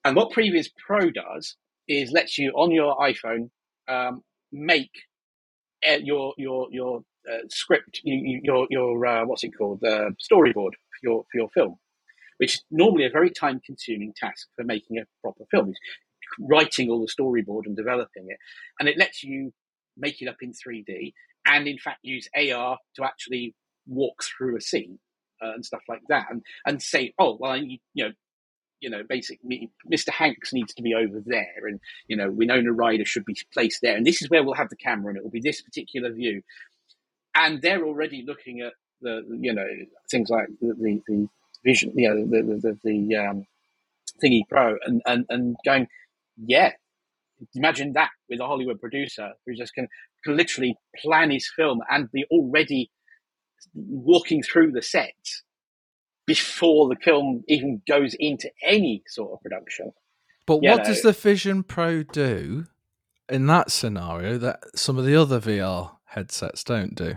And 0.04 0.16
what 0.16 0.32
Previs 0.32 0.68
Pro 0.86 1.10
does 1.10 1.56
is 1.88 2.10
lets 2.10 2.36
you 2.36 2.50
on 2.50 2.72
your 2.72 2.96
iPhone 2.96 3.50
um, 3.86 4.22
make 4.50 4.90
uh, 5.88 5.98
your 6.02 6.34
your 6.36 6.68
your 6.72 7.02
uh, 7.30 7.46
script, 7.48 8.00
you, 8.04 8.14
you, 8.14 8.40
your 8.42 8.66
your 8.70 9.06
uh, 9.06 9.26
what's 9.26 9.44
it 9.44 9.52
called, 9.56 9.82
uh, 9.84 10.10
storyboard 10.20 10.72
for 10.72 11.02
your 11.02 11.24
for 11.30 11.38
your 11.38 11.48
film, 11.50 11.76
which 12.38 12.54
is 12.54 12.64
normally 12.70 13.06
a 13.06 13.10
very 13.10 13.30
time 13.30 13.60
consuming 13.64 14.12
task 14.16 14.48
for 14.56 14.64
making 14.64 14.98
a 14.98 15.04
proper 15.22 15.44
film. 15.50 15.70
Is 15.70 15.78
writing 16.40 16.90
all 16.90 17.00
the 17.00 17.22
storyboard 17.22 17.66
and 17.66 17.76
developing 17.76 18.26
it, 18.28 18.38
and 18.78 18.88
it 18.88 18.98
lets 18.98 19.22
you 19.22 19.52
make 19.96 20.20
it 20.20 20.28
up 20.28 20.36
in 20.42 20.52
3D 20.52 21.12
and 21.46 21.68
in 21.68 21.78
fact 21.78 22.00
use 22.02 22.28
AR 22.34 22.78
to 22.96 23.04
actually 23.04 23.54
walk 23.86 24.22
through 24.22 24.56
a 24.56 24.60
scene 24.60 24.98
uh, 25.42 25.52
and 25.54 25.64
stuff 25.64 25.82
like 25.88 26.02
that, 26.08 26.26
and 26.30 26.42
and 26.66 26.82
say, 26.82 27.12
oh 27.18 27.36
well, 27.38 27.52
I 27.52 27.60
need 27.60 27.80
you 27.94 28.04
know. 28.06 28.12
You 28.80 28.90
know, 28.90 29.02
basically, 29.08 29.70
Mr. 29.90 30.10
Hanks 30.10 30.52
needs 30.52 30.74
to 30.74 30.82
be 30.82 30.92
over 30.92 31.22
there, 31.24 31.66
and 31.66 31.80
you 32.06 32.16
know, 32.16 32.30
Winona 32.30 32.70
Ryder 32.70 33.06
should 33.06 33.24
be 33.24 33.36
placed 33.50 33.80
there, 33.80 33.96
and 33.96 34.04
this 34.04 34.20
is 34.20 34.28
where 34.28 34.44
we'll 34.44 34.52
have 34.54 34.68
the 34.68 34.76
camera, 34.76 35.08
and 35.08 35.16
it 35.16 35.22
will 35.22 35.30
be 35.30 35.40
this 35.40 35.62
particular 35.62 36.12
view. 36.12 36.42
And 37.34 37.60
they're 37.62 37.84
already 37.84 38.24
looking 38.26 38.60
at 38.60 38.74
the, 39.00 39.22
you 39.40 39.52
know, 39.52 39.66
things 40.10 40.30
like 40.30 40.46
the 40.60 40.74
the, 40.74 41.02
the 41.06 41.28
vision, 41.64 41.92
you 41.96 42.08
know, 42.08 42.26
the 42.26 42.42
the 42.42 42.78
the, 42.82 43.08
the 43.08 43.16
um, 43.16 43.46
thingy 44.22 44.42
pro, 44.48 44.76
and 44.84 45.02
and 45.06 45.26
and 45.28 45.56
going, 45.64 45.88
yeah, 46.36 46.72
imagine 47.54 47.92
that 47.94 48.10
with 48.28 48.40
a 48.40 48.46
Hollywood 48.46 48.80
producer 48.80 49.32
who 49.46 49.54
just 49.54 49.74
can, 49.74 49.88
can 50.24 50.36
literally 50.36 50.76
plan 50.96 51.30
his 51.30 51.50
film 51.54 51.80
and 51.90 52.10
be 52.12 52.24
already 52.30 52.90
walking 53.74 54.42
through 54.42 54.72
the 54.72 54.82
sets 54.82 55.42
before 56.26 56.88
the 56.88 56.96
film 57.02 57.44
even 57.48 57.82
goes 57.86 58.14
into 58.18 58.50
any 58.62 59.02
sort 59.06 59.32
of 59.32 59.40
production. 59.42 59.92
But 60.46 60.62
you 60.62 60.70
what 60.70 60.84
does 60.84 61.02
the 61.02 61.12
Vision 61.12 61.62
Pro 61.62 62.02
do 62.02 62.66
in 63.28 63.46
that 63.46 63.70
scenario 63.70 64.38
that 64.38 64.60
some 64.74 64.98
of 64.98 65.04
the 65.04 65.16
other 65.16 65.40
VR 65.40 65.96
headsets 66.06 66.64
don't 66.64 66.94
do? 66.94 67.14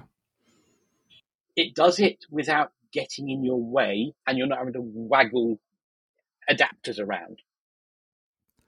It 1.58 1.76
does 1.76 2.00
it 2.00 2.24
without 2.32 2.72
getting 2.94 3.30
in 3.30 3.44
your 3.44 3.62
way 3.62 4.14
and 4.26 4.38
you're 4.38 4.48
not 4.48 4.60
having 4.60 4.74
to 4.74 4.82
waggle 4.82 5.60
adapters 6.50 7.00
around. 7.00 7.40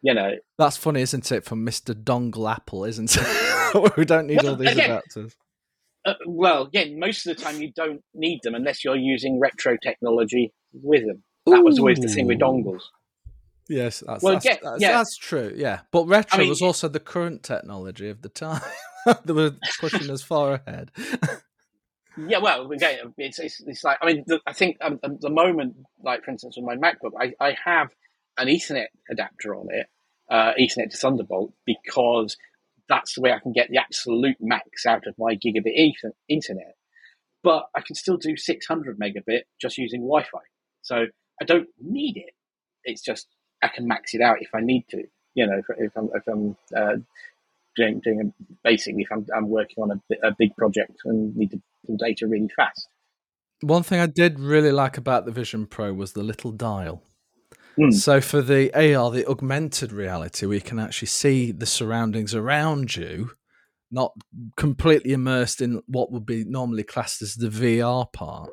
You 0.01 0.13
know, 0.13 0.31
That's 0.57 0.75
funny, 0.77 1.01
isn't 1.01 1.31
it? 1.31 1.43
From 1.45 1.63
Mister 1.63 1.93
Dongle 1.93 2.49
Apple, 2.51 2.85
isn't 2.85 3.15
it? 3.17 3.97
we 3.97 4.05
don't 4.05 4.27
need 4.27 4.41
Well, 4.43 4.51
all 4.53 4.55
these 4.57 4.71
again- 4.71 4.89
adapters. 5.01 5.35
uh, 6.05 6.13
well, 6.25 6.63
again, 6.63 6.99
most 6.99 7.25
of 7.27 7.35
the 7.37 7.43
time 7.43 7.61
you 7.61 7.71
don't 7.73 8.01
need 8.13 8.39
them 8.43 8.55
unless 8.55 8.83
you're 8.83 8.95
using 8.95 9.39
retro 9.39 9.77
technology 9.81 10.53
with 10.73 11.05
them. 11.05 11.23
That 11.45 11.63
was 11.63 11.79
always 11.79 11.99
the 11.99 12.07
thing 12.07 12.27
with 12.27 12.39
dongles. 12.39 12.81
Yes, 13.67 14.03
that's 14.07 14.23
Well, 14.23 14.33
that's, 14.33 14.45
yeah, 14.45 14.57
that's, 14.63 14.81
yeah. 14.81 14.91
that's 14.93 15.17
true. 15.17 15.53
Yeah, 15.55 15.81
but 15.91 16.05
retro 16.07 16.37
I 16.37 16.41
mean, 16.41 16.49
was 16.49 16.61
also 16.61 16.87
the 16.87 16.99
current 16.99 17.43
technology 17.43 18.09
of 18.09 18.21
the 18.21 18.29
time. 18.29 18.61
they 19.25 19.33
were 19.33 19.55
pushing 19.79 20.09
us 20.09 20.21
far 20.23 20.61
ahead. 20.65 20.91
Yeah, 22.27 22.39
well, 22.39 22.71
again, 22.71 23.13
it's, 23.17 23.39
it's, 23.39 23.61
it's 23.65 23.83
like 23.83 23.97
I 24.01 24.07
mean, 24.07 24.23
the, 24.27 24.39
I 24.45 24.53
think 24.53 24.77
um, 24.81 24.99
at 25.03 25.21
the 25.21 25.29
moment, 25.29 25.75
like 26.03 26.23
for 26.23 26.31
instance, 26.31 26.57
on 26.57 26.65
my 26.65 26.75
MacBook, 26.75 27.11
I, 27.19 27.33
I 27.39 27.55
have 27.65 27.89
an 28.37 28.47
Ethernet 28.47 28.87
adapter 29.09 29.55
on 29.55 29.67
it, 29.69 29.87
uh, 30.29 30.53
Ethernet 30.59 30.91
to 30.91 30.97
Thunderbolt, 30.97 31.53
because 31.65 32.37
that's 32.87 33.13
the 33.15 33.21
way 33.21 33.31
I 33.31 33.39
can 33.39 33.53
get 33.53 33.69
the 33.69 33.77
absolute 33.77 34.37
max 34.39 34.85
out 34.85 35.05
of 35.07 35.15
my 35.17 35.35
gigabit 35.35 35.75
ether- 35.75 36.15
internet. 36.27 36.75
But 37.43 37.67
I 37.75 37.81
can 37.81 37.95
still 37.95 38.17
do 38.17 38.35
600 38.35 38.99
megabit 38.99 39.41
just 39.61 39.77
using 39.77 40.01
Wi-Fi. 40.01 40.39
So 40.81 41.05
I 41.41 41.45
don't 41.45 41.67
need 41.79 42.17
it. 42.17 42.33
It's 42.83 43.01
just 43.01 43.27
I 43.61 43.67
can 43.67 43.87
max 43.87 44.13
it 44.13 44.21
out 44.21 44.37
if 44.41 44.49
I 44.53 44.59
need 44.61 44.85
to. 44.89 45.03
You 45.35 45.47
know, 45.47 45.59
if, 45.59 45.65
if 45.77 45.95
I'm 45.95 46.09
if 46.13 46.27
I'm 46.27 46.57
uh, 46.75 46.95
doing, 47.75 48.01
doing 48.03 48.21
a, 48.21 48.43
basically 48.63 49.03
if 49.03 49.11
I'm, 49.11 49.25
I'm 49.35 49.47
working 49.47 49.83
on 49.83 49.91
a, 49.91 50.27
a 50.27 50.35
big 50.37 50.55
project 50.55 50.99
and 51.05 51.35
need 51.35 51.51
to 51.51 51.61
pull 51.85 51.97
data 51.97 52.27
really 52.27 52.49
fast. 52.55 52.87
One 53.61 53.83
thing 53.83 53.99
I 53.99 54.05
did 54.05 54.39
really 54.39 54.71
like 54.71 54.97
about 54.97 55.25
the 55.25 55.31
Vision 55.31 55.65
Pro 55.65 55.93
was 55.93 56.13
the 56.13 56.23
little 56.23 56.51
dial. 56.51 57.03
Mm. 57.77 57.93
So 57.93 58.21
for 58.21 58.41
the 58.41 58.73
AR, 58.73 59.11
the 59.11 59.25
augmented 59.27 59.91
reality, 59.91 60.45
we 60.45 60.61
can 60.61 60.79
actually 60.79 61.07
see 61.07 61.51
the 61.51 61.65
surroundings 61.65 62.33
around 62.33 62.95
you, 62.95 63.31
not 63.91 64.13
completely 64.55 65.13
immersed 65.13 65.61
in 65.61 65.81
what 65.87 66.11
would 66.11 66.25
be 66.25 66.45
normally 66.45 66.83
classed 66.83 67.21
as 67.21 67.35
the 67.35 67.49
VR 67.49 68.11
part. 68.11 68.51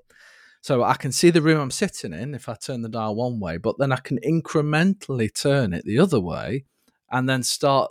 So 0.61 0.83
I 0.83 0.95
can 0.95 1.13
see 1.13 1.31
the 1.31 1.43
room 1.43 1.61
I'm 1.61 1.71
sitting 1.71 2.13
in 2.13 2.35
if 2.35 2.49
I 2.49 2.55
turn 2.55 2.83
the 2.83 2.89
dial 2.89 3.15
one 3.15 3.39
way, 3.39 3.57
but 3.57 3.79
then 3.79 3.93
I 3.93 3.99
can 3.99 4.19
incrementally 4.27 5.33
turn 5.33 5.73
it 5.73 5.85
the 5.85 6.01
other 6.01 6.19
way 6.19 6.65
and 7.11 7.29
then 7.29 7.45
start 7.45 7.91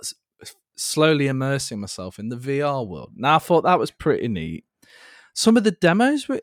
slowly 0.76 1.28
immersing 1.28 1.80
myself 1.80 2.20
in 2.20 2.28
the 2.28 2.36
VR 2.36 2.86
world. 2.86 3.12
Now 3.16 3.38
I 3.38 3.40
thought 3.40 3.64
that 3.64 3.80
was 3.80 3.92
pretty 3.92 4.28
neat. 4.28 4.66
Some 5.36 5.58
of 5.58 5.64
the 5.64 5.72
demos 5.72 6.28
were 6.28 6.42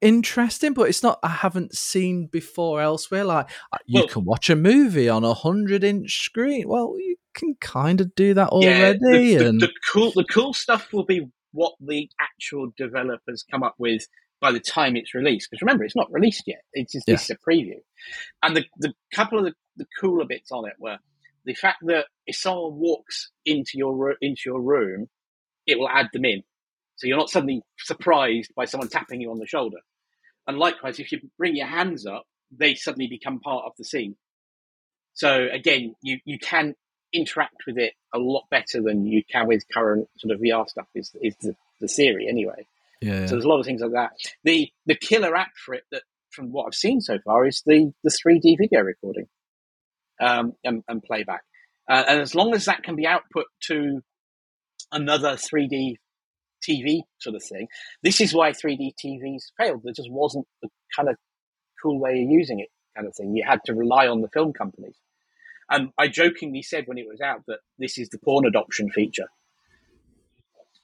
interesting, 0.00 0.72
but 0.72 0.88
it's 0.88 1.02
not 1.02 1.18
I 1.22 1.28
haven't 1.28 1.76
seen 1.76 2.26
before 2.26 2.80
elsewhere. 2.80 3.24
Like 3.24 3.48
uh, 3.72 3.78
you 3.86 4.00
Well- 4.00 4.08
can 4.08 4.24
watch 4.24 4.50
a 4.50 4.56
movie 4.56 5.08
on 5.08 5.22
a 5.22 5.34
hundred 5.34 5.84
inch 5.84 6.24
screen. 6.24 6.66
Well, 6.66 6.94
you 6.98 7.16
can 7.34 7.54
kind 7.60 8.00
of 8.00 8.14
do 8.14 8.34
that 8.34 8.48
already. 8.48 8.98
the, 8.98 9.36
the, 9.36 9.48
and 9.48 9.60
the 9.60 9.72
cool 9.86 10.12
the 10.14 10.24
cool 10.24 10.52
stuff 10.54 10.92
will 10.92 11.04
be 11.04 11.28
what 11.52 11.74
the 11.80 12.10
actual 12.20 12.72
developers 12.76 13.44
come 13.50 13.62
up 13.62 13.74
with 13.78 14.06
by 14.40 14.52
the 14.52 14.60
time 14.60 14.96
it's 14.96 15.14
released. 15.14 15.48
Because 15.50 15.62
remember, 15.62 15.84
it's 15.84 15.96
not 15.96 16.10
released 16.10 16.44
yet. 16.46 16.62
It's 16.72 16.92
just 16.92 17.06
this 17.06 17.24
is 17.24 17.30
a 17.30 17.50
preview. 17.50 17.78
And 18.42 18.56
the 18.56 18.64
the 18.78 18.92
couple 19.14 19.38
of 19.38 19.44
the, 19.44 19.54
the 19.76 19.86
cooler 20.00 20.24
bits 20.26 20.50
on 20.50 20.66
it 20.66 20.74
were 20.78 20.98
the 21.44 21.54
fact 21.54 21.78
that 21.86 22.06
if 22.26 22.36
someone 22.36 22.74
walks 22.74 23.30
into 23.44 23.72
your 23.74 24.16
into 24.20 24.42
your 24.46 24.60
room, 24.60 25.08
it 25.66 25.78
will 25.78 25.88
add 25.88 26.08
them 26.12 26.24
in. 26.24 26.42
So 26.96 27.06
you're 27.06 27.18
not 27.18 27.30
suddenly 27.30 27.62
surprised 27.78 28.52
by 28.54 28.64
someone 28.64 28.88
tapping 28.88 29.20
you 29.20 29.30
on 29.30 29.38
the 29.38 29.46
shoulder. 29.46 29.78
And 30.46 30.58
likewise, 30.58 30.98
if 30.98 31.12
you 31.12 31.20
bring 31.38 31.56
your 31.56 31.66
hands 31.66 32.06
up, 32.06 32.24
they 32.50 32.74
suddenly 32.74 33.08
become 33.08 33.40
part 33.40 33.64
of 33.66 33.72
the 33.76 33.84
scene. 33.84 34.16
So 35.14 35.48
again, 35.52 35.94
you, 36.02 36.18
you 36.24 36.38
can 36.38 36.74
interact 37.12 37.62
with 37.66 37.78
it 37.78 37.94
a 38.14 38.18
lot 38.18 38.44
better 38.50 38.82
than 38.82 39.06
you 39.06 39.22
can 39.30 39.46
with 39.46 39.64
current 39.72 40.08
sort 40.18 40.34
of 40.34 40.40
VR 40.40 40.68
stuff. 40.68 40.86
Is 40.94 41.12
is 41.20 41.34
the, 41.40 41.54
the 41.80 41.88
theory 41.88 42.28
anyway? 42.28 42.66
yeah, 43.00 43.26
So 43.26 43.32
there's 43.32 43.44
a 43.44 43.48
lot 43.48 43.60
of 43.60 43.66
things 43.66 43.80
like 43.80 43.92
that. 43.92 44.10
The 44.44 44.70
the 44.86 44.94
killer 44.94 45.34
app 45.34 45.52
for 45.56 45.74
it 45.74 45.84
that 45.90 46.02
from 46.30 46.52
what 46.52 46.66
I've 46.66 46.74
seen 46.74 47.00
so 47.00 47.18
far 47.24 47.46
is 47.46 47.62
the 47.66 47.92
the 48.04 48.10
3D 48.10 48.56
video 48.58 48.80
recording 48.80 49.26
um, 50.20 50.52
and, 50.64 50.82
and 50.88 51.02
playback. 51.02 51.42
Uh, 51.88 52.04
and 52.08 52.20
as 52.20 52.34
long 52.34 52.54
as 52.54 52.64
that 52.66 52.82
can 52.82 52.96
be 52.96 53.06
output 53.06 53.46
to 53.68 54.02
another 54.92 55.36
3D 55.36 55.96
TV 56.68 57.00
sort 57.18 57.36
of 57.36 57.42
thing, 57.42 57.68
this 58.02 58.20
is 58.20 58.34
why 58.34 58.50
3D 58.50 58.92
TVs 59.04 59.44
failed. 59.58 59.82
There 59.84 59.92
just 59.94 60.10
wasn't 60.10 60.46
the 60.62 60.68
kind 60.94 61.08
of 61.08 61.16
cool 61.82 62.00
way 62.00 62.22
of 62.22 62.30
using 62.30 62.60
it, 62.60 62.68
kind 62.96 63.06
of 63.06 63.14
thing. 63.14 63.34
You 63.34 63.44
had 63.46 63.60
to 63.66 63.74
rely 63.74 64.06
on 64.08 64.20
the 64.20 64.28
film 64.28 64.52
companies. 64.52 64.96
And 65.68 65.90
I 65.98 66.08
jokingly 66.08 66.62
said 66.62 66.84
when 66.86 66.98
it 66.98 67.06
was 67.08 67.20
out 67.20 67.42
that 67.48 67.58
this 67.78 67.98
is 67.98 68.08
the 68.08 68.18
porn 68.18 68.46
adoption 68.46 68.90
feature. 68.90 69.28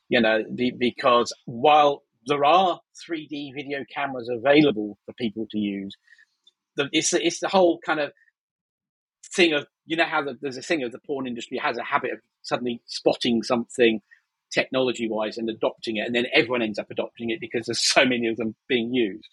You 0.09 0.21
know, 0.21 0.43
because 0.79 1.33
while 1.47 2.03
there 2.27 2.45
are 2.45 2.81
3D 3.09 3.55
video 3.55 3.85
cameras 3.93 4.29
available 4.31 4.99
for 5.07 5.15
people 5.15 5.47
to 5.51 5.59
use, 5.59 5.97
the, 6.77 6.89
it's 6.93 7.13
it's 7.13 7.41
the 7.41 7.49
whole 7.49 7.79
kind 7.85 8.01
of 8.01 8.13
thing 9.35 9.53
of 9.55 9.67
you 9.87 9.97
know 9.97 10.05
how 10.05 10.23
the, 10.23 10.37
there's 10.41 10.57
a 10.57 10.63
thing 10.63 10.83
of 10.83 10.93
the 10.93 10.99
porn 11.07 11.27
industry 11.27 11.59
has 11.59 11.79
a 11.79 11.83
habit 11.83 12.13
of 12.13 12.19
suddenly 12.43 12.83
spotting 12.87 13.43
something 13.43 14.01
technology 14.53 15.09
wise 15.09 15.39
and 15.39 15.49
adopting 15.49 15.97
it, 15.97 16.07
and 16.07 16.15
then 16.15 16.27
everyone 16.33 16.63
ends 16.63 16.79
up 16.79 16.91
adopting 16.91 17.31
it 17.31 17.41
because 17.41 17.67
there's 17.67 17.87
so 17.87 18.05
many 18.05 18.29
of 18.29 18.37
them 18.37 18.55
being 18.69 18.93
used. 18.93 19.29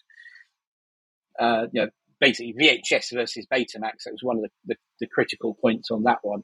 Uh, 1.38 1.66
you 1.72 1.82
know, 1.82 1.88
basically 2.20 2.54
VHS 2.60 3.14
versus 3.14 3.46
Betamax. 3.52 4.04
That 4.04 4.12
was 4.12 4.22
one 4.22 4.36
of 4.36 4.42
the, 4.42 4.50
the, 4.66 4.76
the 5.00 5.06
critical 5.06 5.56
points 5.60 5.90
on 5.90 6.02
that 6.04 6.18
one, 6.22 6.42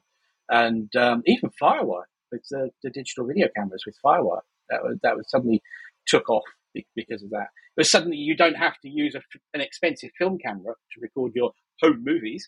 and 0.49 0.93
um, 0.95 1.23
even 1.25 1.51
FireWire 1.61 2.03
with 2.31 2.43
the, 2.49 2.69
the 2.83 2.89
digital 2.89 3.25
video 3.25 3.47
cameras 3.55 3.83
with 3.85 3.95
FireWire 4.03 4.41
that 4.69 4.83
was, 4.83 4.97
that 5.03 5.15
was 5.15 5.29
suddenly 5.29 5.61
took 6.05 6.29
off 6.29 6.43
because 6.95 7.23
of 7.23 7.29
that. 7.31 7.47
But 7.75 7.85
suddenly 7.85 8.17
you 8.17 8.35
don't 8.35 8.55
have 8.55 8.79
to 8.81 8.89
use 8.89 9.15
a, 9.15 9.21
an 9.53 9.61
expensive 9.61 10.11
film 10.17 10.37
camera 10.37 10.73
to 10.73 11.01
record 11.01 11.33
your 11.35 11.51
home 11.81 12.03
movies. 12.03 12.47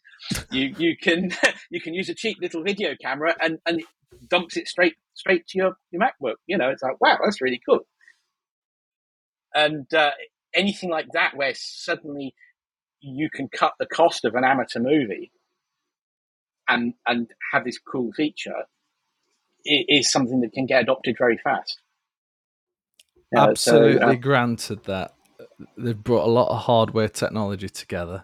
You 0.52 0.74
you 0.78 0.98
can 0.98 1.32
you 1.70 1.82
can 1.82 1.94
use 1.94 2.10
a 2.10 2.16
cheap 2.16 2.38
little 2.42 2.64
video 2.64 2.96
camera 3.02 3.36
and 3.42 3.60
and 3.66 3.80
it 3.80 3.86
dumps 4.28 4.58
it 4.58 4.68
straight 4.68 4.96
straight 5.14 5.48
to 5.48 5.58
your 5.58 5.78
your 5.92 6.02
MacBook. 6.02 6.36
You 6.48 6.58
know, 6.58 6.70
it's 6.70 6.84
like 6.84 7.00
wow, 7.02 7.18
that's 7.24 7.42
really 7.42 7.62
cool. 7.68 7.82
And 9.54 9.92
uh, 9.94 10.12
anything 10.54 10.90
like 10.90 11.08
that, 11.14 11.36
where 11.36 11.54
suddenly 11.56 12.36
you 13.02 13.30
can 13.34 13.48
cut 13.48 13.74
the 13.80 13.86
cost 13.86 14.26
of 14.26 14.36
an 14.36 14.44
amateur 14.44 14.80
movie 14.80 15.32
and 16.68 16.94
and 17.08 17.28
have 17.52 17.66
this 17.66 17.80
cool 17.80 18.12
feature 18.14 18.66
is 19.66 20.12
something 20.12 20.40
that 20.42 20.54
can 20.54 20.66
get 20.66 20.84
adopted 20.84 21.16
very 21.18 21.38
fast. 21.38 21.82
You 23.32 23.40
know, 23.40 23.54
so, 23.56 23.76
absolutely 23.76 24.16
uh, 24.16 24.20
granted 24.20 24.84
that 24.86 25.14
they've 25.78 26.02
brought 26.02 26.26
a 26.26 26.32
lot 26.32 26.50
of 26.50 26.62
hardware 26.64 27.10
technology 27.10 27.70
together. 27.70 28.24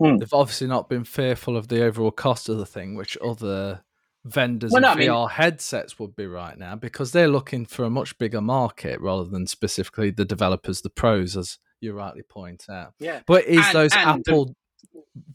Hmm. 0.00 0.16
They've 0.18 0.32
obviously 0.32 0.66
not 0.68 0.88
been 0.88 1.04
fearful 1.04 1.56
of 1.56 1.68
the 1.68 1.82
overall 1.84 2.10
cost 2.12 2.48
of 2.48 2.58
the 2.58 2.66
thing, 2.66 2.94
which 2.94 3.16
other 3.24 3.82
vendors 4.24 4.70
Well, 4.72 4.78
of 4.78 4.82
no, 4.82 4.88
I 4.90 4.94
mean- 4.96 5.08
VR 5.08 5.30
headsets 5.30 5.98
would 5.98 6.14
be 6.14 6.26
right 6.26 6.56
now 6.58 6.76
because 6.76 7.12
they're 7.12 7.28
looking 7.28 7.66
for 7.66 7.84
a 7.84 7.90
much 7.90 8.16
bigger 8.18 8.40
market 8.40 9.00
rather 9.00 9.24
than 9.28 9.46
specifically 9.46 10.10
the 10.10 10.24
developers, 10.24 10.82
the 10.82 10.90
pros, 10.90 11.36
as 11.36 11.58
you 11.80 11.92
rightly 11.92 12.22
point 12.22 12.64
out. 12.68 12.94
yeah. 12.98 13.20
But 13.26 13.44
it's 13.46 13.66
And- 13.68 13.74
those 13.76 13.92
and 13.94 14.22
the- 14.24 14.30
Apple 14.30 14.54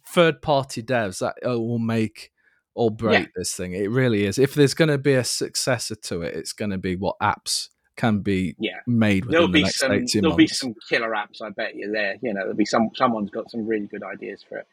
third 0.07 0.41
party 0.41 0.83
devs 0.83 1.19
that 1.19 1.35
uh, 1.47 1.59
will 1.59 1.79
make 1.79 2.31
or 2.75 2.89
break 2.91 3.29
this 3.35 3.53
thing. 3.53 3.73
It 3.73 3.89
really 3.89 4.25
is. 4.25 4.37
If 4.39 4.53
there's 4.55 4.73
going 4.73 4.89
to 4.89 4.97
be 4.97 5.13
a 5.13 5.23
successor 5.23 5.95
to 5.95 6.21
it, 6.23 6.35
it's 6.35 6.53
going 6.53 6.71
to 6.71 6.77
be 6.77 6.95
what 6.95 7.15
apps 7.21 7.69
can 7.95 8.19
be 8.19 8.55
Yeah. 8.59 8.79
made 8.87 9.25
within 9.25 9.31
There'll 9.31 9.47
the 9.47 9.53
be 9.53 9.63
next 9.63 9.79
some. 9.79 9.91
18 9.91 10.21
There'll 10.21 10.35
be 10.37 10.47
some 10.47 10.73
killer 10.89 11.11
apps. 11.11 11.41
I 11.41 11.49
bet 11.49 11.75
you 11.75 11.91
there. 11.91 12.15
You 12.21 12.33
know, 12.33 12.41
there'll 12.41 12.55
be 12.55 12.65
some. 12.65 12.89
Someone's 12.95 13.29
got 13.31 13.49
some 13.51 13.65
really 13.65 13.87
good 13.87 14.03
ideas 14.03 14.43
for 14.47 14.57
it. 14.59 14.67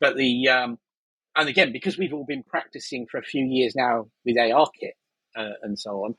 But 0.00 0.16
the 0.16 0.48
um, 0.48 0.78
and 1.34 1.48
again 1.48 1.72
because 1.72 1.98
we've 1.98 2.12
all 2.12 2.24
been 2.26 2.42
practicing 2.42 3.06
for 3.06 3.18
a 3.18 3.22
few 3.22 3.44
years 3.44 3.74
now 3.74 4.08
with 4.24 4.36
ARKit 4.36 4.92
uh, 5.36 5.52
and 5.62 5.78
so 5.78 6.04
on, 6.04 6.14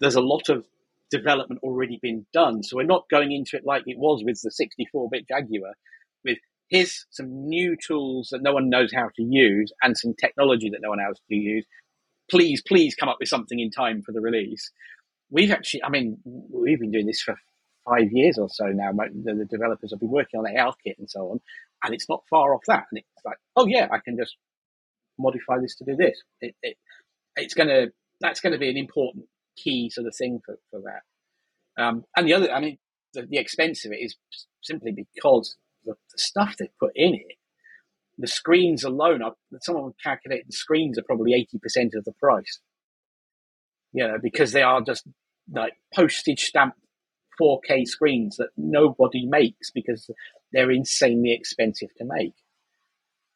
there's 0.00 0.16
a 0.16 0.20
lot 0.20 0.48
of 0.48 0.64
development 1.10 1.60
already 1.62 1.98
been 2.00 2.26
done. 2.32 2.62
So 2.62 2.76
we're 2.76 2.84
not 2.84 3.08
going 3.10 3.32
into 3.32 3.56
it 3.56 3.64
like 3.66 3.82
it 3.86 3.98
was 3.98 4.22
with 4.24 4.40
the 4.42 4.50
64-bit 4.50 5.26
Jaguar, 5.28 5.74
with 6.24 6.38
here's 6.68 7.06
some 7.10 7.48
new 7.48 7.76
tools 7.76 8.28
that 8.30 8.42
no 8.42 8.52
one 8.52 8.70
knows 8.70 8.92
how 8.92 9.08
to 9.16 9.22
use 9.22 9.72
and 9.82 9.96
some 9.96 10.14
technology 10.14 10.70
that 10.70 10.80
no 10.82 10.90
one 10.90 10.98
knows 10.98 11.16
how 11.18 11.34
to 11.34 11.34
use. 11.34 11.66
Please, 12.30 12.62
please 12.62 12.94
come 12.94 13.08
up 13.08 13.16
with 13.18 13.28
something 13.28 13.58
in 13.58 13.70
time 13.70 14.02
for 14.02 14.12
the 14.12 14.20
release. 14.20 14.70
We've 15.30 15.50
actually, 15.50 15.84
I 15.84 15.90
mean, 15.90 16.18
we've 16.24 16.80
been 16.80 16.90
doing 16.90 17.06
this 17.06 17.22
for 17.22 17.36
five 17.88 18.08
years 18.12 18.38
or 18.38 18.48
so 18.48 18.66
now. 18.66 18.92
The, 18.92 19.34
the 19.34 19.44
developers 19.44 19.92
have 19.92 20.00
been 20.00 20.10
working 20.10 20.38
on 20.38 20.44
the 20.44 20.58
health 20.58 20.76
ARKit 20.86 20.98
and 20.98 21.10
so 21.10 21.30
on, 21.30 21.40
and 21.84 21.94
it's 21.94 22.08
not 22.08 22.24
far 22.28 22.54
off 22.54 22.62
that. 22.66 22.86
And 22.90 22.98
it's 22.98 23.24
like, 23.24 23.38
oh 23.56 23.66
yeah, 23.66 23.88
I 23.92 23.98
can 23.98 24.16
just 24.16 24.36
modify 25.18 25.58
this 25.60 25.76
to 25.76 25.84
do 25.84 25.96
this. 25.96 26.22
It, 26.40 26.54
it, 26.62 26.76
it's 27.36 27.54
going 27.54 27.68
to, 27.68 27.92
that's 28.20 28.40
going 28.40 28.52
to 28.52 28.58
be 28.58 28.70
an 28.70 28.76
important 28.76 29.26
key 29.56 29.90
sort 29.90 30.06
of 30.06 30.16
thing 30.16 30.40
for, 30.44 30.58
for 30.70 30.80
that. 30.80 31.82
Um, 31.82 32.04
and 32.16 32.26
the 32.26 32.34
other, 32.34 32.52
I 32.52 32.60
mean, 32.60 32.78
the, 33.14 33.22
the 33.22 33.38
expense 33.38 33.84
of 33.84 33.92
it 33.92 33.96
is 33.96 34.16
simply 34.62 34.92
because 34.92 35.56
the, 35.84 35.92
the 35.92 36.18
stuff 36.18 36.56
they 36.58 36.70
put 36.78 36.92
in 36.94 37.14
it, 37.14 37.36
the 38.18 38.26
screens 38.26 38.84
alone, 38.84 39.22
are, 39.22 39.34
someone 39.62 39.84
would 39.84 40.02
calculate 40.02 40.46
the 40.46 40.52
screens 40.52 40.98
are 40.98 41.02
probably 41.02 41.32
80% 41.32 41.96
of 41.96 42.04
the 42.04 42.12
price. 42.12 42.60
You 43.92 44.06
know, 44.06 44.18
because 44.22 44.52
they 44.52 44.62
are 44.62 44.80
just 44.82 45.04
like 45.52 45.74
postage 45.94 46.40
stamp 46.40 46.74
4K 47.40 47.86
screens 47.86 48.36
that 48.36 48.50
nobody 48.56 49.26
makes 49.26 49.70
because 49.70 50.10
they're 50.52 50.70
insanely 50.70 51.32
expensive 51.32 51.88
to 51.98 52.04
make. 52.04 52.34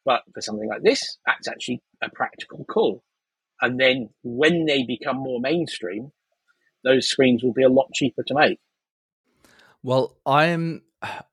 But 0.05 0.21
for 0.33 0.41
something 0.41 0.69
like 0.69 0.83
this, 0.83 1.17
that's 1.25 1.47
actually 1.47 1.81
a 2.01 2.09
practical 2.09 2.63
call. 2.65 3.03
And 3.61 3.79
then 3.79 4.09
when 4.23 4.65
they 4.65 4.83
become 4.83 5.17
more 5.17 5.39
mainstream, 5.39 6.11
those 6.83 7.07
screens 7.07 7.43
will 7.43 7.53
be 7.53 7.63
a 7.63 7.69
lot 7.69 7.87
cheaper 7.93 8.23
to 8.27 8.33
make. 8.35 8.59
Well, 9.81 10.17
I'm. 10.25 10.83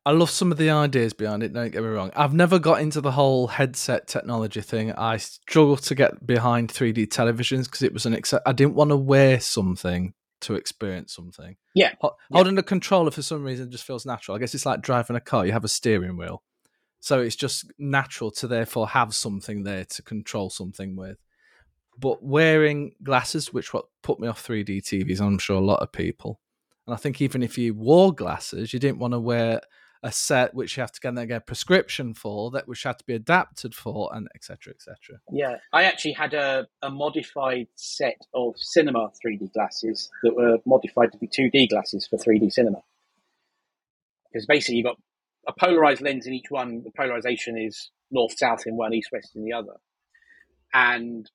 I 0.05 0.11
love 0.11 0.29
some 0.29 0.53
of 0.53 0.59
the 0.59 0.69
ideas 0.69 1.15
behind 1.15 1.43
it. 1.43 1.55
Don't 1.55 1.71
get 1.71 1.83
me 1.83 1.89
wrong. 1.89 2.11
I've 2.15 2.35
never 2.35 2.59
got 2.59 2.83
into 2.83 3.01
the 3.01 3.13
whole 3.13 3.47
headset 3.47 4.07
technology 4.07 4.61
thing. 4.61 4.93
I 4.93 5.17
struggle 5.17 5.79
to 5.79 5.95
get 5.95 6.27
behind 6.27 6.69
3D 6.69 7.07
televisions 7.09 7.65
because 7.65 7.83
it 7.83 7.95
was 7.95 8.05
an. 8.05 8.15
Ex- 8.15 8.35
I 8.45 8.53
didn't 8.53 8.75
want 8.75 8.91
to 8.91 8.97
wear 8.97 9.41
something 9.41 10.13
to 10.43 10.55
experience 10.55 11.15
something. 11.15 11.57
Yeah. 11.75 11.93
Ho- 12.01 12.17
Holding 12.31 12.59
a 12.59 12.63
controller 12.63 13.11
for 13.11 13.23
some 13.23 13.43
reason 13.45 13.71
just 13.71 13.85
feels 13.85 14.07
natural. 14.07 14.37
I 14.37 14.41
guess 14.41 14.55
it's 14.55 14.67
like 14.67 14.83
driving 14.83 15.17
a 15.17 15.21
car. 15.21 15.47
You 15.47 15.53
have 15.53 15.65
a 15.65 15.69
steering 15.69 16.17
wheel, 16.17 16.43
So 17.01 17.21
it's 17.21 17.37
just 17.37 17.73
natural 17.79 18.31
to 18.33 18.47
therefore 18.47 18.89
have 18.89 19.15
something 19.15 19.63
there 19.65 19.85
to 19.87 20.03
control 20.03 20.51
something 20.51 20.95
with. 20.97 21.19
But 21.99 22.23
wearing 22.23 22.93
glasses, 23.03 23.53
which 23.53 23.75
what 23.75 23.87
put 24.03 24.19
me 24.21 24.29
off 24.29 24.47
3D 24.47 24.79
TVs, 24.83 25.21
I'm 25.21 25.39
sure 25.39 25.57
a 25.57 25.61
lot 25.61 25.83
of 25.83 25.93
people. 25.93 26.41
And 26.87 26.95
I 26.95 26.97
think 26.97 27.21
even 27.21 27.43
if 27.43 27.57
you 27.59 27.75
wore 27.75 28.13
glasses, 28.15 28.73
you 28.73 28.79
didn't 28.79 28.99
want 28.99 29.13
to 29.15 29.21
wear 29.21 29.61
a 30.03 30.11
set 30.11 30.55
which 30.55 30.77
you 30.77 30.81
have 30.81 30.93
to 30.93 31.01
get, 31.01 31.15
get 31.29 31.37
a 31.37 31.41
prescription 31.41 32.13
for, 32.13 32.51
that 32.51 32.67
which 32.67 32.83
had 32.83 32.99
to 32.99 33.05
be 33.05 33.15
adapted 33.15 33.75
for, 33.75 34.11
and 34.13 34.29
etc. 34.35 34.75
etc. 34.75 35.21
Yeah, 35.31 35.57
I 35.73 35.85
actually 35.85 36.13
had 36.13 36.35
a, 36.35 36.67
a 36.83 36.91
modified 36.91 37.69
set 37.77 38.21
of 38.35 38.55
cinema 38.57 39.11
3D 39.25 39.53
glasses 39.53 40.11
that 40.25 40.35
were 40.35 40.59
modified 40.67 41.13
to 41.13 41.19
be 41.19 41.29
2D 41.29 41.69
glasses 41.69 42.07
for 42.07 42.17
3D 42.17 42.51
cinema. 42.51 42.83
Because 44.33 44.47
basically, 44.47 44.77
you've 44.77 44.87
got 44.87 44.99
a 45.47 45.53
polarized 45.53 46.03
lens 46.03 46.27
in 46.27 46.33
each 46.33 46.51
one. 46.51 46.83
The 46.83 46.91
polarization 46.91 47.57
is 47.57 47.91
north 48.11 48.37
south 48.37 48.67
in 48.67 48.77
one, 48.77 48.95
east 48.95 49.11
west 49.13 49.37
in 49.37 49.45
the 49.45 49.53
other. 49.53 49.75
And 50.75 51.31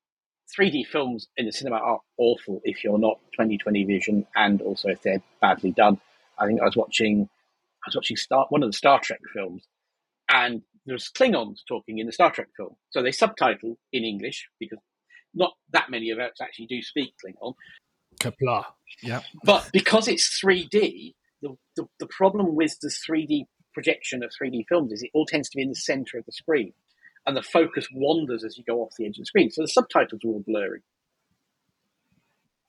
3D 0.58 0.88
films 0.88 1.28
in 1.38 1.46
the 1.46 1.52
cinema 1.52 1.78
are 1.78 2.00
awful 2.18 2.62
if 2.64 2.84
you're 2.84 2.98
not 2.98 3.20
2020 3.34 3.86
vision 3.86 4.26
and 4.36 4.62
also 4.62 4.90
if 4.90 5.02
they're 5.02 5.22
badly 5.42 5.72
done. 5.72 6.00
I 6.40 6.48
think 6.48 6.62
I 6.62 6.66
was 6.66 6.76
watching 6.76 7.30
I 7.88 7.90
was 7.90 7.96
watching 7.96 8.18
Star, 8.18 8.46
one 8.50 8.64
of 8.64 8.70
the 8.70 8.78
Star 8.78 9.00
Trek 9.00 9.22
films, 9.34 9.66
and 10.30 10.62
there's 10.86 11.10
Klingons 11.10 11.60
talking 11.68 12.00
in 12.00 12.06
the 12.06 12.12
Star 12.12 12.32
Trek 12.32 12.48
film. 12.58 12.76
So 12.90 13.02
they 13.02 13.14
subtitle 13.14 13.78
in 13.94 14.04
English 14.04 14.50
because 14.60 14.80
not 15.34 15.54
that 15.72 15.90
many 15.90 16.10
of 16.10 16.20
us 16.20 16.34
actually 16.42 16.66
do 16.66 16.82
speak 16.82 17.14
Klingon. 17.24 17.54
Kapla. 18.20 18.66
Yeah. 19.02 19.22
But 19.46 19.70
because 19.72 20.10
it's 20.10 20.42
3D, 20.44 21.14
the, 21.42 21.56
the, 21.78 21.86
the 22.00 22.08
problem 22.08 22.56
with 22.56 22.78
the 22.82 22.90
3D 22.90 23.44
projection 23.74 24.22
of 24.22 24.32
3D 24.42 24.66
films 24.68 24.92
is 24.92 25.02
it 25.02 25.12
all 25.14 25.26
tends 25.26 25.50
to 25.50 25.56
be 25.56 25.62
in 25.62 25.70
the 25.70 25.76
center 25.76 26.18
of 26.18 26.26
the 26.26 26.34
screen 26.34 26.74
and 27.26 27.38
the 27.38 27.44
focus 27.44 27.88
wanders 27.94 28.44
as 28.44 28.58
you 28.58 28.66
go 28.66 28.82
off 28.82 28.92
the 28.98 29.06
edge 29.06 29.18
of 29.18 29.22
the 29.22 29.26
screen. 29.26 29.50
So 29.50 29.62
the 29.62 29.68
subtitles 29.70 30.22
are 30.26 30.28
all 30.28 30.44
blurry. 30.46 30.82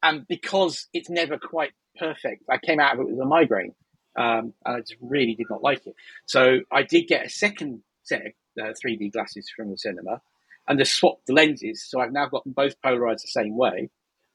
And 0.01 0.27
because 0.29 0.87
it's 0.93 1.11
never 1.11 1.39
quite 1.39 1.73
perfect, 1.99 2.45
I 2.49 2.59
came 2.65 2.79
out 2.79 2.95
of 2.95 3.01
it 3.01 3.11
with 3.11 3.19
a 3.21 3.25
migraine 3.25 3.75
um, 4.19 4.53
and 4.67 4.77
I 4.77 4.81
just 4.81 4.97
really 5.01 5.35
did 5.35 5.47
not 5.49 5.63
like 5.63 5.87
it. 5.87 5.95
So 6.27 6.59
I 6.73 6.83
did 6.83 7.07
get 7.07 7.25
a 7.25 7.31
second 7.31 7.83
set 8.03 8.23
of 8.27 8.33
uh, 8.61 8.73
3D 8.85 9.13
glasses 9.13 9.49
from 9.55 9.71
the 9.71 9.79
cinema, 9.79 10.21
and 10.67 10.79
just 10.79 10.95
swapped 10.95 11.27
the 11.27 11.33
lenses. 11.33 11.87
So 11.89 12.01
I've 12.01 12.13
now 12.13 12.27
got 12.27 12.45
them 12.45 12.53
both 12.53 12.81
polarized 12.83 13.25
the 13.25 13.29
same 13.29 13.57
way. 13.57 13.91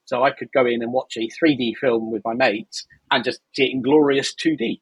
So 0.05 0.23
I 0.23 0.31
could 0.31 0.51
go 0.53 0.65
in 0.65 0.81
and 0.81 0.93
watch 0.93 1.17
a 1.17 1.29
3D 1.29 1.77
film 1.77 2.11
with 2.11 2.23
my 2.23 2.33
mates 2.33 2.85
and 3.11 3.23
just 3.23 3.41
see 3.53 3.65
it 3.65 3.71
in 3.71 3.81
glorious 3.81 4.33
2D 4.33 4.81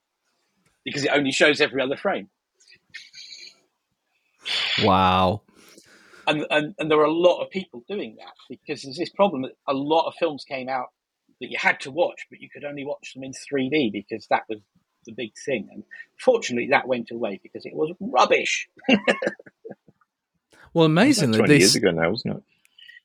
because 0.84 1.04
it 1.04 1.12
only 1.14 1.32
shows 1.32 1.62
every 1.62 1.82
other 1.82 1.98
frame. 1.98 2.30
Wow. 4.84 5.42
And, 6.28 6.46
and, 6.50 6.76
and 6.80 6.90
there 6.90 7.00
are 7.00 7.06
a 7.06 7.12
lot 7.12 7.42
of 7.42 7.50
people 7.50 7.84
doing 7.88 8.18
that 8.18 8.34
because 8.50 8.84
there's 8.84 8.98
this 8.98 9.10
problem 9.10 9.44
that 9.44 9.52
a 9.68 9.74
lot 9.74 10.08
of 10.08 10.16
films 10.16 10.44
came 10.44 10.70
out 10.70 10.88
that 11.40 11.52
you 11.52 11.58
had 11.60 11.80
to 11.82 11.92
watch, 11.92 12.26
but 12.30 12.40
you 12.40 12.50
could 12.50 12.64
only 12.64 12.86
watch 12.86 13.14
them 13.14 13.24
in 13.24 13.32
3D 13.32 13.92
because 13.92 14.28
that 14.28 14.44
was 14.48 14.60
the 15.06 15.14
big 15.14 15.32
thing. 15.46 15.70
And 15.72 15.84
fortunately, 16.20 16.70
that 16.70 16.88
went 16.88 17.12
away 17.12 17.40
because 17.42 17.66
it 17.66 17.74
was 17.74 17.94
rubbish. 18.00 18.70
well, 20.74 20.86
amazingly, 20.86 21.38
twenty 21.38 21.58
years 21.58 21.76
ago 21.76 21.92
now, 21.92 22.10
wasn't 22.10 22.38
it? 22.38 22.44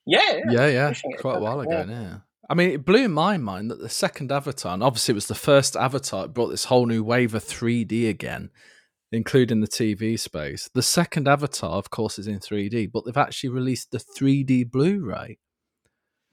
Yeah, 0.07 0.40
yeah, 0.51 0.66
yeah, 0.66 0.92
yeah. 1.05 1.16
quite 1.18 1.38
a 1.38 1.40
while 1.40 1.61
ago. 1.61 1.84
Yeah. 1.88 1.90
yeah. 1.90 2.16
I 2.49 2.55
mean, 2.55 2.70
it 2.70 2.84
blew 2.84 3.09
my 3.09 3.38
mind 3.38 3.70
that 3.70 3.80
the 3.80 3.88
second 3.88 4.30
Avatar, 4.30 4.72
and 4.72 4.82
obviously 4.82 5.12
it 5.12 5.16
was 5.16 5.26
the 5.26 5.34
first 5.34 5.76
Avatar, 5.76 6.26
it 6.26 6.34
brought 6.34 6.49
this 6.49 6.66
whole 6.66 6.86
new 6.86 7.03
wave 7.03 7.34
of 7.34 7.44
3D 7.44 8.09
again, 8.09 8.51
including 9.11 9.61
the 9.61 9.66
TV 9.66 10.18
space. 10.18 10.70
The 10.72 10.82
second 10.82 11.26
Avatar, 11.26 11.72
of 11.72 11.90
course, 11.90 12.20
is 12.20 12.28
in 12.28 12.38
3D, 12.38 12.92
but 12.92 13.05
they've 13.05 13.16
actually 13.16 13.51
released 13.51 13.90
the 13.90 13.99
3D 13.99 14.70
Blu 14.70 15.05
ray, 15.05 15.38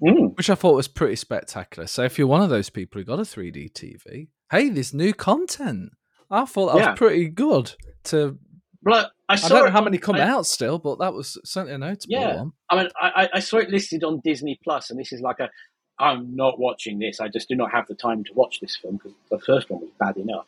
mm. 0.04 0.36
which 0.38 0.50
I 0.50 0.56
thought 0.56 0.76
was 0.76 0.88
pretty 0.88 1.16
spectacular. 1.16 1.88
So 1.88 2.04
if 2.04 2.18
you're 2.18 2.28
one 2.28 2.42
of 2.42 2.50
those 2.50 2.70
people 2.70 3.00
who 3.00 3.06
got 3.06 3.20
a 3.20 3.24
3D 3.24 3.72
TV, 3.72 4.28
hey, 4.52 4.70
there's 4.70 4.94
new 4.94 5.14
content. 5.14 5.92
I 6.30 6.46
thought 6.46 6.74
that 6.74 6.80
yeah. 6.80 6.90
was 6.92 6.98
pretty 6.98 7.30
good. 7.30 7.74
To 8.06 8.38
well, 8.84 9.12
I, 9.30 9.34
I 9.34 9.50
don't 9.50 9.66
know 9.66 9.72
how 9.72 9.82
many 9.82 9.98
come 9.98 10.16
I, 10.16 10.22
out 10.22 10.46
still, 10.46 10.78
but 10.78 11.00
that 11.00 11.14
was 11.14 11.40
certainly 11.46 11.76
a 11.76 11.78
notable 11.78 12.06
yeah. 12.08 12.36
one. 12.36 12.52
I 12.70 12.76
mean, 12.76 12.90
I, 13.00 13.30
I 13.36 13.40
saw 13.40 13.58
it 13.58 13.70
listed 13.70 14.04
on 14.04 14.20
Disney 14.24 14.60
Plus, 14.64 14.90
and 14.90 15.00
this 15.00 15.14
is 15.14 15.22
like 15.22 15.40
a. 15.40 15.50
I'm 16.00 16.36
not 16.36 16.60
watching 16.60 17.00
this. 17.00 17.20
I 17.20 17.28
just 17.28 17.48
do 17.48 17.56
not 17.56 17.72
have 17.72 17.88
the 17.88 17.94
time 17.94 18.24
to 18.24 18.34
watch 18.34 18.60
this 18.60 18.76
film 18.76 18.98
because 18.98 19.14
the 19.30 19.40
first 19.40 19.70
one 19.70 19.82
was 19.82 19.92
bad 20.00 20.18
enough. 20.18 20.48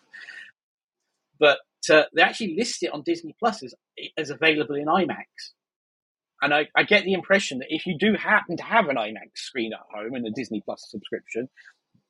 But 1.40 1.60
uh, 1.90 2.04
they 2.14 2.24
actually 2.24 2.56
list 2.58 2.82
it 2.84 2.92
on 2.92 3.04
Disney 3.04 3.36
Plus 3.40 3.64
as, 3.64 3.74
as 4.18 4.32
available 4.32 4.76
in 4.76 4.88
IMAX. 4.88 5.54
And 6.42 6.54
I, 6.54 6.68
I, 6.76 6.84
get 6.84 7.06
the 7.06 7.14
impression 7.14 7.60
that 7.60 7.68
if 7.70 7.86
you 7.86 7.98
do 7.98 8.14
happen 8.14 8.58
to 8.58 8.64
have 8.64 8.90
an 8.90 8.98
IMAX 8.98 9.36
screen 9.36 9.72
at 9.74 9.80
home 9.90 10.14
and 10.16 10.28
a 10.28 10.32
Disney 10.32 10.62
Plus 10.64 10.86
subscription, 10.90 11.48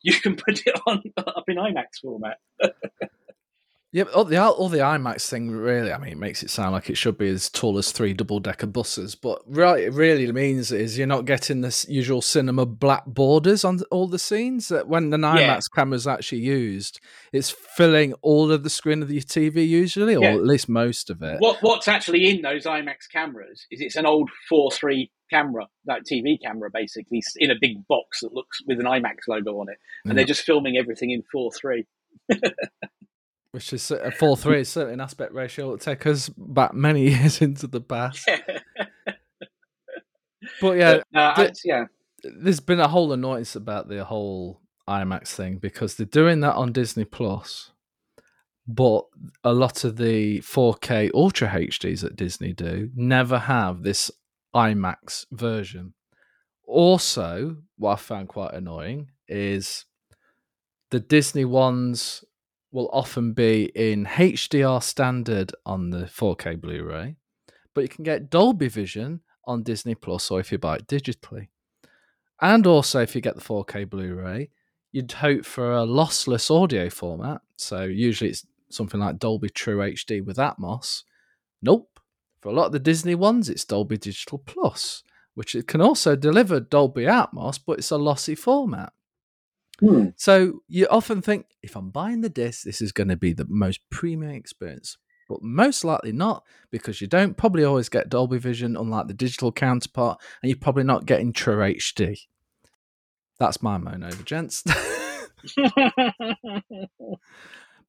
you 0.01 0.13
can 0.19 0.35
put 0.35 0.65
it 0.65 0.79
on 0.87 1.03
up 1.17 1.45
in 1.47 1.57
IMAX 1.57 1.99
format. 2.01 2.37
Yeah, 3.95 4.03
all 4.13 4.25
the 4.25 4.43
all 4.43 4.67
the 4.67 4.79
IMAX 4.79 5.29
thing 5.29 5.51
really, 5.51 5.93
I 5.93 5.97
mean, 5.97 6.11
it 6.11 6.17
makes 6.17 6.43
it 6.43 6.49
sound 6.49 6.73
like 6.73 6.89
it 6.89 6.97
should 6.97 7.17
be 7.17 7.29
as 7.29 7.49
tall 7.49 7.77
as 7.77 7.93
three 7.93 8.11
double 8.11 8.41
decker 8.41 8.67
buses, 8.67 9.15
but 9.15 9.41
right, 9.47 9.81
it 9.81 9.93
really 9.93 10.29
means 10.33 10.69
is 10.73 10.97
you're 10.97 11.07
not 11.07 11.23
getting 11.23 11.61
the 11.61 11.85
usual 11.87 12.21
cinema 12.21 12.65
black 12.65 13.05
borders 13.05 13.63
on 13.63 13.79
all 13.91 14.09
the 14.09 14.19
scenes. 14.19 14.67
That 14.67 14.89
when 14.89 15.11
the 15.11 15.17
IMAX 15.17 15.39
yeah. 15.39 15.59
camera's 15.73 16.07
actually 16.07 16.41
used, 16.41 16.99
it's 17.31 17.51
filling 17.51 18.11
all 18.21 18.51
of 18.51 18.63
the 18.63 18.69
screen 18.69 19.01
of 19.01 19.09
your 19.09 19.21
TV 19.21 19.65
usually, 19.65 20.17
or 20.17 20.23
yeah. 20.23 20.33
at 20.33 20.43
least 20.43 20.67
most 20.67 21.09
of 21.09 21.21
it. 21.21 21.39
What 21.39 21.59
what's 21.61 21.87
actually 21.87 22.29
in 22.29 22.41
those 22.41 22.65
IMAX 22.65 23.09
cameras 23.09 23.65
is 23.71 23.79
it's 23.79 23.95
an 23.95 24.05
old 24.05 24.29
four 24.49 24.71
three 24.71 25.09
camera, 25.29 25.67
that 25.85 26.01
TV 26.01 26.35
camera, 26.43 26.69
basically 26.69 27.23
in 27.37 27.49
a 27.49 27.55
big 27.61 27.77
box 27.87 28.19
that 28.19 28.33
looks 28.33 28.59
with 28.67 28.77
an 28.81 28.87
IMAX 28.87 29.19
logo 29.29 29.61
on 29.61 29.69
it, 29.69 29.77
and 30.03 30.11
yeah. 30.11 30.15
they're 30.15 30.25
mm. 30.25 30.27
just 30.27 30.43
filming 30.43 30.75
everything 30.75 31.11
in 31.11 31.23
four 31.31 31.49
three. 31.53 31.85
which 33.55 33.71
is 33.71 33.89
a 33.89 34.11
four 34.11 34.35
three 34.35 34.59
is 34.59 34.67
certainly 34.67 34.95
an 34.95 34.99
aspect 34.99 35.33
ratio 35.33 35.71
that 35.71 35.79
take 35.79 36.05
us 36.05 36.27
back 36.27 36.73
many 36.73 37.07
years 37.09 37.41
into 37.41 37.67
the 37.67 37.79
past. 37.79 38.29
but 40.59 40.77
yeah, 40.77 40.99
uh, 41.15 41.33
th- 41.35 41.61
yeah, 41.63 41.85
there's 42.21 42.59
been 42.59 42.81
a 42.81 42.89
whole 42.89 43.13
annoyance 43.13 43.55
about 43.55 43.87
the 43.87 44.03
whole 44.03 44.59
IMAX 44.89 45.29
thing 45.29 45.57
because 45.57 45.95
they're 45.95 46.05
doing 46.05 46.41
that 46.41 46.55
on 46.55 46.73
Disney 46.73 47.05
Plus, 47.05 47.71
but 48.67 49.05
a 49.45 49.53
lot 49.53 49.85
of 49.85 49.95
the 49.95 50.41
4K 50.41 51.11
Ultra 51.13 51.47
HDs 51.47 52.01
that 52.01 52.17
Disney 52.17 52.51
do 52.51 52.89
never 52.93 53.39
have 53.39 53.83
this 53.83 54.11
IMAX 54.53 55.27
version. 55.31 55.93
Also, 56.67 57.55
what 57.77 57.93
I 57.93 57.95
found 57.95 58.27
quite 58.27 58.53
annoying 58.53 59.11
is 59.29 59.85
the 60.91 60.99
Disney 60.99 61.45
ones 61.45 62.25
will 62.75 62.89
often 62.91 63.31
be 63.31 63.71
in 63.73 64.05
HDR 64.05 64.83
standard 64.83 65.53
on 65.65 65.91
the 65.91 66.03
4K 66.03 66.59
Blu 66.59 66.83
ray, 66.83 67.15
but 67.73 67.81
you 67.81 67.87
can 67.87 68.03
get 68.03 68.29
Dolby 68.29 68.67
Vision 68.67 69.21
on 69.45 69.63
Disney 69.63 69.95
Plus 69.95 70.29
or 70.29 70.41
if 70.41 70.51
you 70.51 70.57
buy 70.57 70.75
it 70.75 70.87
digitally. 70.87 71.47
And 72.41 72.67
also, 72.67 72.99
if 72.99 73.15
you 73.15 73.21
get 73.21 73.35
the 73.35 73.41
4K 73.41 73.89
Blu 73.89 74.15
ray, 74.15 74.49
you'd 74.91 75.13
hope 75.13 75.45
for 75.45 75.71
a 75.71 75.85
lossless 75.85 76.51
audio 76.51 76.89
format. 76.89 77.39
So, 77.55 77.83
usually 77.83 78.31
it's 78.31 78.45
something 78.69 78.99
like 78.99 79.19
Dolby 79.19 79.49
True 79.51 79.77
HD 79.77 80.23
with 80.23 80.35
Atmos. 80.35 81.03
Nope. 81.61 82.01
For 82.41 82.49
a 82.49 82.53
lot 82.53 82.65
of 82.65 82.71
the 82.73 82.79
Disney 82.79 83.15
ones, 83.15 83.47
it's 83.47 83.63
Dolby 83.63 83.97
Digital 83.97 84.39
Plus, 84.39 85.01
which 85.33 85.55
it 85.55 85.65
can 85.65 85.79
also 85.79 86.17
deliver 86.17 86.59
Dolby 86.59 87.03
Atmos, 87.03 87.57
but 87.65 87.79
it's 87.79 87.91
a 87.91 87.97
lossy 87.97 88.35
format. 88.35 88.91
Hmm. 89.79 90.07
So 90.15 90.61
you 90.67 90.87
often 90.89 91.21
think, 91.21 91.47
if 91.61 91.75
I'm 91.75 91.89
buying 91.89 92.21
the 92.21 92.29
disc, 92.29 92.63
this 92.63 92.81
is 92.81 92.91
going 92.91 93.09
to 93.09 93.17
be 93.17 93.33
the 93.33 93.45
most 93.49 93.81
premium 93.89 94.33
experience. 94.33 94.97
But 95.27 95.41
most 95.41 95.83
likely 95.83 96.11
not, 96.11 96.43
because 96.71 97.01
you 97.01 97.07
don't 97.07 97.35
probably 97.35 97.63
always 97.63 97.89
get 97.89 98.09
Dolby 98.09 98.37
Vision, 98.37 98.77
unlike 98.77 99.07
the 99.07 99.13
digital 99.13 99.51
counterpart, 99.51 100.21
and 100.41 100.49
you're 100.49 100.59
probably 100.59 100.83
not 100.83 101.07
getting 101.07 101.33
True 101.33 101.57
HD. 101.57 102.19
That's 103.39 103.61
my 103.61 103.77
moan 103.77 104.03
over, 104.03 104.23
gents. 104.23 104.63
but 104.63 104.77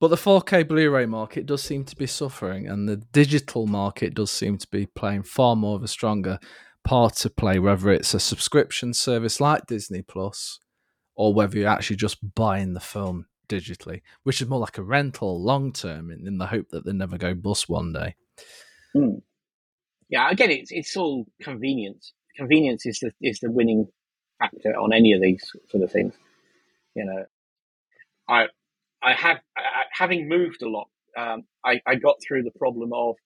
the 0.00 0.16
4K 0.16 0.66
Blu 0.66 0.90
ray 0.90 1.06
market 1.06 1.46
does 1.46 1.62
seem 1.62 1.84
to 1.84 1.94
be 1.94 2.06
suffering, 2.06 2.66
and 2.66 2.88
the 2.88 2.96
digital 2.96 3.66
market 3.66 4.14
does 4.14 4.32
seem 4.32 4.56
to 4.56 4.66
be 4.68 4.86
playing 4.86 5.24
far 5.24 5.54
more 5.54 5.76
of 5.76 5.84
a 5.84 5.88
stronger 5.88 6.38
part 6.84 7.16
to 7.16 7.28
play, 7.28 7.58
whether 7.58 7.90
it's 7.90 8.14
a 8.14 8.20
subscription 8.20 8.94
service 8.94 9.40
like 9.42 9.66
Disney 9.66 10.00
Plus 10.00 10.58
or 11.16 11.34
whether 11.34 11.58
you're 11.58 11.68
actually 11.68 11.96
just 11.96 12.34
buying 12.34 12.74
the 12.74 12.80
film 12.80 13.26
digitally, 13.48 14.02
which 14.22 14.40
is 14.40 14.48
more 14.48 14.60
like 14.60 14.78
a 14.78 14.82
rental 14.82 15.42
long 15.42 15.72
term 15.72 16.10
in, 16.10 16.26
in, 16.26 16.38
the 16.38 16.46
hope 16.46 16.68
that 16.70 16.84
they 16.84 16.92
never 16.92 17.16
go 17.16 17.34
bust 17.34 17.68
one 17.68 17.92
day. 17.92 18.14
Mm. 18.94 19.22
Yeah, 20.08 20.30
again, 20.30 20.50
it's 20.50 20.70
it's 20.70 20.96
all 20.96 21.26
convenience. 21.42 22.12
Convenience 22.36 22.86
is 22.86 23.00
the 23.00 23.12
is 23.20 23.40
the 23.40 23.50
winning 23.50 23.88
factor 24.38 24.70
on 24.78 24.92
any 24.92 25.12
of 25.12 25.20
these 25.20 25.50
sort 25.68 25.82
of 25.82 25.90
things. 25.90 26.14
You 26.94 27.04
know, 27.04 27.24
I 28.28 28.46
I 29.02 29.14
have 29.14 29.38
I, 29.56 29.62
having 29.92 30.28
moved 30.28 30.62
a 30.62 30.68
lot. 30.68 30.88
Um, 31.16 31.44
I, 31.64 31.80
I 31.86 31.94
got 31.94 32.16
through 32.26 32.42
the 32.42 32.58
problem 32.58 32.92
of 32.92 33.16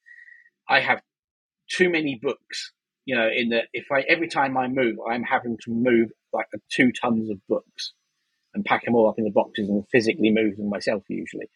I 0.69 0.81
have 0.81 1.03
too 1.69 1.91
many 1.91 2.19
books. 2.23 2.73
You 3.07 3.17
know, 3.17 3.29
in 3.35 3.49
that 3.51 3.65
if 3.73 3.87
I 3.91 4.01
every 4.01 4.29
time 4.29 4.57
I 4.57 4.69
move, 4.69 4.97
I'm 5.09 5.23
having 5.23 5.57
to 5.65 5.71
move 5.71 6.11
like 6.33 6.47
two 6.71 6.93
tons 6.93 7.31
of 7.31 7.39
books 7.49 7.93
and 8.55 8.65
pack 8.65 8.85
them 8.85 8.95
all 8.95 9.09
up 9.09 9.19
in 9.19 9.25
the 9.25 9.31
boxes 9.31 9.69
and 9.69 9.85
physically 9.91 10.31
move 10.31 10.57
them 10.57 10.69
myself 10.69 11.03
usually. 11.09 11.49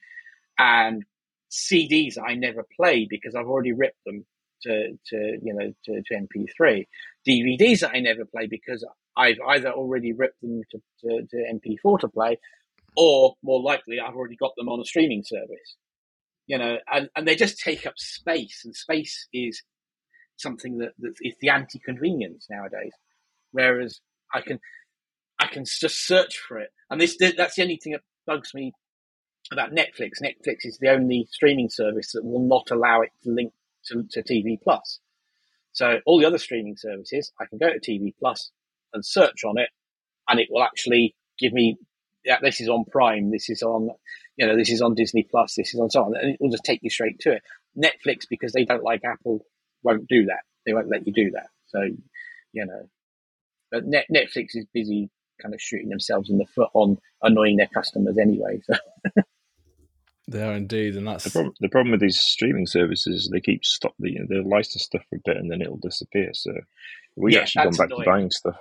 And 0.59 1.05
CDs 1.51 2.15
I 2.19 2.35
never 2.35 2.65
play 2.77 3.07
because 3.09 3.35
I've 3.35 3.47
already 3.47 3.73
ripped 3.73 4.05
them 4.05 4.25
to, 4.63 4.93
to 5.07 5.39
you 5.43 5.55
know 5.55 5.73
to, 5.85 6.03
to 6.03 6.15
MP3. 6.15 6.87
DVDs 7.29 7.81
that 7.81 7.93
I 7.95 8.01
never 8.01 8.25
play 8.25 8.47
because 8.49 8.85
I've 9.17 9.39
either 9.49 9.71
already 9.71 10.13
ripped 10.13 10.41
them 10.41 10.63
to, 10.71 10.79
to, 11.03 11.27
to 11.27 11.37
MP4 11.37 12.01
to 12.01 12.09
play, 12.09 12.39
or 12.97 13.35
more 13.43 13.63
likely 13.63 13.99
I've 14.01 14.15
already 14.15 14.37
got 14.37 14.53
them 14.57 14.69
on 14.69 14.81
a 14.81 14.85
streaming 14.85 15.23
service. 15.25 15.77
You 16.47 16.59
know, 16.59 16.77
and, 16.93 17.09
and 17.17 17.27
they 17.27 17.37
just 17.37 17.59
take 17.59 17.87
up 17.87 17.95
space, 17.97 18.63
and 18.65 18.75
space 18.75 19.29
is 19.33 19.63
something 20.37 20.79
that, 20.79 20.93
that 20.99 21.15
is 21.23 21.35
the 21.41 21.49
anti-convenience 21.49 22.47
nowadays. 22.51 22.93
Whereas 23.53 24.01
I 24.33 24.41
can 24.41 24.61
I 25.39 25.47
can 25.47 25.65
just 25.65 26.07
search 26.07 26.39
for 26.39 26.59
it, 26.59 26.71
and 26.91 27.01
this 27.01 27.17
that's 27.37 27.57
the 27.57 27.63
only 27.63 27.77
thing 27.77 27.93
that 27.93 28.03
bugs 28.27 28.55
me 28.55 28.73
about 29.53 29.73
Netflix. 29.73 30.23
Netflix 30.23 30.65
is 30.65 30.79
the 30.79 30.91
only 30.91 31.29
streaming 31.31 31.69
service 31.69 32.13
that 32.13 32.25
will 32.25 32.47
not 32.47 32.71
allow 32.71 33.03
it 33.03 33.11
to 33.23 33.31
link 33.31 33.53
to, 33.87 34.05
to 34.11 34.23
TV 34.23 34.61
Plus. 34.63 35.01
So 35.73 35.99
all 36.07 36.19
the 36.19 36.27
other 36.27 36.39
streaming 36.39 36.77
services, 36.77 37.33
I 37.41 37.47
can 37.47 37.59
go 37.59 37.69
to 37.69 37.81
TV 37.81 38.15
Plus 38.19 38.51
and 38.93 39.05
search 39.05 39.45
on 39.45 39.59
it, 39.59 39.69
and 40.29 40.41
it 40.41 40.49
will 40.51 40.63
actually 40.63 41.15
give 41.39 41.53
me, 41.53 41.77
yeah, 42.25 42.39
this 42.41 42.61
is 42.61 42.69
on 42.69 42.85
Prime, 42.85 43.31
this 43.31 43.51
is 43.51 43.63
on, 43.63 43.91
you 44.37 44.47
know, 44.47 44.57
this 44.57 44.71
is 44.71 44.81
on 44.81 44.95
Disney 44.95 45.27
Plus, 45.29 45.55
this 45.57 45.75
is 45.75 45.81
on 45.81 45.91
so 45.91 46.05
on, 46.05 46.15
and 46.17 46.31
it 46.31 46.37
will 46.41 46.51
just 46.51 46.65
take 46.65 46.81
you 46.83 46.91
straight 46.91 47.19
to 47.21 47.33
it. 47.33 47.43
Netflix, 47.77 48.23
because 48.29 48.53
they 48.53 48.65
don't 48.65 48.85
like 48.85 49.03
Apple, 49.05 49.45
won't 49.85 50.09
do 50.09 50.27
that. 50.27 50.41
They 50.67 50.73
won't 50.73 50.89
let 50.91 51.07
you 51.07 51.13
do 51.13 51.31
that. 51.33 51.49
So, 51.67 51.83
you 52.53 52.67
know, 52.67 52.89
but 53.71 53.85
Net- 53.87 54.07
Netflix 54.13 54.49
is 54.55 54.67
busy 54.73 55.11
kind 55.43 55.55
of 55.55 55.61
shooting 55.61 55.89
themselves 55.89 56.31
in 56.31 56.39
the 56.39 56.47
foot 56.47 56.71
on 56.75 56.97
annoying 57.23 57.57
their 57.57 57.69
customers 57.75 58.19
anyway. 58.19 58.61
So. 58.65 58.75
They 60.27 60.43
are 60.43 60.55
indeed, 60.55 60.97
and 60.97 61.07
that's 61.07 61.25
the 61.25 61.31
problem. 61.31 61.53
The 61.61 61.69
problem 61.69 61.91
with 61.93 62.01
these 62.01 62.19
streaming 62.19 62.67
services, 62.67 63.29
they 63.31 63.41
keep 63.41 63.63
stop 63.63 63.93
the 63.99 64.11
you 64.11 64.21
know, 64.21 64.27
they 64.27 64.49
license 64.49 64.85
stuff 64.85 65.03
for 65.11 65.17
a 65.17 65.21
bit 65.23 65.37
and 65.37 65.51
then 65.51 65.61
it'll 65.61 65.77
disappear. 65.77 66.31
So 66.33 66.51
we 67.15 67.35
Yeah, 67.35 67.41
actually 67.41 67.65
gone 67.65 67.75
back 67.75 67.87
annoying. 67.89 68.05
to 68.05 68.11
buying 68.11 68.31
stuff. 68.31 68.57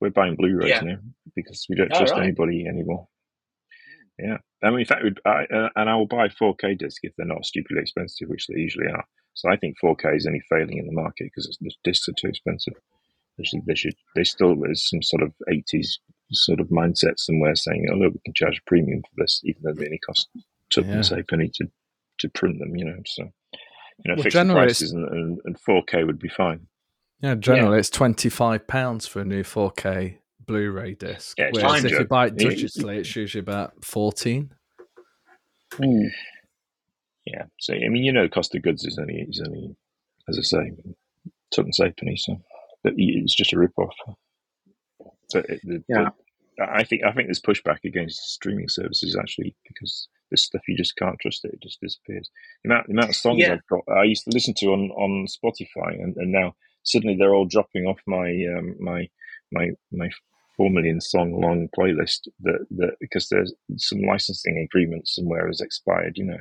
We're 0.00 0.10
buying 0.10 0.34
Blu-rays 0.34 0.70
Yeah. 0.70 0.80
now 0.80 0.96
because 1.36 1.66
we 1.68 1.76
don't 1.76 1.92
Oh, 1.92 1.98
trust 1.98 2.14
right. 2.14 2.22
anybody 2.22 2.66
anymore. 2.66 3.06
Yeah, 4.18 4.38
I 4.62 4.70
mean, 4.70 4.80
in 4.80 4.86
fact, 4.86 5.04
we'd, 5.04 5.18
I, 5.26 5.44
uh, 5.44 5.68
and 5.76 5.90
I 5.90 5.94
will 5.96 6.06
buy 6.06 6.28
4K 6.28 6.78
discs 6.78 7.00
if 7.02 7.12
they're 7.16 7.26
not 7.26 7.44
stupidly 7.44 7.82
expensive, 7.82 8.28
which 8.30 8.46
they 8.46 8.58
usually 8.58 8.86
are. 8.86 9.04
So 9.34 9.50
I 9.50 9.56
think 9.56 9.76
4K 9.82 10.16
is 10.16 10.26
only 10.26 10.42
failing 10.48 10.78
in 10.78 10.86
the 10.86 10.92
market 10.92 11.24
because 11.34 11.56
the 11.60 11.70
discs 11.84 12.08
are 12.08 12.12
too 12.20 12.28
expensive. 12.28 12.74
They 13.36 13.44
should, 13.44 13.66
they 13.66 13.74
should, 13.74 13.94
they 14.14 14.22
still 14.24 14.54
there's 14.60 14.88
some 14.88 15.02
sort 15.02 15.22
of 15.22 15.32
80s 15.50 15.88
sort 16.32 16.60
of 16.60 16.68
mindset 16.68 17.18
somewhere 17.18 17.54
saying, 17.56 17.86
oh 17.92 17.96
look, 17.96 18.14
we 18.14 18.20
can 18.24 18.34
charge 18.34 18.58
a 18.58 18.68
premium 18.68 19.02
for 19.02 19.22
this, 19.22 19.40
even 19.44 19.62
though 19.64 19.72
they 19.72 19.86
only 19.86 19.98
cost 19.98 20.28
tuppence 20.72 21.10
Yeah. 21.10 21.18
penny 21.28 21.50
to 21.54 21.66
to 22.20 22.28
print 22.28 22.58
them. 22.60 22.76
You 22.76 22.84
know, 22.84 22.96
so 23.06 23.24
you 23.24 23.28
know, 24.06 24.14
Well, 24.14 24.22
fixed 24.22 24.36
the 24.38 24.52
prices 24.52 24.92
and, 24.92 25.08
and, 25.08 25.38
and 25.44 25.56
4K 25.68 26.06
would 26.06 26.18
be 26.20 26.28
fine. 26.28 26.66
yeah. 27.20 27.34
Generally, 27.34 27.78
it's 27.80 27.90
twenty 27.90 28.28
five 28.28 28.66
pounds 28.68 29.06
for 29.08 29.20
a 29.20 29.24
new 29.24 29.42
four 29.42 29.72
K 29.72 30.18
Blu-ray 30.46 30.94
disc. 30.94 31.36
Yeah, 31.38 31.50
whereas 31.52 31.84
if 31.84 31.90
you 31.92 32.04
buy 32.04 32.26
it 32.26 32.36
digitally, 32.36 32.98
it's 32.98 33.16
usually 33.16 33.40
about 33.40 33.84
fourteen. 33.84 34.52
Hmm. 35.74 36.06
Yeah. 37.26 37.44
So 37.60 37.74
I 37.74 37.88
mean, 37.88 38.04
you 38.04 38.12
know, 38.12 38.22
the 38.24 38.28
cost 38.28 38.54
of 38.54 38.62
goods 38.62 38.84
is 38.84 38.98
only 38.98 39.26
is 39.28 39.42
only, 39.46 39.76
as 40.28 40.38
I 40.38 40.42
say, 40.42 40.72
a 41.58 41.90
penny. 41.92 42.16
So, 42.16 42.36
but 42.82 42.94
it's 42.96 43.34
just 43.34 43.52
a 43.52 43.58
rip 43.58 43.72
off. 43.78 43.94
But 45.32 45.46
it, 45.48 45.60
the, 45.64 45.84
Yeah. 45.88 46.04
the- 46.04 46.10
I 46.62 46.84
think 46.84 47.02
I 47.04 47.10
think 47.12 47.26
there's 47.26 47.40
pushback 47.40 47.78
against 47.84 48.32
streaming 48.32 48.68
services 48.68 49.16
actually 49.18 49.56
because 49.66 50.06
there's 50.30 50.44
stuff 50.44 50.62
you 50.68 50.76
just 50.76 50.94
can't 50.96 51.18
trust 51.20 51.44
it; 51.44 51.52
it 51.54 51.60
just 51.62 51.80
disappears. 51.80 52.30
The 52.62 52.70
amount 52.70 52.86
the 52.86 52.92
amount 52.92 53.08
of 53.10 53.16
songs 53.16 53.40
Yeah. 53.40 53.54
I've 53.54 53.66
got, 53.68 53.80
I 53.92 54.04
used 54.04 54.22
to 54.24 54.30
listen 54.32 54.54
to 54.58 54.66
on 54.66 54.90
on 54.92 55.26
Spotify, 55.26 56.00
and, 56.00 56.14
and 56.16 56.30
now 56.30 56.54
suddenly 56.84 57.16
they're 57.16 57.34
all 57.34 57.46
dropping 57.46 57.86
off 57.86 57.98
my 58.06 58.30
um, 58.56 58.76
my 58.78 59.08
my 59.50 59.70
my 59.90 60.10
four 60.56 60.70
million 60.70 61.00
song 61.00 61.40
long 61.40 61.68
playlist 61.76 62.28
that 62.42 62.64
that 62.70 62.92
because 63.00 63.28
there's 63.30 63.52
some 63.78 64.02
licensing 64.02 64.58
agreement 64.58 65.08
somewhere 65.08 65.48
has 65.48 65.60
expired. 65.60 66.12
You 66.16 66.26
know, 66.26 66.38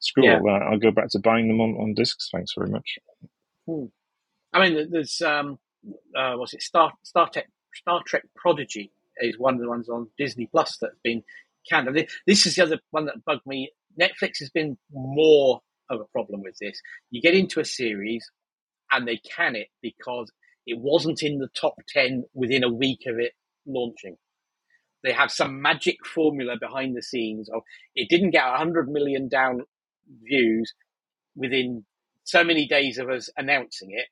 screw 0.00 0.24
Yeah. 0.24 0.38
all 0.38 0.44
that. 0.46 0.62
I'll 0.62 0.78
go 0.78 0.90
back 0.90 1.08
to 1.10 1.18
buying 1.18 1.48
them 1.48 1.60
on, 1.60 1.70
on 1.76 1.94
discs. 1.94 2.28
Thanks 2.32 2.52
very 2.56 2.70
much. 2.70 2.98
I 4.52 4.60
mean, 4.68 4.88
there's 4.90 5.20
um, 5.20 5.58
uh, 6.16 6.34
what's 6.36 6.54
it? 6.54 6.62
Star 6.62 6.92
Star 7.02 7.28
Trek 7.30 7.48
Star 7.74 8.02
Trek 8.06 8.24
Prodigy 8.36 8.92
is 9.18 9.38
one 9.38 9.54
of 9.54 9.60
the 9.60 9.68
ones 9.68 9.88
on 9.88 10.08
Disney 10.18 10.46
Plus 10.50 10.78
that's 10.80 10.98
been 11.02 11.22
canned. 11.68 11.88
This 12.26 12.46
is 12.46 12.54
the 12.54 12.62
other 12.62 12.80
one 12.90 13.06
that 13.06 13.24
bugged 13.24 13.46
me. 13.46 13.70
Netflix 14.00 14.38
has 14.40 14.50
been 14.50 14.78
more 14.92 15.60
of 15.90 16.00
a 16.00 16.04
problem 16.06 16.42
with 16.42 16.56
this. 16.60 16.80
You 17.10 17.20
get 17.20 17.34
into 17.34 17.60
a 17.60 17.64
series 17.64 18.30
and 18.90 19.06
they 19.06 19.18
can 19.18 19.56
it 19.56 19.68
because 19.82 20.30
it 20.66 20.78
wasn't 20.78 21.22
in 21.22 21.38
the 21.38 21.48
top 21.48 21.74
ten 21.88 22.24
within 22.34 22.64
a 22.64 22.72
week 22.72 23.00
of 23.06 23.18
it 23.18 23.32
launching. 23.66 24.16
They 25.04 25.12
have 25.12 25.30
some 25.30 25.62
magic 25.62 26.04
formula 26.06 26.56
behind 26.60 26.96
the 26.96 27.02
scenes 27.02 27.48
of 27.48 27.62
it 27.94 28.08
didn't 28.08 28.30
get 28.30 28.44
100 28.46 28.88
million 28.88 29.28
down 29.28 29.62
views 30.22 30.72
within 31.36 31.84
so 32.24 32.44
many 32.44 32.66
days 32.66 32.98
of 32.98 33.08
us 33.08 33.30
announcing 33.36 33.90
it 33.92 34.06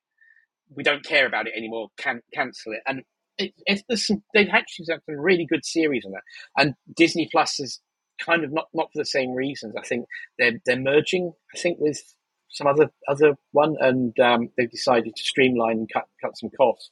we 0.75 0.83
don't 0.83 1.05
care 1.05 1.27
about 1.27 1.47
it 1.47 1.55
anymore. 1.57 1.89
Can 1.97 2.21
cancel 2.35 2.73
it. 2.73 2.81
And 2.87 3.03
it, 3.39 3.53
it's 3.67 3.83
there's 3.89 4.07
some, 4.07 4.23
they've 4.35 4.49
actually 4.51 4.87
done 4.87 5.01
some 5.07 5.17
really 5.17 5.47
good 5.47 5.65
series 5.65 6.05
on 6.05 6.13
that. 6.13 6.23
And 6.57 6.75
Disney 6.95 7.29
Plus 7.31 7.61
is 7.61 7.81
kind 8.21 8.45
of 8.45 8.53
not 8.53 8.69
not 8.75 8.93
for 8.93 8.99
the 8.99 9.05
same 9.07 9.33
reasons. 9.33 9.75
I 9.79 9.83
think 9.83 10.07
they're 10.39 10.61
they're 10.65 10.81
merging. 10.81 11.33
I 11.55 11.59
think 11.59 11.79
with 11.79 12.03
some 12.49 12.67
other 12.67 12.91
other 13.09 13.35
one, 13.53 13.77
and 13.81 14.19
um, 14.21 14.49
they've 14.57 14.71
decided 14.71 15.15
to 15.15 15.23
streamline 15.23 15.79
and 15.79 15.93
cut 15.93 16.07
cut 16.23 16.37
some 16.37 16.51
costs. 16.51 16.91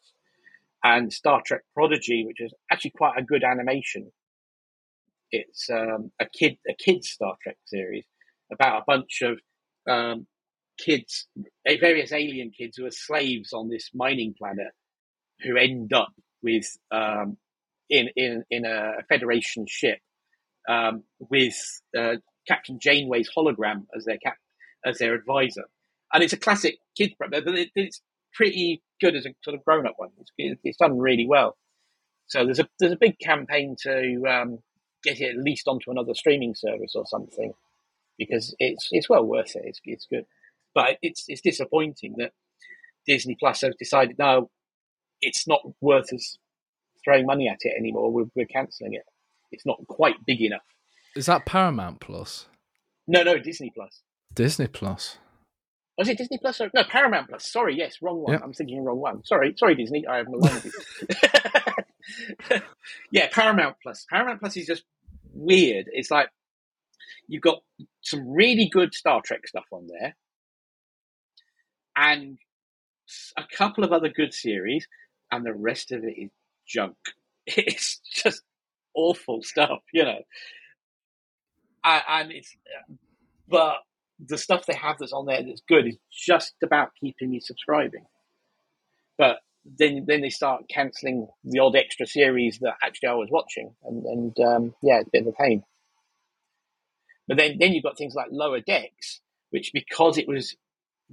And 0.82 1.12
Star 1.12 1.40
Trek 1.44 1.62
Prodigy, 1.72 2.24
which 2.26 2.40
is 2.40 2.52
actually 2.70 2.90
quite 2.90 3.14
a 3.16 3.22
good 3.22 3.42
animation. 3.42 4.12
It's 5.30 5.68
um, 5.70 6.12
a 6.20 6.26
kid 6.26 6.59
a 6.68 6.74
kids 6.74 7.11
Star 7.11 7.36
Trek 7.42 7.57
series 7.64 8.05
about 8.55 8.82
a 8.82 8.84
bunch 8.86 9.22
of 9.22 9.38
um, 9.90 10.26
kids, 10.78 11.26
various 11.66 12.12
alien 12.12 12.50
kids 12.50 12.76
who 12.76 12.86
are 12.86 12.90
slaves 12.90 13.52
on 13.52 13.68
this 13.68 13.90
mining 13.94 14.34
planet, 14.36 14.72
who 15.42 15.57
end 15.57 15.92
up 15.92 16.12
with 16.42 16.66
um, 16.90 17.36
in 17.90 18.09
in 18.16 18.44
in 18.50 18.64
a 18.64 19.02
Federation 19.09 19.66
ship 19.68 19.98
um, 20.68 21.05
with 21.18 21.57
uh, 21.96 22.16
Captain 22.46 22.78
Janeway's 22.80 23.30
hologram 23.36 23.86
as 23.96 24.05
their 24.05 24.18
cap 24.18 24.36
as 24.84 24.98
their 24.98 25.14
advisor, 25.14 25.64
and 26.12 26.22
it's 26.22 26.32
a 26.32 26.38
classic 26.38 26.76
kids, 26.96 27.14
but 27.18 27.32
it, 27.32 27.70
it's 27.74 28.00
pretty 28.34 28.82
good 29.00 29.16
as 29.16 29.26
a 29.26 29.34
sort 29.42 29.57
of 29.57 29.64
grown 29.64 29.86
up 29.86 29.94
one. 29.96 30.11
It's, 30.38 30.61
it's 30.64 30.78
done 30.78 30.98
really 30.98 31.26
well. 31.26 31.57
So 32.26 32.44
there's 32.44 32.59
a 32.59 32.68
there's 32.80 32.92
a 32.92 32.98
big 32.98 33.18
campaign 33.18 33.76
to 33.82 34.22
um, 34.28 34.59
get 35.02 35.20
it 35.20 35.36
at 35.36 35.42
least 35.42 35.68
onto 35.68 35.90
another 35.90 36.14
streaming 36.14 36.55
service 36.55 36.94
or 36.94 37.05
something 37.07 37.52
because 38.19 38.55
it's 38.59 38.89
it's 38.91 39.09
well 39.09 39.25
worth 39.25 39.57
it. 39.57 39.62
It's 39.65 39.81
it's 39.85 40.07
good, 40.07 40.27
but 40.75 40.99
it's 41.03 41.25
it's 41.29 41.41
disappointing 41.41 42.15
that 42.19 42.33
Disney 43.07 43.37
Plus 43.39 43.62
have 43.62 43.77
decided 43.79 44.17
no, 44.19 44.51
it's 45.21 45.47
not 45.47 45.61
worth 45.81 46.12
us 46.12 46.39
throwing 47.05 47.27
money 47.27 47.49
at 47.49 47.59
it 47.61 47.75
anymore. 47.79 48.11
We're 48.11 48.31
we're 48.35 48.47
cancelling 48.47 48.95
it. 48.95 49.05
It's 49.53 49.67
not 49.67 49.79
quite 49.89 50.25
big 50.27 50.41
enough. 50.41 50.62
Is 51.15 51.27
that 51.27 51.47
Paramount 51.47 52.01
Plus? 52.01 52.47
No, 53.07 53.23
no, 53.23 53.39
Disney 53.39 53.71
Plus. 53.75 54.03
Disney 54.35 54.67
Plus. 54.67 55.19
Was 55.97 56.09
it 56.09 56.19
Disney 56.19 56.39
Plus? 56.39 56.61
Or, 56.61 56.71
no, 56.75 56.83
Paramount 56.83 57.29
Plus. 57.29 57.49
Sorry, 57.49 57.77
yes, 57.77 57.99
wrong 58.03 58.23
one. 58.23 58.33
Yeah. 58.33 58.41
I'm 58.43 58.53
thinking 58.53 58.79
the 58.79 58.83
wrong 58.83 58.99
one. 58.99 59.25
Sorry, 59.25 59.55
sorry, 59.57 59.77
Disney. 59.77 60.05
I 60.07 60.17
have 60.17 60.27
no 60.29 60.39
one. 60.39 60.62
yeah, 63.12 63.29
Paramount 63.31 63.77
Plus. 63.81 64.07
Paramount 64.11 64.41
Plus 64.41 64.57
is 64.57 64.67
just 64.67 64.83
weird. 65.33 65.87
It's 65.93 66.11
like 66.11 66.31
you've 67.29 67.43
got 67.43 67.62
some 68.05 68.30
really 68.30 68.68
good 68.70 68.94
Star 68.94 69.20
Trek 69.24 69.46
stuff 69.46 69.64
on 69.72 69.88
there, 69.88 70.16
and 71.96 72.38
a 73.36 73.44
couple 73.57 73.84
of 73.84 73.92
other 73.92 74.09
good 74.09 74.32
series, 74.34 74.86
and 75.30 75.44
the 75.44 75.55
rest 75.55 75.92
of 75.92 76.05
it 76.05 76.14
is 76.18 76.30
junk. 76.66 76.96
It's 77.46 78.00
just 78.11 78.42
awful 78.94 79.42
stuff, 79.42 79.80
you 79.92 80.05
know. 80.05 80.20
And 81.84 82.32
it's, 82.32 82.57
but 83.46 83.76
the 84.18 84.38
stuff 84.38 84.64
they 84.64 84.74
have 84.74 84.96
that's 84.98 85.12
on 85.12 85.26
there 85.26 85.42
that's 85.42 85.61
good 85.68 85.86
is 85.86 85.98
just 86.11 86.55
about 86.62 86.92
keeping 86.98 87.30
me 87.30 87.40
subscribing. 87.40 88.07
But 89.18 89.40
then 89.64 90.05
then 90.07 90.22
they 90.22 90.30
start 90.30 90.64
cancelling 90.72 91.28
the 91.44 91.59
odd 91.59 91.76
extra 91.76 92.07
series 92.07 92.59
that 92.61 92.74
actually 92.82 93.09
I 93.09 93.14
was 93.14 93.28
watching, 93.30 93.74
and, 93.84 94.05
and 94.05 94.40
um, 94.40 94.74
yeah, 94.82 95.00
it's 95.00 95.09
a 95.09 95.11
bit 95.12 95.22
of 95.22 95.28
a 95.28 95.32
pain. 95.32 95.62
But 97.29 97.39
then 97.39 97.57
then 97.59 97.72
you've 97.72 97.85
got 97.85 97.97
things 97.99 98.14
like 98.14 98.29
Lower 98.31 98.61
Decks, 98.61 99.20
which 99.51 99.70
because 99.72 100.18
it 100.18 100.29
was 100.29 100.55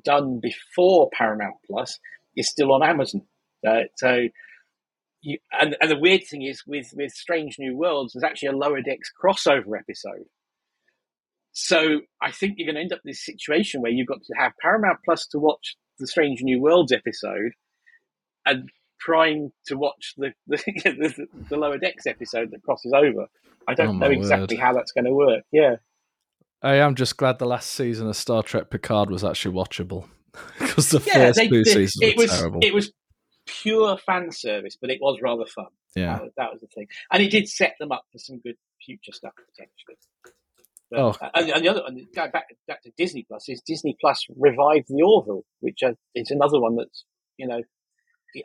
done 0.03 0.39
before 0.41 1.09
Paramount 1.13 1.55
Plus 1.69 1.99
is 2.35 2.49
still 2.49 2.73
on 2.73 2.83
Amazon. 2.83 3.21
Uh, 3.67 3.81
so, 3.97 4.23
you, 5.21 5.37
and, 5.51 5.75
and 5.79 5.91
the 5.91 5.99
weird 5.99 6.23
thing 6.29 6.41
is 6.41 6.63
with, 6.65 6.91
with 6.95 7.11
Strange 7.11 7.57
New 7.59 7.77
Worlds, 7.77 8.13
there's 8.13 8.23
actually 8.23 8.49
a 8.49 8.55
Lower 8.57 8.81
Decks 8.81 9.11
crossover 9.21 9.77
episode. 9.77 10.25
So 11.53 11.99
I 12.21 12.31
think 12.31 12.55
you're 12.57 12.65
going 12.65 12.75
to 12.75 12.81
end 12.81 12.93
up 12.93 13.01
in 13.03 13.09
this 13.09 13.23
situation 13.25 13.81
where 13.81 13.91
you've 13.91 14.07
got 14.07 14.23
to 14.23 14.33
have 14.37 14.53
Paramount 14.61 14.99
Plus 15.03 15.27
to 15.27 15.39
watch 15.39 15.75
the 15.99 16.07
Strange 16.07 16.41
New 16.41 16.61
Worlds 16.61 16.91
episode 16.91 17.51
and 18.45 18.69
Prime 18.99 19.51
to 19.67 19.75
watch 19.77 20.13
the 20.17 20.31
the, 20.47 20.57
the, 20.85 21.27
the 21.49 21.57
Lower 21.57 21.77
Decks 21.77 22.07
episode 22.07 22.51
that 22.51 22.63
crosses 22.63 22.93
over. 22.95 23.27
I 23.67 23.73
don't 23.73 23.87
Oh, 23.89 23.91
know 23.93 24.09
exactly 24.09 24.57
word. 24.57 24.61
how 24.63 24.73
that's 24.73 24.91
going 24.93 25.05
to 25.05 25.13
work. 25.13 25.43
Yeah. 25.51 25.75
I 26.63 26.75
am 26.75 26.95
just 26.95 27.17
glad 27.17 27.39
the 27.39 27.45
last 27.45 27.71
season 27.71 28.07
of 28.07 28.15
Star 28.15 28.43
Trek 28.43 28.69
Picard 28.69 29.09
was 29.09 29.23
actually 29.23 29.55
watchable 29.55 30.07
because 30.59 30.89
the 30.89 31.01
yeah, 31.05 31.13
first 31.13 31.37
they, 31.37 31.47
two 31.47 31.63
they- 31.63 31.71
seasons 31.71 31.99
it 32.01 32.17
were 32.17 32.23
was 32.23 32.31
terrible. 32.39 32.59
it 32.61 32.73
was 32.73 32.91
pure 33.47 33.97
fan 33.97 34.31
service, 34.31 34.77
but 34.79 34.89
it 34.89 34.99
was 35.01 35.19
rather 35.21 35.45
fun. 35.45 35.65
yeah. 35.95 36.13
That, 36.17 36.21
was- 36.23 36.31
that 36.37 36.51
was 36.51 36.61
the 36.61 36.67
thing, 36.67 36.87
and 37.11 37.23
it 37.23 37.31
did 37.31 37.47
set 37.49 37.73
them 37.79 37.91
up 37.91 38.03
for 38.11 38.17
some 38.19 38.39
good 38.39 38.55
future 38.85 39.11
stuff 39.11 39.33
potentially. 39.35 39.97
But, 40.89 40.99
Oh. 40.99 41.15
and, 41.35 41.49
and 41.49 41.63
the 41.63 41.69
other 41.69 41.83
one, 41.83 41.95
going 42.13 42.31
back, 42.31 42.47
back 42.67 42.83
to 42.83 42.91
Disney 42.97 43.23
Plus, 43.25 43.47
is 43.47 43.61
Disney 43.65 43.95
Plus 44.01 44.25
revived 44.37 44.87
the 44.89 45.01
Orville, 45.03 45.45
which 45.61 45.79
uh, 45.85 45.93
is 46.15 46.31
another 46.31 46.59
one 46.59 46.75
that's 46.75 47.05
you 47.37 47.47
know, 47.47 47.61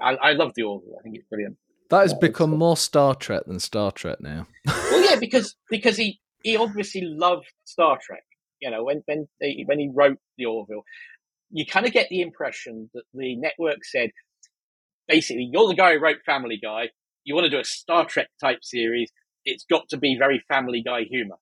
I, 0.01 0.14
I 0.14 0.33
love 0.33 0.53
the 0.55 0.62
Orville. 0.62 0.95
I 0.99 1.03
think 1.03 1.17
it's 1.17 1.27
brilliant. 1.29 1.57
That 1.91 2.03
has 2.03 2.14
become 2.14 2.51
more 2.57 2.77
Star 2.77 3.14
Trek 3.17 3.45
than 3.47 3.59
Star 3.61 3.91
Trek 3.93 4.21
now. 4.21 4.47
Well, 4.64 5.11
yeah, 5.11 5.17
because 5.21 5.57
because 5.71 5.97
he 5.97 6.21
he 6.47 6.57
obviously 6.57 7.01
loved 7.03 7.47
Star 7.64 7.99
Trek. 8.01 8.22
You 8.61 8.70
know, 8.70 8.84
when 8.84 9.03
when 9.07 9.26
he, 9.40 9.64
when 9.66 9.80
he 9.80 9.90
wrote 9.92 10.18
the 10.38 10.44
Orville, 10.44 10.84
you 11.51 11.66
kind 11.66 11.86
of 11.86 11.92
get 11.92 12.09
the 12.09 12.20
impression 12.20 12.88
that 12.94 13.03
the 13.12 13.34
network 13.34 13.84
said, 13.84 14.11
basically, 15.09 15.49
you're 15.53 15.66
the 15.66 15.74
guy 15.74 15.94
who 15.94 16.01
wrote 16.01 16.18
Family 16.24 16.61
Guy. 16.62 16.90
You 17.24 17.34
want 17.34 17.47
to 17.47 17.51
do 17.51 17.59
a 17.59 17.64
Star 17.64 18.05
Trek 18.07 18.28
type 18.40 18.61
series. 18.62 19.11
It's 19.44 19.64
got 19.68 19.88
to 19.88 19.97
be 19.97 20.16
very 20.16 20.40
Family 20.49 20.84
Guy 20.86 21.03
humor. 21.11 21.34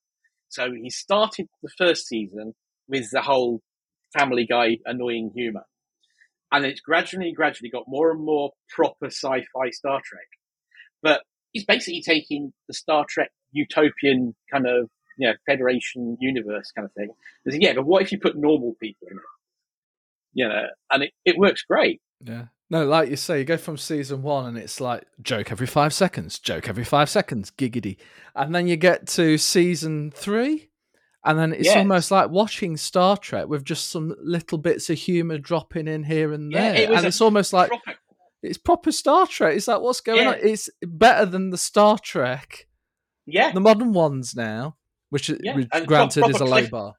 So 0.49 0.71
he 0.71 0.89
started 0.89 1.45
the 1.61 1.69
first 1.77 2.07
season 2.07 2.55
with 2.87 3.11
the 3.11 3.21
whole 3.21 3.61
Family 4.17 4.47
Guy 4.49 4.77
annoying 4.87 5.33
humor, 5.35 5.65
and 6.51 6.65
it's 6.65 6.81
gradually, 6.81 7.31
gradually 7.31 7.69
got 7.69 7.83
more 7.87 8.09
and 8.09 8.25
more 8.25 8.53
proper 8.69 9.05
sci-fi 9.05 9.69
Star 9.69 10.01
Trek. 10.03 10.27
But 11.03 11.21
he's 11.55 11.65
basically 11.65 12.01
taking 12.01 12.51
the 12.67 12.73
Star 12.73 13.05
Trek 13.07 13.31
utopian 13.53 14.35
kind 14.51 14.67
of 14.67 14.89
you 15.17 15.27
know 15.27 15.33
Federation 15.47 16.17
universe 16.19 16.71
kind 16.75 16.85
of 16.85 16.91
thing. 16.93 17.09
Yeah, 17.45 17.73
but 17.73 17.85
what 17.85 18.01
if 18.01 18.11
you 18.11 18.19
put 18.19 18.35
normal 18.37 18.75
people 18.81 19.07
in 19.09 19.15
it? 19.17 19.23
You 20.33 20.49
know, 20.49 20.63
and 20.91 21.03
it, 21.03 21.11
it 21.23 21.37
works 21.37 21.63
great. 21.63 22.01
Yeah. 22.21 22.47
No, 22.69 22.83
like 22.85 23.09
you 23.09 23.15
say, 23.15 23.39
you 23.39 23.45
go 23.45 23.57
from 23.57 23.77
season 23.77 24.21
one 24.23 24.47
and 24.47 24.57
it's 24.57 24.81
like 24.81 25.05
joke 25.21 25.51
every 25.51 25.67
five 25.67 25.93
seconds, 25.93 26.39
joke 26.39 26.67
every 26.67 26.83
five 26.83 27.09
seconds, 27.09 27.51
giggity. 27.51 27.97
And 28.35 28.53
then 28.53 28.67
you 28.67 28.75
get 28.75 29.07
to 29.09 29.37
season 29.37 30.11
three, 30.11 30.71
and 31.23 31.37
then 31.39 31.53
it's 31.53 31.67
Yeah. 31.67 31.77
almost 31.79 32.11
like 32.11 32.31
watching 32.31 32.75
Star 32.75 33.15
Trek 33.17 33.47
with 33.47 33.63
just 33.63 33.89
some 33.91 34.15
little 34.21 34.57
bits 34.57 34.89
of 34.89 34.97
humour 34.97 35.37
dropping 35.37 35.87
in 35.87 36.03
here 36.03 36.33
and 36.33 36.51
Yeah, 36.51 36.73
there. 36.73 36.89
was 36.89 36.97
and 36.97 37.05
a 37.05 37.07
it's 37.09 37.21
almost 37.21 37.53
like. 37.53 37.71
It's 38.45 38.57
proper 38.57 38.91
Star 38.91 39.27
Trek. 39.27 39.55
It's 39.55 39.67
like 39.67 39.81
what's 39.81 40.01
going 40.01 40.21
Yeah. 40.23 40.29
on? 40.29 40.35
It's 40.41 40.69
better 40.81 41.25
than 41.25 41.49
the 41.49 41.57
Star 41.57 41.97
Trek, 41.99 42.67
Yeah, 43.25 43.51
the 43.51 43.59
modern 43.59 43.93
ones 43.93 44.35
now, 44.35 44.77
which, 45.09 45.29
Yeah, 45.29 45.55
which 45.55 45.67
granted 45.87 46.27
is 46.29 46.39
a 46.41 46.45
low 46.45 46.51
cliff- 46.59 46.71
bar. 46.71 46.93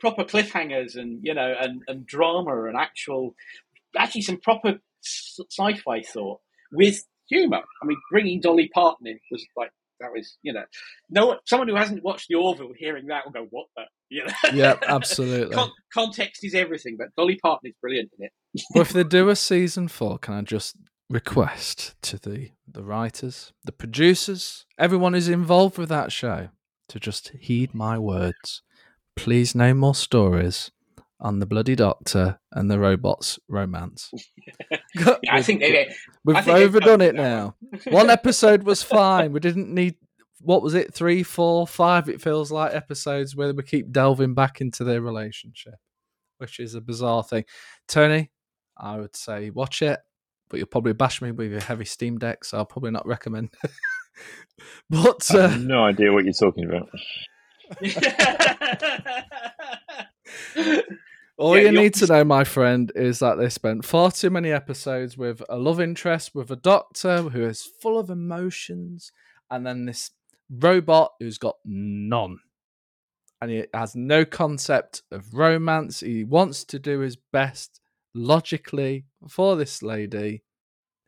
proper 0.00 0.24
cliffhangers 0.24 0.94
and 0.96 1.18
you 1.24 1.34
know 1.34 1.54
and, 1.58 1.82
and 1.88 2.06
drama 2.06 2.64
and 2.68 2.76
actual 2.76 3.34
actually 3.98 4.22
some 4.22 4.38
proper 4.40 4.78
sci-fi 5.02 6.02
thought 6.02 6.40
with 6.72 7.04
humor. 7.28 7.62
I 7.82 7.86
mean, 7.86 7.98
bringing 8.10 8.40
Dolly 8.40 8.68
Parton 8.72 9.06
in 9.06 9.18
was 9.30 9.44
like 9.56 9.70
that 10.00 10.12
was 10.12 10.38
you 10.42 10.52
know 10.52 10.64
no 11.10 11.26
one- 11.26 11.38
someone 11.46 11.68
who 11.68 11.74
hasn't 11.74 12.04
watched 12.04 12.28
the 12.28 12.36
Orville 12.36 12.72
hearing 12.76 13.06
that 13.08 13.24
will 13.24 13.32
go 13.32 13.46
what 13.50 13.66
the 13.76 13.82
you 14.10 14.24
know 14.24 14.32
Yeah, 14.52 14.76
absolutely. 14.86 15.54
Con- 15.54 15.72
context 15.92 16.44
is 16.44 16.54
everything, 16.54 16.96
but 16.98 17.08
Dolly 17.16 17.36
Parton 17.42 17.68
is 17.68 17.74
brilliant 17.80 18.10
in 18.18 18.26
it. 18.26 18.32
Well, 18.74 18.82
if 18.82 18.92
they 18.92 19.04
do 19.04 19.28
a 19.28 19.36
season 19.36 19.88
four, 19.88 20.18
can 20.18 20.34
I 20.34 20.42
just 20.42 20.76
request 21.10 21.94
to 22.02 22.18
the 22.18 22.50
the 22.70 22.84
writers, 22.84 23.52
the 23.64 23.72
producers, 23.72 24.66
everyone 24.78 25.14
who's 25.14 25.28
involved 25.28 25.78
with 25.78 25.88
that 25.88 26.12
show 26.12 26.50
to 26.88 27.00
just 27.00 27.30
heed 27.40 27.74
my 27.74 27.98
words. 27.98 28.62
Please, 29.16 29.54
no 29.54 29.74
more 29.74 29.94
stories 29.94 30.70
on 31.20 31.40
the 31.40 31.46
bloody 31.46 31.74
doctor 31.74 32.38
and 32.52 32.70
the 32.70 32.78
robots 32.78 33.38
romance. 33.48 34.10
Yeah, 34.94 35.16
I 35.30 35.42
think 35.42 35.60
they, 35.60 35.94
we've 36.24 36.36
I 36.36 36.40
think 36.40 36.58
overdone 36.58 37.02
it 37.02 37.14
now. 37.14 37.54
One 37.90 38.08
episode 38.10 38.62
was 38.64 38.82
fine. 38.82 39.32
We 39.32 39.38
didn't 39.38 39.72
need 39.72 39.96
what 40.40 40.62
was 40.62 40.74
it, 40.74 40.94
three, 40.94 41.22
four, 41.22 41.66
five? 41.66 42.08
It 42.08 42.22
feels 42.22 42.50
like 42.50 42.74
episodes 42.74 43.36
where 43.36 43.52
we 43.52 43.62
keep 43.62 43.92
delving 43.92 44.34
back 44.34 44.60
into 44.60 44.84
their 44.84 45.00
relationship, 45.00 45.74
which 46.38 46.58
is 46.58 46.74
a 46.74 46.80
bizarre 46.80 47.22
thing. 47.22 47.44
Tony, 47.86 48.30
I 48.78 48.98
would 48.98 49.16
say 49.16 49.50
watch 49.50 49.82
it, 49.82 49.98
but 50.48 50.58
you'll 50.58 50.66
probably 50.66 50.92
bash 50.92 51.20
me 51.20 51.32
with 51.32 51.50
your 51.50 51.60
heavy 51.60 51.84
Steam 51.84 52.18
Deck, 52.18 52.44
so 52.44 52.58
I'll 52.58 52.66
probably 52.66 52.92
not 52.92 53.06
recommend. 53.06 53.50
but 54.90 55.28
I 55.34 55.38
uh, 55.38 55.48
have 55.48 55.64
no 55.64 55.84
idea 55.84 56.12
what 56.12 56.24
you're 56.24 56.32
talking 56.32 56.64
about. 56.64 56.88
All 61.36 61.54
Yeah, 61.56 61.62
you 61.62 61.68
you're- 61.70 61.82
need 61.84 61.94
to 61.94 62.06
know, 62.06 62.24
my 62.24 62.42
friend, 62.44 62.90
is 62.96 63.20
that 63.20 63.36
they 63.36 63.48
spent 63.48 63.84
far 63.84 64.10
too 64.10 64.30
many 64.30 64.50
episodes 64.50 65.16
with 65.16 65.40
a 65.48 65.56
love 65.56 65.80
interest 65.80 66.34
with 66.34 66.50
a 66.50 66.56
doctor 66.56 67.22
who 67.22 67.44
is 67.44 67.62
full 67.80 67.98
of 67.98 68.10
emotions, 68.10 69.12
and 69.50 69.64
then 69.64 69.84
this 69.84 70.10
robot 70.50 71.12
who's 71.20 71.38
got 71.38 71.56
none. 71.64 72.38
And 73.40 73.52
he 73.52 73.64
has 73.72 73.94
no 73.94 74.24
concept 74.24 75.02
of 75.12 75.32
romance. 75.32 76.00
He 76.00 76.24
wants 76.24 76.64
to 76.64 76.80
do 76.80 76.98
his 76.98 77.14
best 77.14 77.80
logically 78.14 79.06
for 79.28 79.56
this 79.56 79.82
lady 79.82 80.42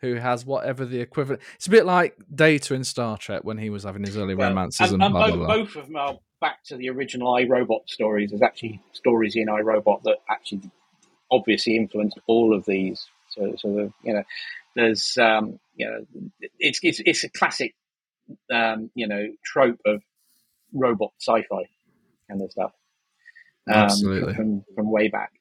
who 0.01 0.15
has 0.15 0.47
whatever 0.47 0.85
the 0.85 1.01
equivalent. 1.01 1.43
It's 1.57 1.67
a 1.67 1.71
bit 1.71 1.85
like 1.85 2.17
Data 2.35 2.75
in 2.75 2.85
Star 2.85 3.19
Trek 3.19 3.45
when 3.45 3.59
he 3.59 3.71
was 3.71 3.85
having 3.85 4.05
his 4.05 4.17
early 4.17 4.35
Well, 4.35 4.49
romances 4.49 4.93
and, 4.93 5.03
and, 5.03 5.05
and 5.05 5.13
blah, 5.13 5.27
both, 5.27 5.37
blah, 5.37 5.47
blah. 5.47 5.57
both 5.57 5.77
of 5.77 5.87
them 5.87 5.97
are 5.97 6.19
back 6.41 6.65
to 6.65 6.77
the 6.77 6.89
original 6.89 7.35
I, 7.35 7.45
Robot 7.45 7.83
stories. 7.87 8.31
There's 8.31 8.43
actually 8.43 8.81
stories 8.93 9.37
in 9.37 9.49
I, 9.49 9.61
Robot 9.61 10.03
that 10.05 10.19
actually 10.29 10.71
obviously 11.31 11.77
influenced 11.77 12.19
all 12.27 12.55
of 12.55 12.65
these. 12.65 13.07
So, 13.31 13.55
so 13.59 13.69
the, 13.69 13.93
you 14.03 14.15
know, 14.15 14.23
there's 14.75 15.19
um, 15.19 15.61
you 15.77 15.87
know, 15.87 16.07
it's 16.59 16.81
it's 16.83 17.01
it's 17.05 17.25
a 17.25 17.29
classic 17.29 17.75
um, 18.53 18.91
you 18.95 19.07
know 19.07 19.29
trope 19.45 19.81
of 19.85 20.03
robot 20.73 21.13
sci-fi 21.19 21.69
kind 22.29 22.43
of 22.43 22.51
stuff. 22.51 22.73
Um, 23.69 23.75
Absolutely. 23.75 24.35
from 24.35 24.65
from 24.75 24.91
way 24.91 25.09
back. 25.09 25.33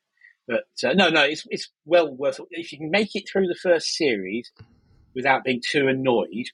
But 0.49 0.65
uh, 0.83 0.93
no, 0.93 1.09
no, 1.09 1.21
it's 1.21 1.45
it's 1.51 1.69
well 1.85 2.11
worth. 2.11 2.39
If 2.49 2.71
you 2.71 2.79
can 2.79 2.89
make 2.89 3.15
it 3.15 3.29
through 3.31 3.47
the 3.47 3.55
first 3.61 3.95
series 3.95 4.51
without 5.13 5.43
being 5.43 5.61
too 5.63 5.87
annoyed, 5.87 6.47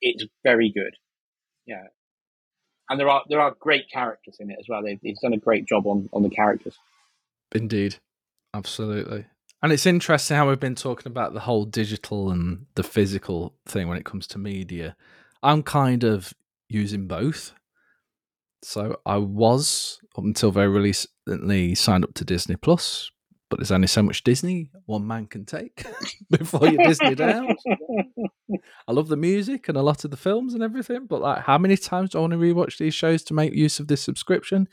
it's 0.00 0.24
very 0.42 0.72
good. 0.74 0.96
Yeah, 1.64 1.84
and 2.90 2.98
there 2.98 3.08
are 3.08 3.22
there 3.28 3.40
are 3.40 3.54
great 3.60 3.88
characters 3.88 4.38
in 4.40 4.50
it 4.50 4.56
as 4.58 4.66
well. 4.68 4.82
They've, 4.82 4.98
they've 5.00 5.16
done 5.22 5.34
a 5.34 5.38
great 5.38 5.66
job 5.66 5.86
on 5.86 6.08
on 6.12 6.24
the 6.24 6.30
characters. 6.30 6.76
Indeed. 7.54 7.96
Absolutely. 8.54 9.26
And 9.62 9.72
it's 9.72 9.86
interesting 9.86 10.36
how 10.36 10.48
we've 10.48 10.58
been 10.58 10.74
talking 10.74 11.10
about 11.10 11.32
the 11.32 11.40
whole 11.40 11.64
digital 11.64 12.30
and 12.30 12.66
the 12.74 12.82
physical 12.82 13.54
thing 13.66 13.86
when 13.86 13.96
it 13.96 14.04
comes 14.04 14.26
to 14.28 14.38
media. 14.38 14.96
I'm 15.42 15.62
kind 15.62 16.02
of 16.02 16.34
using 16.68 17.06
both. 17.06 17.52
So 18.64 19.00
I 19.06 19.16
was 19.18 20.00
up 20.18 20.24
until 20.24 20.50
very 20.50 20.68
recently 20.68 21.74
signed 21.76 22.04
up 22.04 22.14
to 22.14 22.24
Disney 22.24 22.56
Plus, 22.56 23.11
but 23.52 23.58
there's 23.58 23.70
only 23.70 23.86
so 23.86 24.02
much 24.02 24.24
Disney 24.24 24.70
one 24.86 25.06
man 25.06 25.26
can 25.26 25.44
take 25.44 25.84
before 26.30 26.66
you 26.68 26.78
Disney 26.78 27.14
down. 27.14 27.54
I 28.88 28.92
love 28.92 29.08
the 29.08 29.16
music 29.18 29.68
and 29.68 29.76
a 29.76 29.82
lot 29.82 30.06
of 30.06 30.10
the 30.10 30.16
films 30.16 30.54
and 30.54 30.62
everything, 30.62 31.04
but 31.06 31.20
like 31.20 31.42
how 31.42 31.58
many 31.58 31.76
times 31.76 32.08
do 32.08 32.16
I 32.16 32.20
want 32.22 32.32
to 32.32 32.38
rewatch 32.38 32.78
these 32.78 32.94
shows 32.94 33.22
to 33.24 33.34
make 33.34 33.52
use 33.52 33.78
of 33.78 33.88
this 33.88 34.00
subscription? 34.00 34.70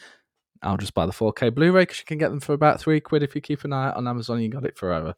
I'll 0.64 0.78
just 0.78 0.94
buy 0.94 1.06
the 1.06 1.12
4K 1.12 1.54
Blu-ray 1.54 1.82
because 1.82 2.00
you 2.00 2.06
can 2.06 2.18
get 2.18 2.30
them 2.30 2.40
for 2.40 2.54
about 2.54 2.80
three 2.80 3.02
quid 3.02 3.22
if 3.22 3.36
you 3.36 3.42
keep 3.42 3.66
an 3.66 3.74
eye 3.74 3.90
out 3.90 3.98
on 3.98 4.08
Amazon. 4.08 4.42
You 4.42 4.48
got 4.48 4.64
it 4.64 4.78
forever. 4.78 5.16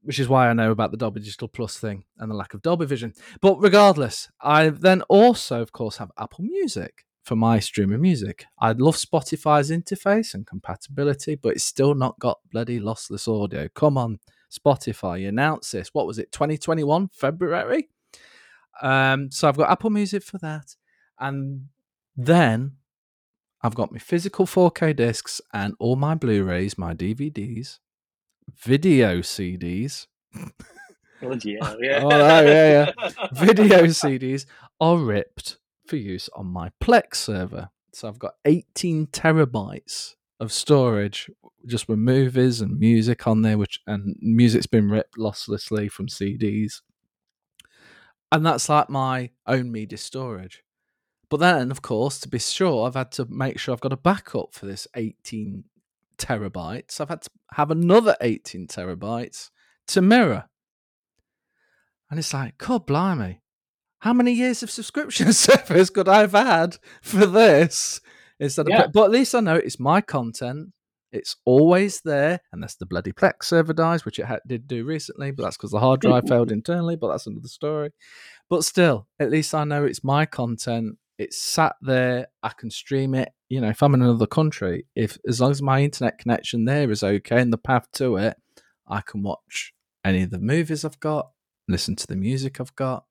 Which 0.00 0.18
is 0.18 0.30
why 0.30 0.48
I 0.48 0.54
know 0.54 0.70
about 0.70 0.90
the 0.90 0.96
Dolby 0.96 1.20
Digital 1.20 1.48
Plus 1.48 1.76
thing 1.76 2.04
and 2.16 2.30
the 2.30 2.36
lack 2.36 2.54
of 2.54 2.62
Dolby 2.62 2.86
Vision. 2.86 3.12
But 3.42 3.60
regardless, 3.60 4.30
I 4.40 4.70
then 4.70 5.02
also, 5.10 5.60
of 5.60 5.72
course, 5.72 5.98
have 5.98 6.10
Apple 6.18 6.44
Music 6.44 7.04
for 7.28 7.36
my 7.36 7.58
streaming 7.58 8.00
music. 8.00 8.46
I 8.58 8.72
love 8.72 8.96
Spotify's 8.96 9.70
interface 9.70 10.32
and 10.32 10.46
compatibility, 10.46 11.34
but 11.34 11.50
it's 11.50 11.64
still 11.64 11.94
not 11.94 12.18
got 12.18 12.40
bloody 12.50 12.80
lossless 12.80 13.28
audio. 13.28 13.68
Come 13.74 13.98
on, 13.98 14.18
Spotify, 14.50 15.20
you 15.20 15.28
announced 15.28 15.72
this. 15.72 15.90
What 15.92 16.06
was 16.06 16.18
it, 16.18 16.32
2021, 16.32 17.10
February? 17.12 17.90
Um, 18.80 19.30
so 19.30 19.46
I've 19.46 19.58
got 19.58 19.70
Apple 19.70 19.90
Music 19.90 20.22
for 20.22 20.38
that. 20.38 20.74
And 21.20 21.66
then 22.16 22.76
I've 23.62 23.74
got 23.74 23.92
my 23.92 23.98
physical 23.98 24.46
4K 24.46 24.96
discs 24.96 25.42
and 25.52 25.74
all 25.78 25.96
my 25.96 26.14
Blu-rays, 26.14 26.78
my 26.78 26.94
DVDs, 26.94 27.78
video 28.56 29.18
CDs. 29.18 30.06
Hell, 31.20 31.36
yeah. 31.44 32.00
Oh, 32.02 32.08
no, 32.08 32.42
yeah, 32.42 32.92
video 33.32 33.84
CDs 33.84 34.46
are 34.80 34.96
ripped 34.96 35.58
for 35.88 35.96
use 35.96 36.28
on 36.34 36.46
my 36.46 36.70
Plex 36.80 37.16
server. 37.16 37.70
So 37.92 38.08
I've 38.08 38.18
got 38.18 38.34
18 38.44 39.08
terabytes 39.08 40.14
of 40.40 40.52
storage 40.52 41.30
just 41.66 41.88
with 41.88 41.98
movies 41.98 42.60
and 42.60 42.78
music 42.78 43.26
on 43.26 43.42
there, 43.42 43.58
which 43.58 43.80
and 43.86 44.16
music's 44.20 44.66
been 44.66 44.90
ripped 44.90 45.16
losslessly 45.16 45.90
from 45.90 46.06
CDs. 46.06 46.80
And 48.30 48.44
that's 48.44 48.68
like 48.68 48.90
my 48.90 49.30
own 49.46 49.72
media 49.72 49.98
storage. 49.98 50.62
But 51.30 51.40
then, 51.40 51.70
of 51.70 51.82
course, 51.82 52.18
to 52.20 52.28
be 52.28 52.38
sure, 52.38 52.86
I've 52.86 52.94
had 52.94 53.12
to 53.12 53.26
make 53.26 53.58
sure 53.58 53.72
I've 53.72 53.80
got 53.80 53.92
a 53.92 53.96
backup 53.96 54.54
for 54.54 54.66
this 54.66 54.86
18 54.94 55.64
terabytes. 56.16 57.00
I've 57.00 57.08
had 57.08 57.22
to 57.22 57.30
have 57.52 57.70
another 57.70 58.16
18 58.20 58.66
terabytes 58.66 59.50
to 59.88 60.02
mirror. 60.02 60.44
And 62.10 62.18
it's 62.18 62.32
like, 62.32 62.56
God 62.58 62.86
blimey, 62.86 63.40
how 64.00 64.12
many 64.12 64.32
years 64.32 64.62
of 64.62 64.70
subscription 64.70 65.32
service 65.32 65.90
could 65.90 66.08
I 66.08 66.20
have 66.20 66.32
had 66.32 66.76
for 67.02 67.26
this? 67.26 68.00
Instead 68.40 68.68
of, 68.68 68.92
but 68.92 69.04
at 69.04 69.10
least 69.10 69.34
I 69.34 69.40
know 69.40 69.56
it's 69.56 69.80
my 69.80 70.00
content. 70.00 70.68
It's 71.10 71.36
always 71.44 72.02
there, 72.02 72.40
unless 72.52 72.74
the 72.76 72.86
bloody 72.86 73.12
Plex 73.12 73.44
server 73.44 73.72
dies, 73.72 74.04
which 74.04 74.18
it 74.18 74.26
ha- 74.26 74.38
did 74.46 74.68
do 74.68 74.84
recently, 74.84 75.30
but 75.30 75.42
that's 75.42 75.56
because 75.56 75.70
the 75.70 75.80
hard 75.80 76.00
drive 76.00 76.28
failed 76.28 76.52
internally. 76.52 76.96
But 76.96 77.08
that's 77.08 77.26
another 77.26 77.48
story. 77.48 77.90
But 78.50 78.62
still, 78.62 79.08
at 79.18 79.30
least 79.30 79.54
I 79.54 79.64
know 79.64 79.84
it's 79.84 80.04
my 80.04 80.26
content. 80.26 80.98
It's 81.18 81.40
sat 81.40 81.76
there. 81.80 82.28
I 82.42 82.50
can 82.50 82.70
stream 82.70 83.14
it. 83.14 83.30
You 83.48 83.60
know, 83.60 83.70
if 83.70 83.82
I'm 83.82 83.94
in 83.94 84.02
another 84.02 84.26
country, 84.26 84.86
if 84.94 85.18
as 85.26 85.40
long 85.40 85.50
as 85.50 85.62
my 85.62 85.82
internet 85.82 86.18
connection 86.18 86.66
there 86.66 86.90
is 86.90 87.02
okay 87.02 87.40
and 87.40 87.52
the 87.52 87.58
path 87.58 87.90
to 87.94 88.16
it, 88.16 88.36
I 88.86 89.00
can 89.00 89.22
watch 89.22 89.72
any 90.04 90.22
of 90.22 90.30
the 90.30 90.38
movies 90.38 90.84
I've 90.84 91.00
got, 91.00 91.30
listen 91.66 91.96
to 91.96 92.06
the 92.06 92.16
music 92.16 92.60
I've 92.60 92.76
got. 92.76 93.04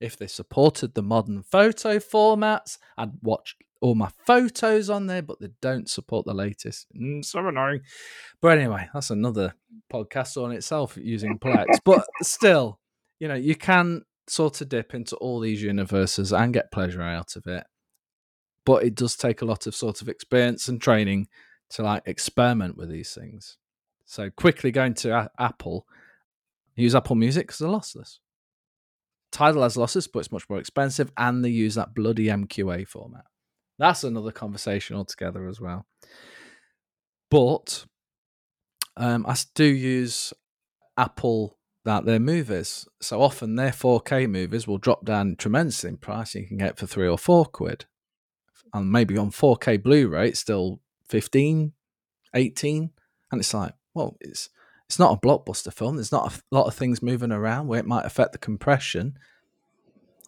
If 0.00 0.16
they 0.16 0.26
supported 0.26 0.94
the 0.94 1.02
modern 1.02 1.42
photo 1.42 1.98
formats, 1.98 2.78
I'd 2.96 3.12
watch 3.22 3.56
all 3.80 3.94
my 3.94 4.10
photos 4.26 4.90
on 4.90 5.06
there, 5.06 5.22
but 5.22 5.40
they 5.40 5.50
don't 5.60 5.88
support 5.88 6.26
the 6.26 6.34
latest. 6.34 6.86
Mm, 6.96 7.24
so 7.24 7.46
annoying. 7.46 7.80
But 8.40 8.58
anyway, 8.58 8.88
that's 8.92 9.10
another 9.10 9.54
podcast 9.92 10.42
on 10.42 10.52
itself 10.52 10.96
using 11.00 11.38
Plex. 11.38 11.66
but 11.84 12.06
still, 12.22 12.80
you 13.18 13.28
know, 13.28 13.34
you 13.34 13.54
can 13.54 14.02
sort 14.26 14.60
of 14.60 14.68
dip 14.68 14.94
into 14.94 15.16
all 15.16 15.40
these 15.40 15.62
universes 15.62 16.32
and 16.32 16.52
get 16.52 16.72
pleasure 16.72 17.02
out 17.02 17.36
of 17.36 17.46
it. 17.46 17.64
But 18.64 18.84
it 18.84 18.94
does 18.94 19.16
take 19.16 19.42
a 19.42 19.46
lot 19.46 19.66
of 19.66 19.74
sort 19.74 20.02
of 20.02 20.08
experience 20.08 20.68
and 20.68 20.80
training 20.80 21.28
to 21.70 21.82
like 21.82 22.02
experiment 22.06 22.76
with 22.76 22.90
these 22.90 23.14
things. 23.14 23.56
So 24.04 24.30
quickly 24.30 24.70
going 24.70 24.94
to 24.94 25.16
a- 25.16 25.30
Apple, 25.38 25.86
use 26.76 26.94
Apple 26.94 27.16
Music 27.16 27.46
because 27.46 27.58
they're 27.58 27.68
lossless. 27.68 28.18
Tidal 29.30 29.62
has 29.62 29.76
losses, 29.76 30.06
but 30.06 30.20
it's 30.20 30.32
much 30.32 30.48
more 30.48 30.58
expensive, 30.58 31.12
and 31.16 31.44
they 31.44 31.50
use 31.50 31.74
that 31.74 31.94
bloody 31.94 32.26
MQA 32.26 32.86
format. 32.88 33.24
That's 33.78 34.04
another 34.04 34.32
conversation 34.32 34.96
altogether 34.96 35.46
as 35.46 35.60
well. 35.60 35.86
But 37.30 37.84
um, 38.96 39.24
I 39.26 39.36
do 39.54 39.64
use 39.64 40.32
Apple 40.96 41.58
that 41.84 42.04
their 42.04 42.18
movies. 42.18 42.86
So 43.00 43.22
often 43.22 43.54
their 43.54 43.70
4K 43.70 44.28
movies 44.28 44.66
will 44.66 44.78
drop 44.78 45.04
down 45.04 45.36
tremendously 45.36 45.90
in 45.90 45.96
price. 45.96 46.34
You 46.34 46.46
can 46.46 46.58
get 46.58 46.78
for 46.78 46.86
three 46.86 47.08
or 47.08 47.16
four 47.18 47.46
quid. 47.46 47.86
And 48.74 48.92
maybe 48.92 49.16
on 49.16 49.30
4K 49.30 49.82
Blu-ray, 49.82 50.28
it's 50.28 50.40
still 50.40 50.80
15, 51.08 51.72
18. 52.34 52.90
And 53.30 53.40
it's 53.40 53.54
like, 53.54 53.72
well, 53.94 54.16
it's 54.20 54.50
it's 54.88 54.98
not 54.98 55.12
a 55.12 55.20
blockbuster 55.26 55.72
film. 55.72 55.96
There's 55.96 56.12
not 56.12 56.32
a 56.32 56.42
lot 56.50 56.66
of 56.66 56.74
things 56.74 57.02
moving 57.02 57.30
around 57.30 57.66
where 57.66 57.78
it 57.78 57.86
might 57.86 58.06
affect 58.06 58.32
the 58.32 58.38
compression. 58.38 59.18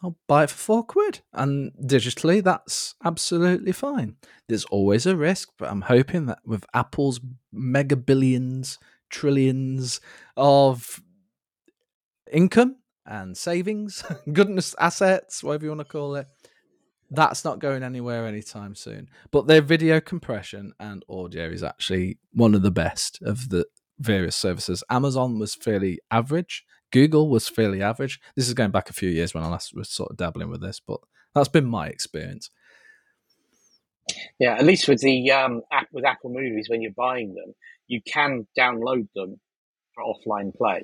I'll 0.02 0.18
buy 0.26 0.44
it 0.44 0.50
for 0.50 0.56
four 0.56 0.84
quid. 0.84 1.20
And 1.32 1.72
digitally, 1.82 2.44
that's 2.44 2.94
absolutely 3.02 3.72
fine. 3.72 4.16
There's 4.48 4.66
always 4.66 5.06
a 5.06 5.16
risk, 5.16 5.48
but 5.58 5.70
I'm 5.70 5.80
hoping 5.82 6.26
that 6.26 6.40
with 6.44 6.66
Apple's 6.74 7.20
mega 7.50 7.96
billions, 7.96 8.78
trillions 9.08 10.02
of 10.36 11.00
income 12.30 12.76
and 13.06 13.36
savings, 13.38 14.04
goodness 14.32 14.74
assets, 14.78 15.42
whatever 15.42 15.64
you 15.64 15.70
want 15.70 15.80
to 15.80 15.84
call 15.86 16.16
it, 16.16 16.26
that's 17.10 17.46
not 17.46 17.60
going 17.60 17.82
anywhere 17.82 18.26
anytime 18.26 18.74
soon. 18.74 19.08
But 19.30 19.46
their 19.46 19.62
video 19.62 20.00
compression 20.00 20.74
and 20.78 21.02
audio 21.08 21.48
is 21.48 21.62
actually 21.62 22.18
one 22.32 22.54
of 22.54 22.60
the 22.60 22.70
best 22.70 23.20
of 23.22 23.48
the 23.48 23.64
various 24.00 24.34
services. 24.34 24.82
Amazon 24.90 25.38
was 25.38 25.54
fairly 25.54 26.00
average. 26.10 26.64
Google 26.90 27.28
was 27.28 27.48
fairly 27.48 27.82
average. 27.82 28.20
This 28.34 28.48
is 28.48 28.54
going 28.54 28.72
back 28.72 28.90
a 28.90 28.94
few 28.94 29.08
years 29.08 29.32
when 29.32 29.44
I 29.44 29.48
last 29.48 29.74
was 29.76 29.88
sort 29.88 30.10
of 30.10 30.16
dabbling 30.16 30.50
with 30.50 30.60
this, 30.60 30.80
but 30.84 30.98
that's 31.34 31.48
been 31.48 31.66
my 31.66 31.86
experience. 31.86 32.50
Yeah, 34.40 34.54
at 34.54 34.64
least 34.64 34.88
with 34.88 35.00
the 35.00 35.30
um, 35.30 35.62
app 35.70 35.86
with 35.92 36.04
Apple 36.04 36.30
Movies, 36.30 36.68
when 36.68 36.82
you're 36.82 36.92
buying 36.92 37.34
them, 37.34 37.54
you 37.86 38.00
can 38.02 38.46
download 38.58 39.08
them 39.14 39.38
for 39.94 40.02
offline 40.02 40.54
play, 40.54 40.82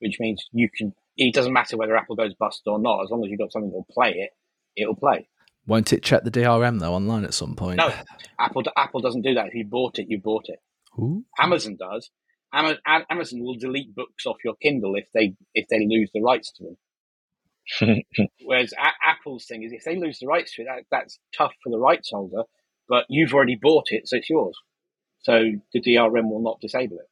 which 0.00 0.18
means 0.18 0.44
you 0.52 0.68
can. 0.76 0.92
It 1.16 1.34
doesn't 1.34 1.52
matter 1.52 1.76
whether 1.76 1.96
Apple 1.96 2.16
goes 2.16 2.34
bust 2.34 2.62
or 2.66 2.78
not, 2.78 3.02
as 3.02 3.10
long 3.10 3.24
as 3.24 3.30
you've 3.30 3.38
got 3.38 3.52
something 3.52 3.70
that'll 3.70 3.86
play 3.90 4.10
it, 4.12 4.30
it'll 4.80 4.96
play. 4.96 5.28
Won't 5.66 5.92
it 5.92 6.02
check 6.02 6.24
the 6.24 6.30
DRM 6.30 6.80
though 6.80 6.94
online 6.94 7.24
at 7.24 7.34
some 7.34 7.54
point? 7.54 7.76
No, 7.76 7.92
Apple 8.40 8.64
Apple 8.76 9.00
doesn't 9.00 9.22
do 9.22 9.34
that. 9.34 9.48
If 9.48 9.54
you 9.54 9.66
bought 9.66 9.98
it, 9.98 10.06
you 10.08 10.18
bought 10.18 10.46
it. 10.48 10.60
Ooh. 10.98 11.24
Amazon 11.38 11.76
does. 11.78 12.10
Ama- 12.52 12.78
Am- 12.86 13.06
Amazon 13.10 13.40
will 13.42 13.56
delete 13.56 13.94
books 13.94 14.26
off 14.26 14.36
your 14.44 14.54
Kindle 14.56 14.94
if 14.96 15.06
they 15.14 15.34
if 15.54 15.66
they 15.68 15.80
lose 15.86 16.10
the 16.14 16.22
rights 16.22 16.52
to 16.52 16.64
them. 16.64 16.76
Whereas 18.44 18.72
a- 18.72 19.08
Apple's 19.08 19.46
thing 19.46 19.62
is 19.62 19.72
if 19.72 19.84
they 19.84 19.96
lose 19.96 20.18
the 20.18 20.26
rights 20.26 20.54
to 20.54 20.62
it, 20.62 20.66
that, 20.66 20.84
that's 20.90 21.18
tough 21.36 21.52
for 21.62 21.70
the 21.70 21.78
rights 21.78 22.10
holder. 22.12 22.44
But 22.88 23.04
you've 23.08 23.34
already 23.34 23.58
bought 23.60 23.86
it, 23.90 24.08
so 24.08 24.16
it's 24.16 24.30
yours. 24.30 24.56
So 25.20 25.44
the 25.72 25.80
DRM 25.80 26.30
will 26.30 26.42
not 26.42 26.60
disable 26.60 26.98
it. 26.98 27.08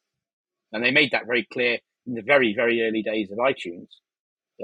And 0.72 0.82
they 0.84 0.90
made 0.90 1.10
that 1.12 1.26
very 1.26 1.46
clear 1.52 1.78
in 2.06 2.14
the 2.14 2.22
very 2.22 2.54
very 2.54 2.82
early 2.82 3.02
days 3.02 3.30
of 3.30 3.38
iTunes. 3.38 3.88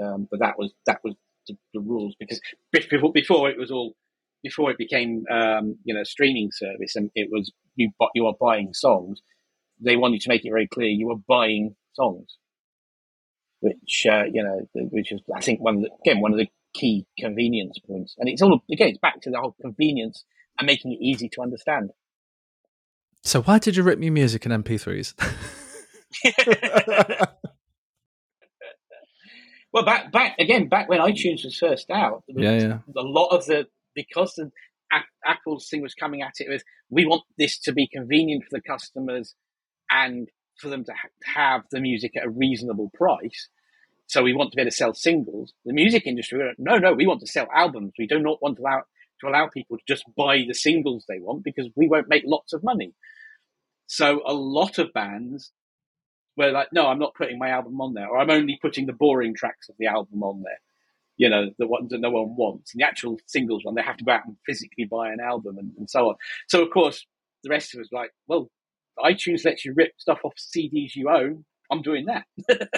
Um, 0.01 0.27
but 0.29 0.39
that 0.39 0.57
was 0.57 0.73
that 0.87 0.99
was 1.03 1.15
the, 1.47 1.55
the 1.73 1.79
rules 1.79 2.15
because 2.19 2.39
before 2.71 3.11
before 3.11 3.49
it 3.49 3.57
was 3.59 3.71
all 3.71 3.93
before 4.41 4.71
it 4.71 4.77
became 4.77 5.23
um, 5.31 5.77
you 5.83 5.93
know 5.93 6.01
a 6.01 6.05
streaming 6.05 6.49
service 6.51 6.95
and 6.95 7.11
it 7.15 7.29
was 7.31 7.51
you 7.75 7.91
you 8.15 8.25
are 8.25 8.33
buying 8.39 8.73
songs. 8.73 9.21
They 9.79 9.95
wanted 9.95 10.21
to 10.21 10.29
make 10.29 10.45
it 10.45 10.49
very 10.49 10.67
clear 10.67 10.87
you 10.87 11.07
were 11.07 11.15
buying 11.27 11.75
songs, 11.93 12.37
which 13.59 14.05
uh, 14.09 14.23
you 14.31 14.43
know 14.43 14.67
which 14.73 15.11
is 15.11 15.21
I 15.35 15.41
think 15.41 15.61
one 15.61 15.77
of 15.77 15.81
the, 15.81 15.89
again 16.05 16.21
one 16.21 16.31
of 16.31 16.37
the 16.37 16.47
key 16.73 17.05
convenience 17.17 17.79
points. 17.79 18.15
And 18.17 18.29
it's 18.29 18.41
all 18.41 18.61
again 18.71 18.89
it's 18.89 18.99
back 18.99 19.21
to 19.21 19.29
the 19.29 19.39
whole 19.39 19.55
convenience 19.61 20.25
and 20.59 20.65
making 20.65 20.91
it 20.93 20.99
easy 21.01 21.29
to 21.29 21.41
understand. 21.41 21.91
So 23.23 23.41
why 23.41 23.59
did 23.59 23.75
you 23.75 23.83
rip 23.83 23.99
me 23.99 24.09
music 24.09 24.45
in 24.45 24.51
MP3s? 24.51 25.13
Well, 29.73 29.83
back 29.83 30.11
back 30.11 30.35
again, 30.37 30.69
back 30.69 30.87
when 30.87 30.99
iTunes 30.99 31.43
was 31.43 31.57
first 31.57 31.89
out, 31.89 32.23
was 32.27 32.43
yeah, 32.43 32.51
yeah. 32.51 32.79
a 32.95 33.01
lot 33.01 33.29
of 33.29 33.45
the 33.47 33.65
because 33.95 34.35
the 34.35 34.51
Apple's 35.25 35.67
thing 35.67 35.81
was 35.81 35.95
coming 35.95 36.21
at 36.21 36.33
it 36.37 36.47
with 36.47 36.63
we 36.91 37.07
want 37.07 37.23
this 37.39 37.57
to 37.61 37.73
be 37.73 37.87
convenient 37.91 38.43
for 38.43 38.49
the 38.51 38.61
customers 38.61 39.33
and 39.93 40.27
for 40.57 40.69
them 40.69 40.83
to 40.85 40.91
ha- 40.91 41.33
have 41.35 41.61
the 41.71 41.79
music 41.79 42.17
at 42.17 42.25
a 42.25 42.29
reasonable 42.29 42.91
price. 42.93 43.47
So 44.07 44.23
we 44.23 44.33
want 44.33 44.51
to 44.51 44.55
be 44.55 44.61
able 44.61 44.71
to 44.71 44.75
sell 44.75 44.93
singles. 44.93 45.53
The 45.65 45.73
music 45.73 46.05
industry, 46.05 46.39
no, 46.57 46.77
no, 46.77 46.93
we 46.93 47.07
want 47.07 47.21
to 47.21 47.27
sell 47.27 47.47
albums. 47.53 47.93
We 47.97 48.07
do 48.07 48.19
not 48.19 48.41
want 48.41 48.57
to 48.57 48.63
allow 48.63 48.81
to 49.21 49.27
allow 49.29 49.47
people 49.47 49.77
to 49.77 49.83
just 49.87 50.03
buy 50.17 50.43
the 50.47 50.53
singles 50.53 51.05
they 51.07 51.19
want 51.19 51.43
because 51.43 51.69
we 51.75 51.87
won't 51.87 52.09
make 52.09 52.23
lots 52.25 52.51
of 52.51 52.63
money. 52.63 52.93
So 53.87 54.21
a 54.25 54.33
lot 54.33 54.79
of 54.79 54.91
bands 54.93 55.51
were 56.35 56.51
like, 56.51 56.69
no, 56.73 56.87
I'm 56.87 56.99
not 56.99 57.15
putting 57.15 57.37
my 57.37 57.49
album 57.49 57.79
on 57.79 57.93
there, 57.93 58.07
or 58.07 58.17
I'm 58.17 58.29
only 58.29 58.57
putting 58.61 58.85
the 58.85 58.93
boring 58.93 59.35
tracks 59.35 59.69
of 59.69 59.75
the 59.77 59.87
album 59.87 60.23
on 60.23 60.41
there. 60.41 60.59
You 61.15 61.29
know, 61.29 61.51
the 61.59 61.67
ones 61.67 61.91
that 61.91 62.01
no 62.01 62.09
one 62.09 62.35
wants. 62.35 62.73
And 62.73 62.81
the 62.81 62.87
actual 62.87 63.17
singles 63.27 63.63
one, 63.63 63.75
they 63.75 63.83
have 63.83 63.97
to 63.97 64.03
go 64.03 64.13
out 64.13 64.25
and 64.25 64.35
physically 64.45 64.85
buy 64.85 65.11
an 65.11 65.19
album 65.19 65.57
and, 65.57 65.71
and 65.77 65.89
so 65.89 66.09
on. 66.09 66.15
So 66.47 66.63
of 66.63 66.71
course, 66.71 67.05
the 67.43 67.49
rest 67.49 67.75
of 67.75 67.81
us 67.81 67.89
like, 67.91 68.11
well, 68.27 68.49
iTunes 68.99 69.45
lets 69.45 69.65
you 69.65 69.73
rip 69.75 69.93
stuff 69.97 70.19
off 70.23 70.33
CDs 70.37 70.95
you 70.95 71.09
own. 71.09 71.45
I'm 71.71 71.81
doing 71.81 72.05
that. 72.05 72.25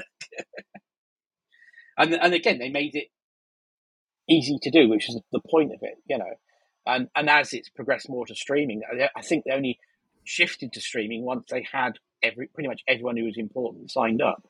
and 1.98 2.14
and 2.14 2.34
again, 2.34 2.60
they 2.60 2.70
made 2.70 2.96
it 2.96 3.08
easy 4.30 4.58
to 4.62 4.72
do, 4.72 4.90
which 4.90 5.10
is 5.10 5.20
the 5.32 5.42
point 5.50 5.74
of 5.74 5.80
it, 5.82 5.96
you 6.08 6.18
know. 6.18 6.34
And 6.86 7.10
and 7.16 7.30
as 7.30 7.54
it's 7.54 7.70
progressed 7.70 8.10
more 8.10 8.26
to 8.26 8.36
streaming, 8.36 8.82
I, 9.16 9.22
think 9.22 9.44
they 9.46 9.52
only 9.52 9.80
shifted 10.24 10.74
to 10.74 10.82
streaming 10.82 11.24
once 11.24 11.46
they 11.50 11.66
had 11.72 11.94
every 12.22 12.48
pretty 12.48 12.68
much 12.68 12.82
everyone 12.88 13.18
who 13.18 13.26
was 13.26 13.38
important 13.38 13.92
signed 13.92 14.22
up. 14.22 14.48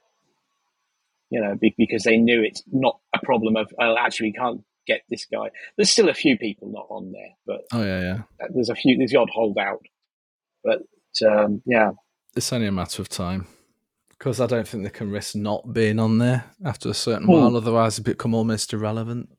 You 1.30 1.42
know, 1.42 1.58
because 1.78 2.04
they 2.04 2.18
knew 2.18 2.44
it's 2.44 2.62
not 2.72 3.00
a 3.14 3.20
problem 3.26 3.56
of 3.56 3.74
oh, 3.80 3.96
actually 3.98 4.30
we 4.30 4.34
can't 4.34 4.62
get 4.86 5.02
this 5.10 5.26
guy. 5.26 5.50
There's 5.76 5.90
still 5.90 6.10
a 6.10 6.14
few 6.14 6.38
people 6.38 6.72
not 6.72 6.88
on 6.90 7.12
there, 7.12 7.36
but 7.48 7.62
Oh 7.74 7.84
yeah, 7.84 8.02
yeah. 8.02 8.48
there's 8.54 8.70
a 8.70 8.76
few. 8.76 8.98
There's 8.98 9.12
the 9.12 9.18
odd 9.18 9.30
holdout, 9.32 9.82
but 10.64 10.80
um, 11.24 11.62
yeah, 11.66 11.92
It's 12.36 12.52
only 12.54 12.68
a 12.68 12.72
matter 12.72 13.02
of 13.02 13.10
time 13.10 13.48
because 14.10 14.40
I 14.40 14.48
don't 14.48 14.68
think 14.68 14.84
they 14.84 14.90
can 14.90 15.12
risk 15.12 15.36
not 15.36 15.74
being 15.74 16.00
on 16.00 16.18
there 16.18 16.46
after 16.64 16.90
a 16.90 16.94
certain 16.94 17.26
Hmm. 17.26 17.32
while. 17.32 17.56
Otherwise, 17.58 18.00
it 18.00 18.04
become 18.04 18.34
almost 18.34 18.74
irrelevant. 18.74 19.30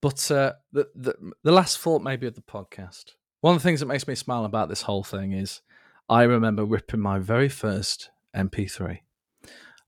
But 0.00 0.30
uh, 0.30 0.52
the, 0.72 0.88
the 0.94 1.14
the 1.42 1.52
last 1.52 1.78
thought 1.78 2.02
maybe 2.02 2.26
of 2.26 2.34
the 2.34 2.40
podcast. 2.40 3.14
One 3.40 3.54
of 3.56 3.62
the 3.62 3.66
things 3.68 3.80
that 3.80 3.86
makes 3.86 4.06
me 4.06 4.14
smile 4.14 4.44
about 4.44 4.68
this 4.68 4.82
whole 4.82 5.02
thing 5.04 5.32
is 5.32 5.60
I 6.08 6.22
remember 6.22 6.64
ripping 6.64 7.00
my 7.00 7.18
very 7.18 7.48
first 7.48 8.10
MP3 8.34 9.00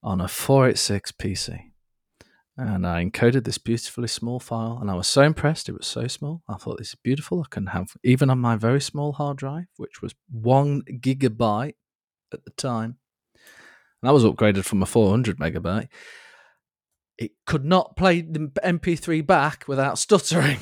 on 0.03 0.21
a 0.21 0.29
486 0.29 1.13
PC. 1.13 1.70
And 2.57 2.87
I 2.87 3.05
encoded 3.05 3.45
this 3.45 3.59
beautifully 3.59 4.09
small 4.09 4.39
file, 4.39 4.79
and 4.81 4.91
I 4.91 4.95
was 4.95 5.09
so 5.09 5.23
impressed. 5.23 5.69
It 5.69 5.79
was 5.79 5.87
so 5.87 6.07
small. 6.09 6.43
I 6.49 6.57
thought 6.57 6.79
this 6.79 6.89
is 6.89 6.97
beautiful. 6.97 7.41
I 7.41 7.49
can 7.49 7.67
have 7.67 7.97
even 8.03 8.29
on 8.29 8.39
my 8.39 8.57
very 8.57 8.81
small 8.81 9.13
hard 9.13 9.39
drive, 9.39 9.67
which 9.77 10.03
was 10.03 10.15
one 10.31 10.83
gigabyte 10.83 11.75
at 12.33 12.45
the 12.45 12.51
time. 12.51 12.97
And 14.03 14.09
I 14.09 14.13
was 14.13 14.25
upgraded 14.25 14.65
from 14.65 14.83
a 14.83 14.87
400 14.87 15.39
megabyte. 15.39 15.89
It 17.17 17.33
could 17.47 17.65
not 17.65 17.97
play 17.97 18.21
the 18.21 18.51
MP3 18.63 19.27
back 19.27 19.65
without 19.67 19.99
stuttering. 19.99 20.59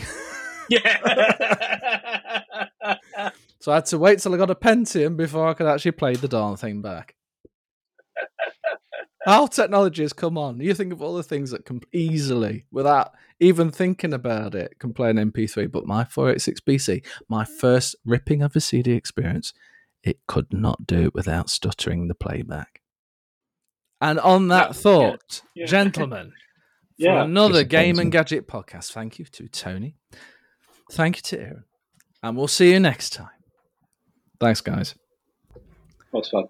yeah. 0.68 2.43
so 3.61 3.72
I 3.72 3.76
had 3.76 3.86
to 3.86 3.99
wait 3.99 4.18
till 4.18 4.34
I 4.34 4.36
got 4.36 4.51
a 4.51 4.55
Pentium 4.55 5.16
before 5.16 5.49
I 5.49 5.55
could 5.55 5.66
actually 5.66 5.93
play 5.93 6.14
the 6.14 6.28
darn 6.28 6.57
thing 6.57 6.82
back. 6.82 7.14
How 9.25 9.47
technology 9.47 10.03
has 10.03 10.12
come 10.12 10.39
on. 10.39 10.61
You 10.61 10.75
think 10.75 10.93
of 10.93 11.03
all 11.03 11.14
the 11.14 11.23
things 11.23 11.51
that 11.51 11.64
can 11.64 11.81
easily, 11.93 12.66
without 12.71 13.12
even 13.41 13.71
thinking 13.71 14.14
about 14.14 14.55
it, 14.55 14.79
can 14.79 14.93
play 14.95 15.11
an 15.11 15.16
MP3. 15.16 15.71
But 15.71 15.87
my 15.87 16.05
486 16.05 16.61
PC, 16.61 17.05
my 17.29 17.45
first 17.45 17.97
ripping 18.05 18.43
of 18.43 18.55
a 18.57 18.61
CD 18.61 18.93
experience, 18.93 19.53
it 20.03 20.19
could 20.27 20.53
not 20.53 20.87
do 20.87 21.07
it 21.07 21.14
without 21.14 21.51
stuttering 21.51 22.09
the 22.09 22.14
playback. 22.14 22.81
And 24.01 24.21
on 24.21 24.49
that 24.49 24.69
Yeah, 24.69 24.81
thought, 24.81 25.43
yeah. 25.55 25.66
gentlemen, 25.69 26.33
for 26.99 27.05
Yeah, 27.05 27.25
another 27.25 27.64
Game 27.64 27.97
disappointing. 27.97 28.01
and 28.01 28.12
Gadget 28.12 28.49
podcast, 28.49 28.93
thank 28.93 29.19
you 29.19 29.25
to 29.25 29.49
Tony. 29.49 29.97
Thank 30.93 31.16
you 31.16 31.23
to 31.23 31.41
Aaron. 31.41 31.64
And 32.23 32.37
we'll 32.37 32.49
see 32.49 32.73
you 32.73 32.81
next 32.81 33.12
time. 33.12 33.29
Thanks, 34.41 34.61
guys. 34.61 34.95
That's 36.12 36.29
fun. 36.31 36.49